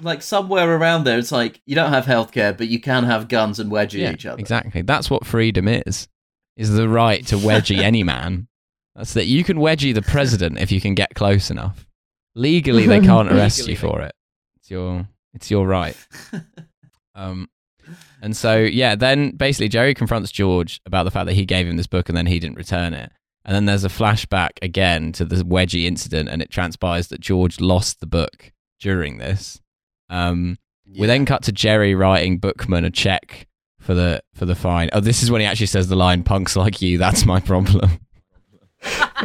[0.00, 3.58] Like somewhere around there, it's like you don't have healthcare, but you can have guns
[3.58, 4.38] and wedgie Yeah, each other.
[4.38, 4.82] Exactly.
[4.82, 6.08] That's what freedom is.
[6.58, 8.48] Is the right to wedgie any man.
[8.94, 11.86] That's that you can wedgie the president if you can get close enough.
[12.34, 14.12] Legally they can't arrest you for it.
[14.56, 15.96] It's your it's your right.
[17.14, 17.48] Um
[18.22, 21.76] and so yeah, then basically Jerry confronts George about the fact that he gave him
[21.76, 23.12] this book and then he didn't return it.
[23.44, 27.60] And then there's a flashback again to the wedgie incident and it transpires that George
[27.60, 29.60] lost the book during this.
[30.08, 30.58] Um
[30.98, 33.48] we then cut to Jerry writing Bookman a check
[33.80, 34.90] for the for the fine.
[34.92, 37.98] Oh, this is when he actually says the line "punks like you." That's my problem.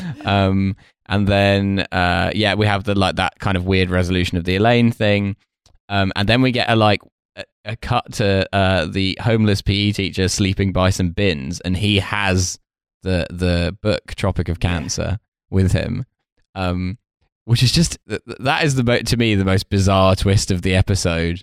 [0.24, 0.76] um,
[1.06, 4.56] and then uh, yeah, we have the like that kind of weird resolution of the
[4.56, 5.36] Elaine thing.
[5.88, 7.00] Um, and then we get a like
[7.36, 11.98] a, a cut to uh, the homeless PE teacher sleeping by some bins, and he
[11.98, 12.58] has
[13.02, 15.18] the the book Tropic of Cancer
[15.50, 16.04] with him.
[16.54, 16.98] Um,
[17.44, 20.62] which is just th- th- that is the to me the most bizarre twist of
[20.62, 21.42] the episode.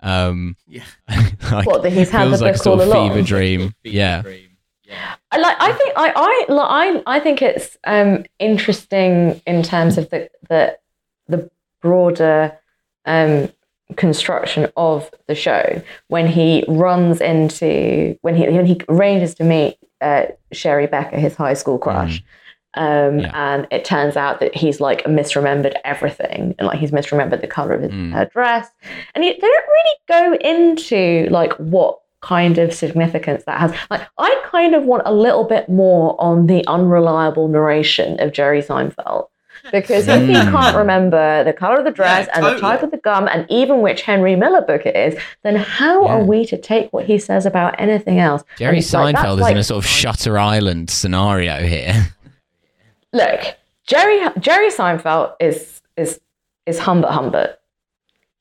[0.00, 0.84] Um, Yeah.
[1.50, 3.10] like, What, that he's had feels the like a sort all of along?
[3.14, 3.72] fever dream.
[3.82, 4.47] yeah, I
[5.36, 5.56] like.
[5.60, 10.28] I think I I like, I I think it's um, interesting in terms of the
[10.48, 10.78] the
[11.28, 11.50] the
[11.82, 12.56] broader
[13.04, 13.48] um,
[13.96, 19.76] construction of the show when he runs into when he when he arranges to meet
[20.00, 22.22] uh, Sherry Becker, his high school crush.
[22.74, 23.32] Um, Yeah.
[23.34, 27.72] And it turns out that he's like misremembered everything, and like he's misremembered the color
[27.74, 28.12] of his, Mm.
[28.12, 28.68] her dress,
[29.14, 33.72] and he, they don't really go into like what kind of significance that has.
[33.90, 38.60] Like, I kind of want a little bit more on the unreliable narration of Jerry
[38.62, 39.28] Seinfeld.
[39.72, 40.50] Because if he Mm.
[40.52, 43.44] can't remember the color of the dress Yeah, and the type of the gum and
[43.50, 46.12] even which Henry Miller book it is, then how Yeah.
[46.14, 48.44] are we to take what he says about anything else?
[48.56, 52.06] Jerry And it's like, Seinfeld is like- in a sort of Shutter Island scenario here.
[53.12, 53.40] look,
[53.86, 56.20] Jerry Jerry Seinfeld is is
[56.66, 57.57] is Humbert Humbert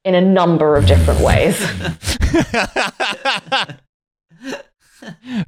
[0.07, 1.59] in a number of different ways.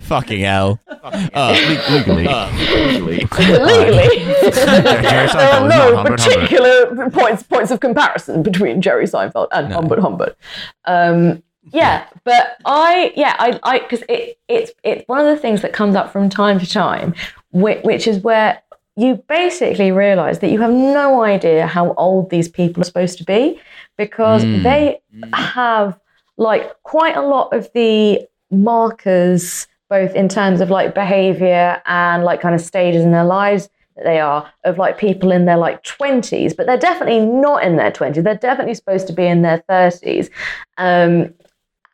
[0.01, 0.79] Fucking hell.
[0.89, 2.27] Uh, le- legally.
[2.27, 9.69] Legally, Jerry there are no Humbert particular points points of comparison between Jerry Seinfeld and
[9.69, 9.75] No.
[9.75, 10.37] Humbert Humbert.
[10.85, 11.41] Um,
[11.71, 15.71] yeah, but I yeah I I because it it's it's one of the things that
[15.71, 17.15] comes up from time to time,
[17.51, 18.61] which, which is where
[18.99, 23.23] you basically realize that you have no idea how old these people are supposed to
[23.23, 23.59] be
[23.97, 24.63] because Mm.
[24.63, 24.99] they
[25.33, 25.97] have
[26.37, 32.41] like quite a lot of the markers both in terms of like behavior and like
[32.41, 35.83] kind of stages in their lives that they are of like people in their like
[35.83, 39.63] 20s but they're definitely not in their 20s they're definitely supposed to be in their
[39.69, 40.29] 30s
[40.77, 41.33] um,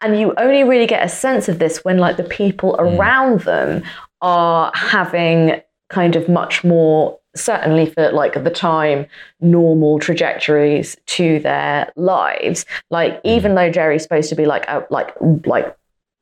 [0.02, 3.82] and you only really get a sense of this when like the people around them
[4.22, 9.06] are having kind of much more certainly for like at the time
[9.42, 12.66] normal trajectories to their lives.
[12.90, 15.14] Like even though jerry's supposed to be like like
[15.46, 15.76] like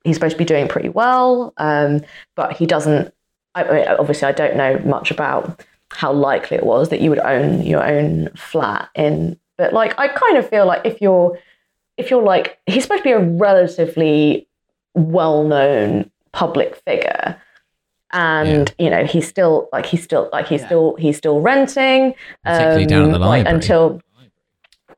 [0.04, 2.02] he's supposed to be doing pretty well um
[2.36, 3.14] but he doesn't
[3.56, 7.10] I, I mean, obviously i don't know much about how likely it was that you
[7.10, 11.38] would own your own flat in but like i kind of feel like if you're
[11.98, 14.48] if you're like he's supposed to be a relatively
[14.96, 17.40] well-known public figure
[18.14, 22.14] and you know he's still like he's still like he's still he's still renting
[22.44, 24.02] Particularly down the um, like, until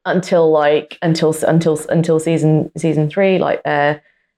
[0.05, 3.95] until like until until until season season three like uh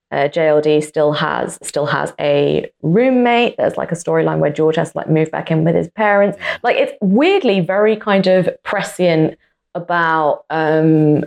[0.09, 3.57] uh, JLD still has still has a roommate.
[3.57, 6.37] There's like a storyline where George has to like move back in with his parents.
[6.63, 9.37] Like it's weirdly very kind of prescient
[9.75, 11.25] about um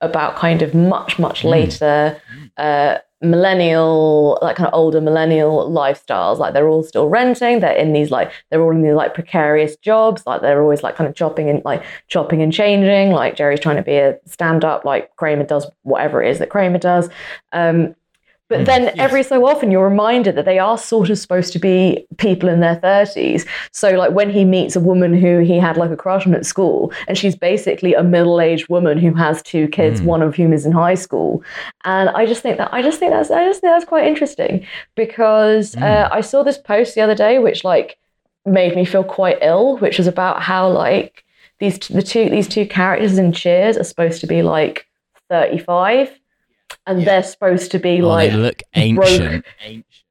[0.00, 2.20] about kind of much much later
[2.56, 6.38] uh millennial like kind of older millennial lifestyles.
[6.38, 7.60] Like they're all still renting.
[7.60, 10.26] They're in these like they're all in these like precarious jobs.
[10.26, 13.10] Like they're always like kind of chopping and like chopping and changing.
[13.10, 16.78] Like jerry's trying to be a stand-up like kramer does whatever it is that kramer
[16.78, 17.08] does.
[17.52, 17.94] Um
[18.50, 18.66] but mm.
[18.66, 22.48] then every so often you're reminded that they are sort of supposed to be people
[22.48, 23.46] in their 30s.
[23.70, 26.44] So like when he meets a woman who he had like a crush on at
[26.44, 30.06] school and she's basically a middle-aged woman who has two kids, mm.
[30.06, 31.42] one of whom is in high school.
[31.84, 34.66] And I just think that I just think that's I just think that's quite interesting
[34.96, 35.82] because mm.
[35.82, 37.98] uh, I saw this post the other day which like
[38.44, 41.24] made me feel quite ill, which was about how like
[41.60, 44.88] these the two these two characters in Cheers are supposed to be like
[45.28, 46.19] 35
[46.86, 47.04] and Yeah.
[47.06, 49.44] they're supposed to be Oh, like they look ancient.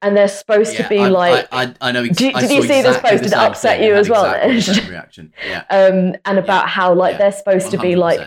[0.01, 2.03] and they're supposed to be I, like I, I, I know.
[2.03, 3.23] Ex- Did- did saw you see this post?
[3.23, 4.65] Did it upset thing you as well, exactly the Nish?
[4.65, 5.33] same reaction.
[5.47, 5.63] Yeah.
[5.69, 7.17] um and about how like Yeah.
[7.19, 8.19] they're supposed to be like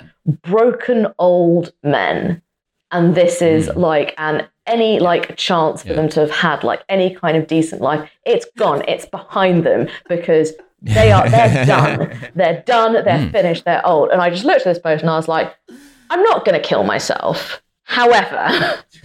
[0.42, 2.42] broken old men
[2.90, 3.76] and this is Mm.
[3.76, 5.94] like an any like chance for Yeah.
[5.96, 9.88] them to have had like any kind of decent life it's gone it's behind them
[10.09, 10.52] because
[10.82, 13.32] they are they're done they're done they're Mm.
[13.32, 15.54] finished they're old and i just looked at this post and i was like
[16.10, 18.82] i'm not going to kill myself however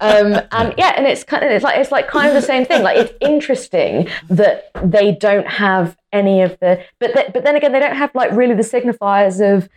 [0.00, 2.64] um, and yeah, and it's kind of it's like it's like kind of the same
[2.64, 2.82] thing.
[2.82, 7.72] Like it's interesting that they don't have any of the, but th- but then again,
[7.72, 9.68] they don't have like really the signifiers of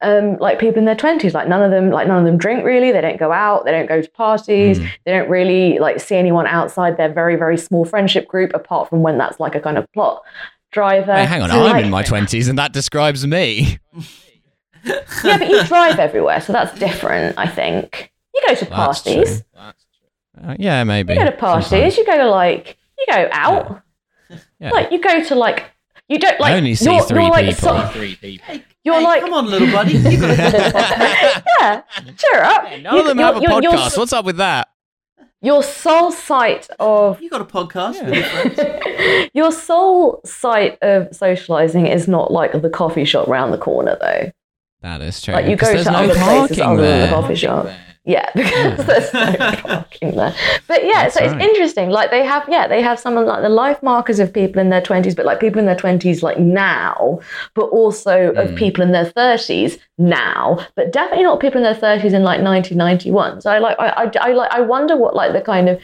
[0.00, 1.34] um, like people in their twenties.
[1.34, 2.90] Like none of them, like none of them drink really.
[2.92, 3.64] They don't go out.
[3.64, 4.80] They don't go to parties.
[4.80, 4.90] Mm.
[5.04, 9.02] They don't really like see anyone outside their very very small friendship group, apart from
[9.02, 10.22] when that's like a kind of plot
[10.72, 11.14] driver.
[11.14, 13.78] Hey, hang on, So, I'm like- in my twenties, and that describes me.
[14.84, 17.38] yeah, but you drive everywhere, so that's different.
[17.38, 19.42] I think you go to That's parties.
[19.54, 19.72] true.
[20.48, 21.12] Uh, yeah, maybe.
[21.14, 21.68] You go to parties.
[21.68, 21.96] sometimes.
[21.96, 23.82] You go to like you go out.
[24.58, 24.70] Yeah.
[24.70, 25.64] Like you go to like
[26.08, 26.52] you don't like.
[26.52, 27.68] I only see you're, three you're like, people.
[27.78, 28.54] so- Three people.
[28.82, 29.20] you're Hey, like.
[29.22, 29.92] come on, little buddy.
[29.98, 30.38] You got
[31.60, 31.82] yeah,
[32.16, 32.64] cheer up.
[32.80, 33.96] None of them You- have a you're- you're- podcast.
[33.98, 34.68] What's up with that?
[35.40, 38.04] Your sole sight of you got a podcast Yeah.
[38.10, 39.30] with your friends.
[39.34, 44.32] your sole sight of socializing is not like the coffee shop round the corner, though.
[44.84, 45.32] That is true.
[45.34, 47.08] Like you 'cause go there's to no other places parking other than the there.
[47.08, 47.66] coffee shop.
[48.06, 50.34] Yeah, because there's no parking there.
[50.68, 51.40] But yeah, That's so it's right.
[51.40, 51.88] interesting.
[51.88, 54.68] Like they have, yeah, they have some of like the life markers of people in
[54.68, 57.20] their twenties, but like people in their twenties like now,
[57.54, 58.56] but also of Mm.
[58.58, 63.40] people in their thirties now, but definitely not people in their thirties in like 1991.
[63.40, 65.80] So I like, I, I, I like, I wonder what like the kind of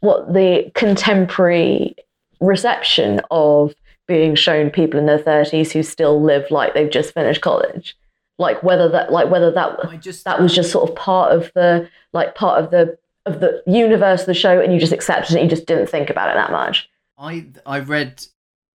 [0.00, 1.94] what the contemporary
[2.40, 3.74] reception of
[4.06, 7.94] being shown people in their 30s who still live like they've just finished college
[8.38, 11.50] like whether that like whether that I just that was just sort of part of
[11.54, 12.96] the like part of the
[13.26, 16.08] of the universe of the show and you just accepted it you just didn't think
[16.10, 16.88] about it that much
[17.18, 18.22] I I read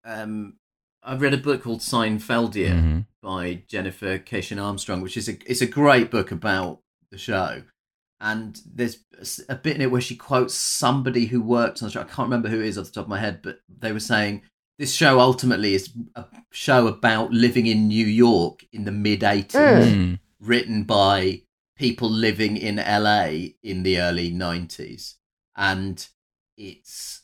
[0.05, 0.55] um
[1.03, 3.07] I read a book called Seinfeldia Mhm.
[3.23, 6.81] by Jennifer Keishin Armstrong, which is a it's a great book about
[7.11, 7.62] the show.
[8.23, 8.99] And there's
[9.49, 12.01] a bit in it where she quotes somebody who worked on the show.
[12.03, 14.01] I can't remember who it is off the top of my head, but they were
[14.01, 14.43] saying
[14.81, 19.51] this show ultimately is a show about living in New York in the mid 80s,
[19.52, 20.19] Mm.
[20.40, 21.43] written by
[21.77, 25.16] people living in LA in the early 90s.
[25.55, 26.09] And
[26.57, 27.23] it's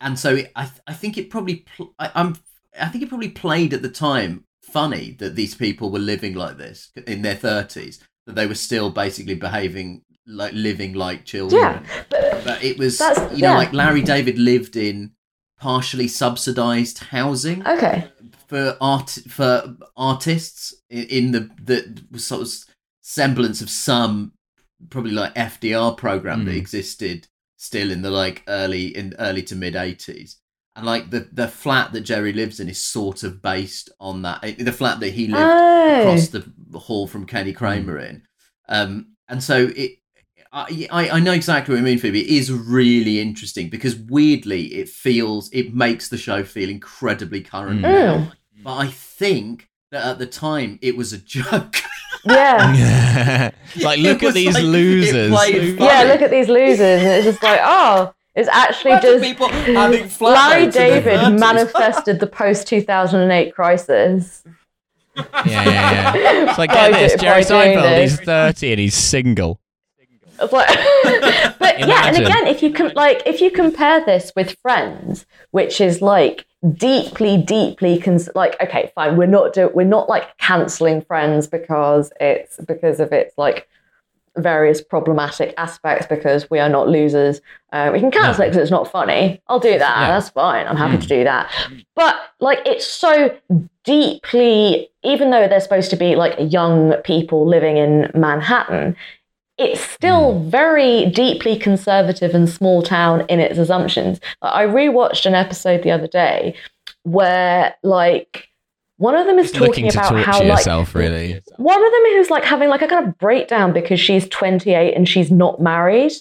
[0.00, 2.36] and so it, I I think it probably pl- I, I'm
[2.80, 6.56] I think it probably played at the time funny that these people were living like
[6.56, 11.82] this in their 30s that they were still basically behaving like living like children yeah
[12.10, 13.56] but but it was you know yeah.
[13.56, 15.12] like Larry David lived in
[15.58, 18.10] partially subsidized housing okay
[18.46, 21.50] for art for artists in, in the
[22.12, 22.48] the sort of
[23.00, 24.32] semblance of some
[24.90, 26.58] probably like FDR program that Mm.
[26.58, 30.36] existed still in the like early in early to mid 80s
[30.76, 34.40] and like the the flat that Jerry lives in is sort of based on that
[34.44, 36.44] eh, the flat that he lived oh across the
[36.78, 38.22] hall from Kenny Kramer in.
[38.68, 39.92] Um, and so it,
[40.56, 42.20] I, I I know exactly what you mean, Phoebe.
[42.22, 47.80] It is really interesting because weirdly it feels it makes the show feel incredibly current
[47.80, 47.82] Mm.
[47.82, 48.32] now.
[48.64, 51.76] But I think that at the time it was a joke.
[52.24, 53.50] yeah
[53.82, 55.30] like, look at these like- losers.
[55.78, 59.48] yeah look at these losers and it's just like oh it's actually Imagine just people
[59.48, 64.42] having flat Larry mates in their David manifested the post 2008 crisis.
[65.16, 65.64] Yeah, yeah,
[66.14, 66.48] yeah.
[66.50, 69.58] It's like, By get this, Jerry Seinfeld, he's 30 and he's single.
[71.58, 75.80] But yeah, and again, if you com- like, if you compare this with Friends, which
[75.80, 81.02] is like deeply, deeply cons- like, okay, fine, we're not do- we're not like canceling
[81.02, 83.68] Friends because it's because of its like
[84.36, 87.40] various problematic aspects because we are not losers.
[87.72, 89.40] Uh, we can cancel it because it's not funny.
[89.48, 90.00] I'll do that.
[90.00, 90.08] Yeah.
[90.08, 90.66] That's fine.
[90.66, 91.02] I'm happy Mm.
[91.02, 91.50] to do that.
[91.94, 93.34] But like, it's so
[93.84, 98.94] deeply, even though they're supposed to be like young people living in Manhattan,
[99.58, 100.50] it's still hmm.
[100.50, 104.20] very deeply conservative and small town in its assumptions.
[104.42, 106.54] I rewatched an episode the other day
[107.02, 108.48] where like
[108.98, 111.40] one of them is Just talking to about how like yourself, really.
[111.56, 115.08] one of them who's like having like a kind of breakdown because she's 28 and
[115.08, 116.12] she's not married.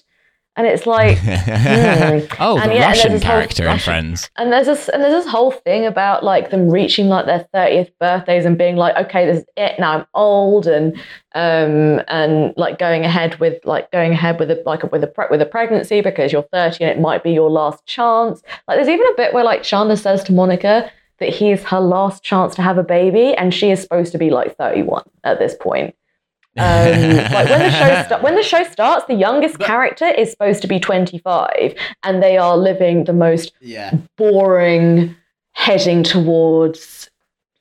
[0.57, 1.17] And it's like,
[2.39, 4.29] oh, And the yeah, Russian character in Friends.
[4.37, 7.91] and there's this and there's this whole thing about like them reaching like their 30th
[7.99, 9.99] birthdays and being like, okay, this is it now.
[9.99, 10.95] I'm old and
[11.33, 15.27] um and like going ahead with like going ahead with a like with a pre-
[15.29, 18.41] with a pregnancy because you're 30 and it might be your last chance.
[18.67, 21.79] Like there's even a bit where like Chandler says to Monica that he is her
[21.81, 25.37] last chance to have a baby and she is supposed to be like 31 at
[25.39, 25.95] this point.
[26.57, 27.71] Um, like when the
[28.07, 31.73] show when the show starts, the youngest character is supposed to be 25,
[32.03, 33.93] and they are living the most Yeah.
[34.17, 35.15] boring,
[35.53, 37.09] heading towards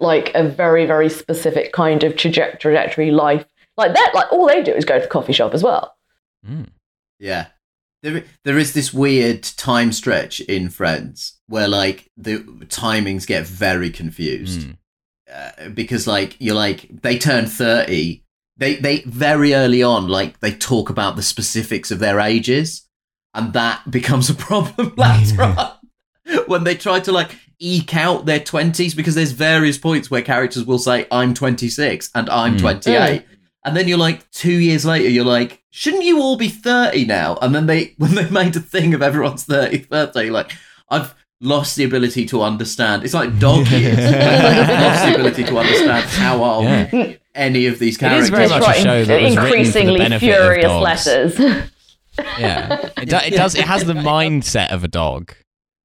[0.01, 3.45] like a very very specific kind of trajectory life.
[3.77, 5.97] Like that, like all they do is go to the coffee shop as well.
[6.49, 6.69] Mm.
[7.19, 7.47] Yeah.
[8.03, 13.89] There, there is this weird time stretch in Friends where like the timings get very
[13.91, 14.77] confused Mm.
[15.33, 18.23] uh, because like you're like they turn 30
[18.57, 22.89] they they very early on like they talk about the specifics of their ages
[23.35, 25.73] and that becomes a problem later on.
[26.47, 30.65] When they try to like eke out their 20s because there's various points where characters
[30.65, 32.61] will say i'm 26 and i'm Mm.
[32.61, 33.25] 28
[33.65, 37.37] and then you're like two years later you're like shouldn't you all be 30 now?
[37.43, 40.53] And then they when they made a thing of everyone's 30th birthday like
[40.89, 46.05] i've lost the ability to understand it's like dog years lost the ability to understand
[46.11, 47.13] how old Yeah.
[47.35, 49.47] any of these It is characters very much a show that was written for the
[49.57, 51.07] increasingly of furious dogs.
[51.07, 51.71] letters.
[52.39, 53.57] Yeah, it, do, it does.
[53.57, 55.33] It has the mindset of a dog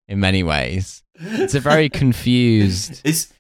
[0.08, 1.02] in many ways.
[1.16, 3.02] It's a very confused.
[3.04, 3.34] It's.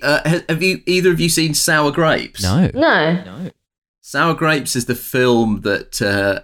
[0.00, 2.40] Uh, have you either of you seen Sour Grapes?
[2.40, 3.14] No, no.
[3.24, 3.50] no.
[4.00, 6.42] Sour Grapes is the film that uh,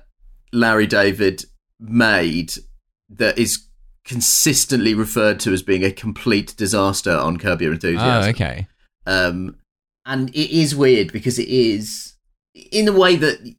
[0.53, 1.44] Larry David
[1.78, 2.55] made
[3.09, 3.65] that is
[4.07, 8.31] consistently referred to as being a complete disaster on Curb Your Oh, Enthusiasm.
[8.31, 8.66] okay.
[9.05, 9.57] Um,
[10.07, 12.15] and it is weird because it is,
[12.55, 13.55] in a way that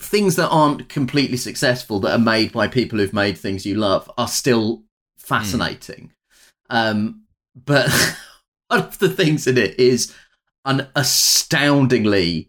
[0.00, 4.10] things that aren't completely successful that are made by people who've made things you love
[4.18, 4.82] are still
[5.16, 6.12] fascinating.
[6.68, 7.22] Um,
[7.54, 7.88] but
[8.68, 10.12] one of the things in it is
[10.64, 12.48] an astoundingly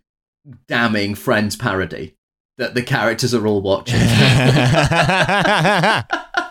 [0.68, 2.15] damning Friends parody
[2.57, 3.99] that the characters are all watching.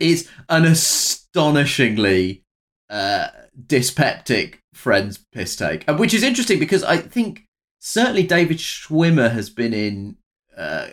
[0.00, 2.44] is an astonishingly
[2.90, 3.28] uh,
[3.66, 7.44] dyspeptic Friends piss take, which is interesting because I think
[7.80, 10.16] certainly David Schwimmer has been in
[10.56, 10.88] uh,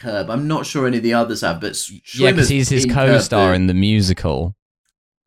[0.00, 0.30] Curb.
[0.30, 3.52] I'm not sure any of the others have, but Schwimmer's yeah, because he's his co-star
[3.54, 4.54] in the musical.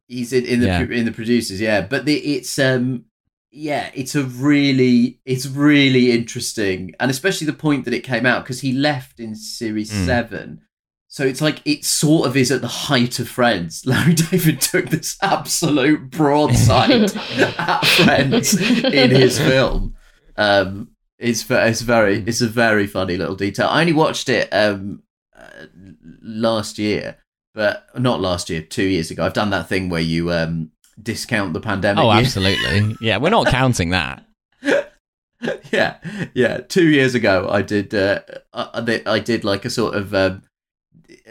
[0.08, 0.82] He's in, in the Yeah.
[0.82, 1.82] in the producers, yeah.
[1.82, 3.06] But the, it's um
[3.52, 8.44] yeah, it's a really it's really interesting, and especially the point that it came out
[8.44, 10.06] because he left in series Mm.
[10.06, 10.62] seven.
[11.12, 13.86] So it's like it sort of is at the height of Friends.
[13.86, 17.12] Larry David took this absolute broadside
[17.58, 19.96] at Friends in his film.
[20.38, 23.68] Um, it's it's very it's a very funny little detail.
[23.68, 25.04] I only watched it um
[25.36, 25.66] uh,
[26.22, 27.18] last year,
[27.54, 29.26] but not last year, two years ago.
[29.26, 30.72] I've done that thing where you um
[31.04, 32.02] discount the pandemic.
[32.02, 32.22] Oh, year.
[32.22, 32.96] absolutely.
[33.02, 34.26] Yeah, we're not counting that.
[35.74, 35.98] yeah,
[36.34, 36.60] yeah.
[36.60, 37.94] Two years ago, I did.
[37.94, 38.22] Uh,
[38.54, 40.44] I, I did like a sort of um,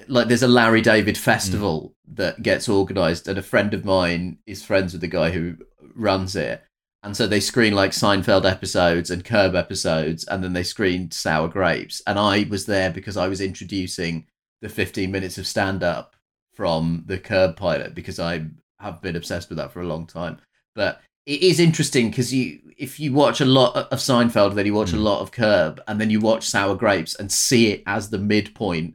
[0.09, 4.65] like there's a Larry David festival that gets organised, and a friend of mine is
[4.65, 5.57] friends with the guy who
[5.95, 6.63] runs it,
[7.03, 11.49] and so they screen like Seinfeld episodes and Curb episodes, and then they screened Sour
[11.49, 14.27] Grapes, and I was there because I was introducing
[14.63, 16.15] the 15 minutes of stand up
[16.55, 18.45] from the Curb pilot because I
[18.79, 20.39] have been obsessed with that for a long time,
[20.75, 24.73] but it is interesting because you if you watch a lot of Seinfeld, then you
[24.73, 25.03] watch a Mm.
[25.03, 28.95] lot of Curb, and then you watch Sour Grapes and see it as the midpoint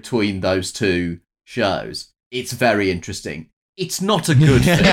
[0.00, 2.12] between those two shows.
[2.30, 3.48] It's very interesting.
[3.76, 4.84] It's not a good thing.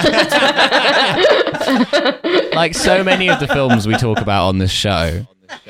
[2.54, 5.26] Like so many of the films we talk about on this show,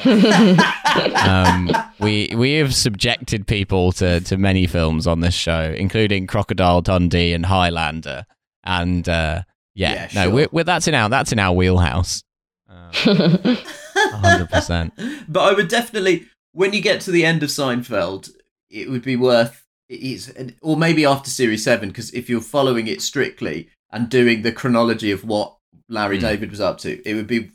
[0.06, 6.82] um, we we have subjected people to, to many films on this show, including Crocodile
[6.82, 8.26] Dundee and Highlander,
[8.66, 9.44] and uh,
[9.76, 10.34] yeah, Yeah, no, sure.
[10.34, 12.24] we're, we're, that's in our that's in our wheelhouse,
[12.68, 14.94] hundred percent.
[15.30, 18.30] but I would definitely, when you get to the end of Seinfeld,
[18.74, 19.56] it would be worth
[19.90, 20.32] it's
[20.62, 25.12] or maybe after series seven because if you're following it strictly and doing the chronology
[25.12, 25.56] of what
[25.90, 26.24] Larry Hmm.
[26.26, 27.52] David was up to, it would be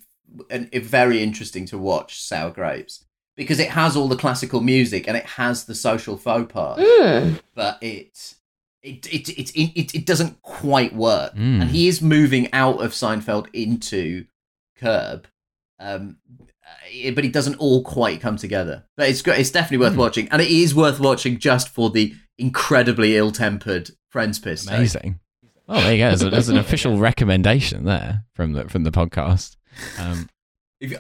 [0.51, 3.05] an, it, very interesting to watch Sour Grapes
[3.37, 7.41] because it has all the classical music and it has the social faux pas, Mm.
[7.55, 8.35] but it.
[8.81, 11.63] It it, it it it doesn't quite work, Mm.
[11.63, 14.27] and he is moving out of Seinfeld into
[14.77, 15.27] Curb,
[15.81, 16.19] um,
[17.15, 18.85] but it doesn't all quite come together.
[18.97, 19.23] But it's.
[19.27, 19.99] It's definitely worth Hmm.
[20.01, 24.65] watching, and it is worth watching just for the incredibly ill-tempered Friends piss.
[24.65, 24.75] take.
[24.77, 25.21] Amazing.
[25.67, 26.09] Well, there you go.
[26.09, 29.57] There's, a, there's an official recommendation there from the from the podcast.
[29.99, 30.29] Um,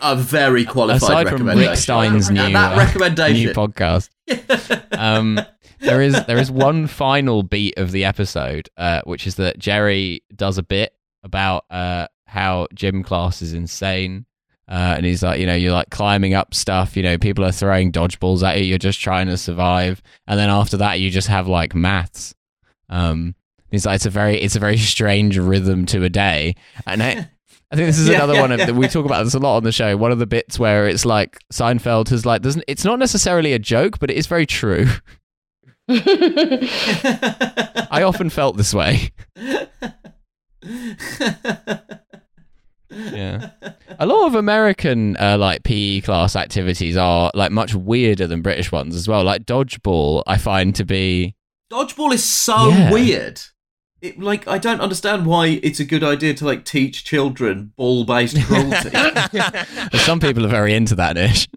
[0.02, 1.70] A very qualified aside from recommendation.
[1.70, 4.10] Rick Stein's new that, that uh, new podcast.
[4.98, 5.40] um,
[5.80, 10.22] there is there is one final beat of the episode, uh, which is that Jerry
[10.34, 10.92] does a bit
[11.22, 14.26] about uh, how gym class is insane.
[14.68, 16.96] Uh, and he's like, you know, you're like climbing up stuff.
[16.96, 18.64] You know, people are throwing dodgeballs at you.
[18.64, 20.02] You're just trying to survive.
[20.26, 22.34] And then after that, you just have like maths.
[22.90, 23.34] Um,
[23.70, 26.54] he's like, it's a very, it's a very strange rhythm to a day.
[26.86, 27.30] And I,
[27.70, 28.70] I think this is Yeah, another yeah, one of yeah.
[28.72, 29.96] we talk about this a lot on the show.
[29.96, 33.58] One of the bits where it's like Seinfeld has like doesn't it's not necessarily a
[33.58, 34.86] joke, but it is very true.
[35.88, 39.12] I often felt this way.
[42.90, 43.50] Yeah.
[43.98, 48.72] A lot of American uh, like PE class activities are like much weirder than British
[48.72, 49.24] ones as well.
[49.24, 51.34] Like dodgeball, I find to be
[51.70, 52.90] Dodgeball is so Yeah.
[52.92, 53.40] weird.
[54.00, 58.40] It, like I don't understand why it's a good idea to like teach children ball-based
[58.46, 58.90] cruelty.
[59.98, 61.48] some people are very into that ish.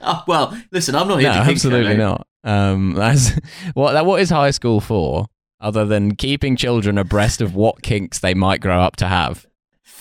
[0.00, 2.26] Oh, well, listen, I'm not here No, absolutely not.
[2.42, 3.30] Um, that's
[3.72, 4.04] what that.
[4.04, 5.26] What is high school for,
[5.64, 9.46] other than keeping children abreast of what kinks they might grow up to have?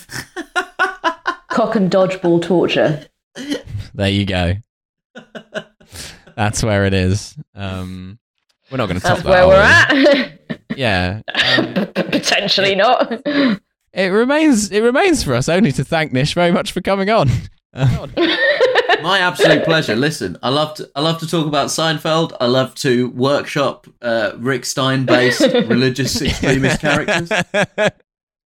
[1.49, 3.07] Cock and dodgeball torture.
[3.95, 4.55] There you go.
[6.35, 7.35] That's where it is.
[7.55, 8.19] Um,
[8.69, 9.29] we're not going to top That's that.
[9.29, 10.29] where we're at.
[10.75, 11.21] Yeah.
[11.35, 13.11] Um, Potentially not.
[13.93, 14.71] it remains.
[14.71, 17.29] It remains for us only to thank Nish very much for coming on.
[19.01, 19.95] My absolute pleasure.
[19.95, 22.33] Listen, I love to I love to talk about Seinfeld.
[22.39, 27.29] I love to workshop uh, Rick Stein based religious extremist characters.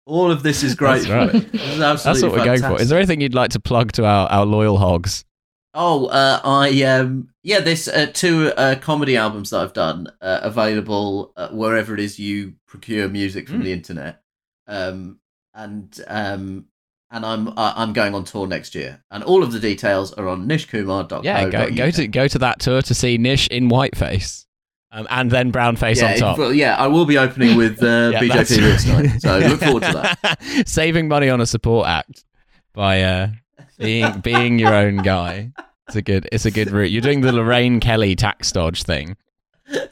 [0.06, 1.04] All of this is great.
[1.06, 1.52] That's right.
[1.52, 2.80] This is That's what we're going for.
[2.82, 5.26] Is there anything you'd like to plug to our, our loyal hogs?
[5.74, 10.40] Oh, uh, I um, yeah, there's uh, two uh, comedy albums that I've done uh,
[10.42, 13.64] available uh, wherever it is you procure music from Mm.
[13.66, 14.22] the internet,
[14.68, 15.20] um,
[15.54, 16.66] and um,
[17.12, 20.28] and I'm uh, I'm going on tour next year, and all of the details are
[20.28, 21.24] on nishkumar.co.uk.
[21.24, 24.46] Yeah, go, go to go to that tour to see Nish in whiteface,
[24.92, 26.38] um, and then brownface yeah, on top.
[26.38, 30.18] well, yeah, I will be opening with uh, Yeah, BJP night, so look forward to
[30.22, 30.38] that.
[30.68, 32.26] Saving money on a support act
[32.74, 33.30] by uh,
[33.78, 35.52] being being your own guy.
[35.88, 36.28] It's a good.
[36.32, 36.92] It's a good route.
[36.92, 39.16] You're doing the Lorraine Kelly tax dodge thing.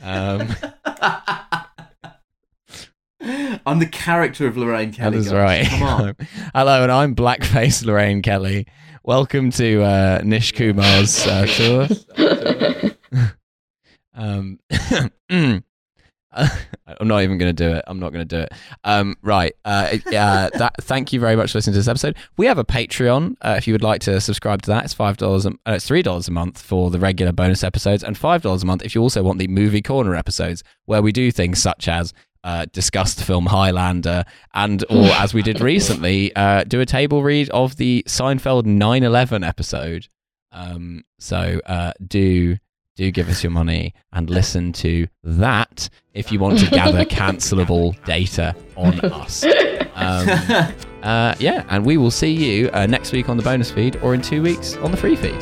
[0.01, 0.49] Um,
[3.65, 5.17] I'm the character of Lorraine Kelly.
[5.17, 5.33] is guys.
[5.33, 5.67] right.
[5.67, 6.15] Come on.
[6.53, 8.67] Hello, and I'm blackface Lorraine Kelly.
[9.03, 11.45] Welcome to uh, Nish Kumar's uh,
[13.07, 13.31] tour.
[14.13, 14.59] Um,
[16.31, 17.83] I'm not even going to do it.
[17.87, 18.51] I'm not going to do it.
[18.83, 19.55] Um, right.
[19.65, 22.15] Uh, uh, that, thank you very much for listening to this episode.
[22.37, 23.37] We have a Patreon.
[23.41, 25.47] Uh, if you would like to subscribe to that, it's five dollars.
[25.47, 28.65] Uh, it's three dollars a month for the regular bonus episodes, and five dollars a
[28.67, 32.13] month if you also want the movie corner episodes, where we do things such as
[32.45, 34.23] uh, discuss the film Highlander,
[34.53, 39.45] and or as we did recently, uh, do a table read of the Seinfeld 9/11
[39.45, 40.07] episode.
[40.51, 42.57] Um, so uh, do
[42.95, 48.01] do give us your money and listen to that if you want to gather cancelable
[48.05, 49.43] data on us.
[49.95, 50.29] Um,
[51.03, 54.13] uh, yeah, and we will see you uh, next week on the bonus feed or
[54.13, 55.39] in two weeks on the free feed.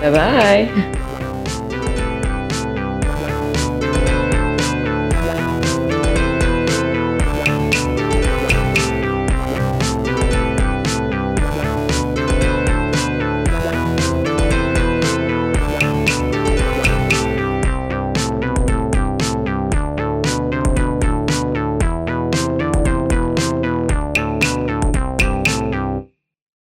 [0.00, 1.16] Bye bye.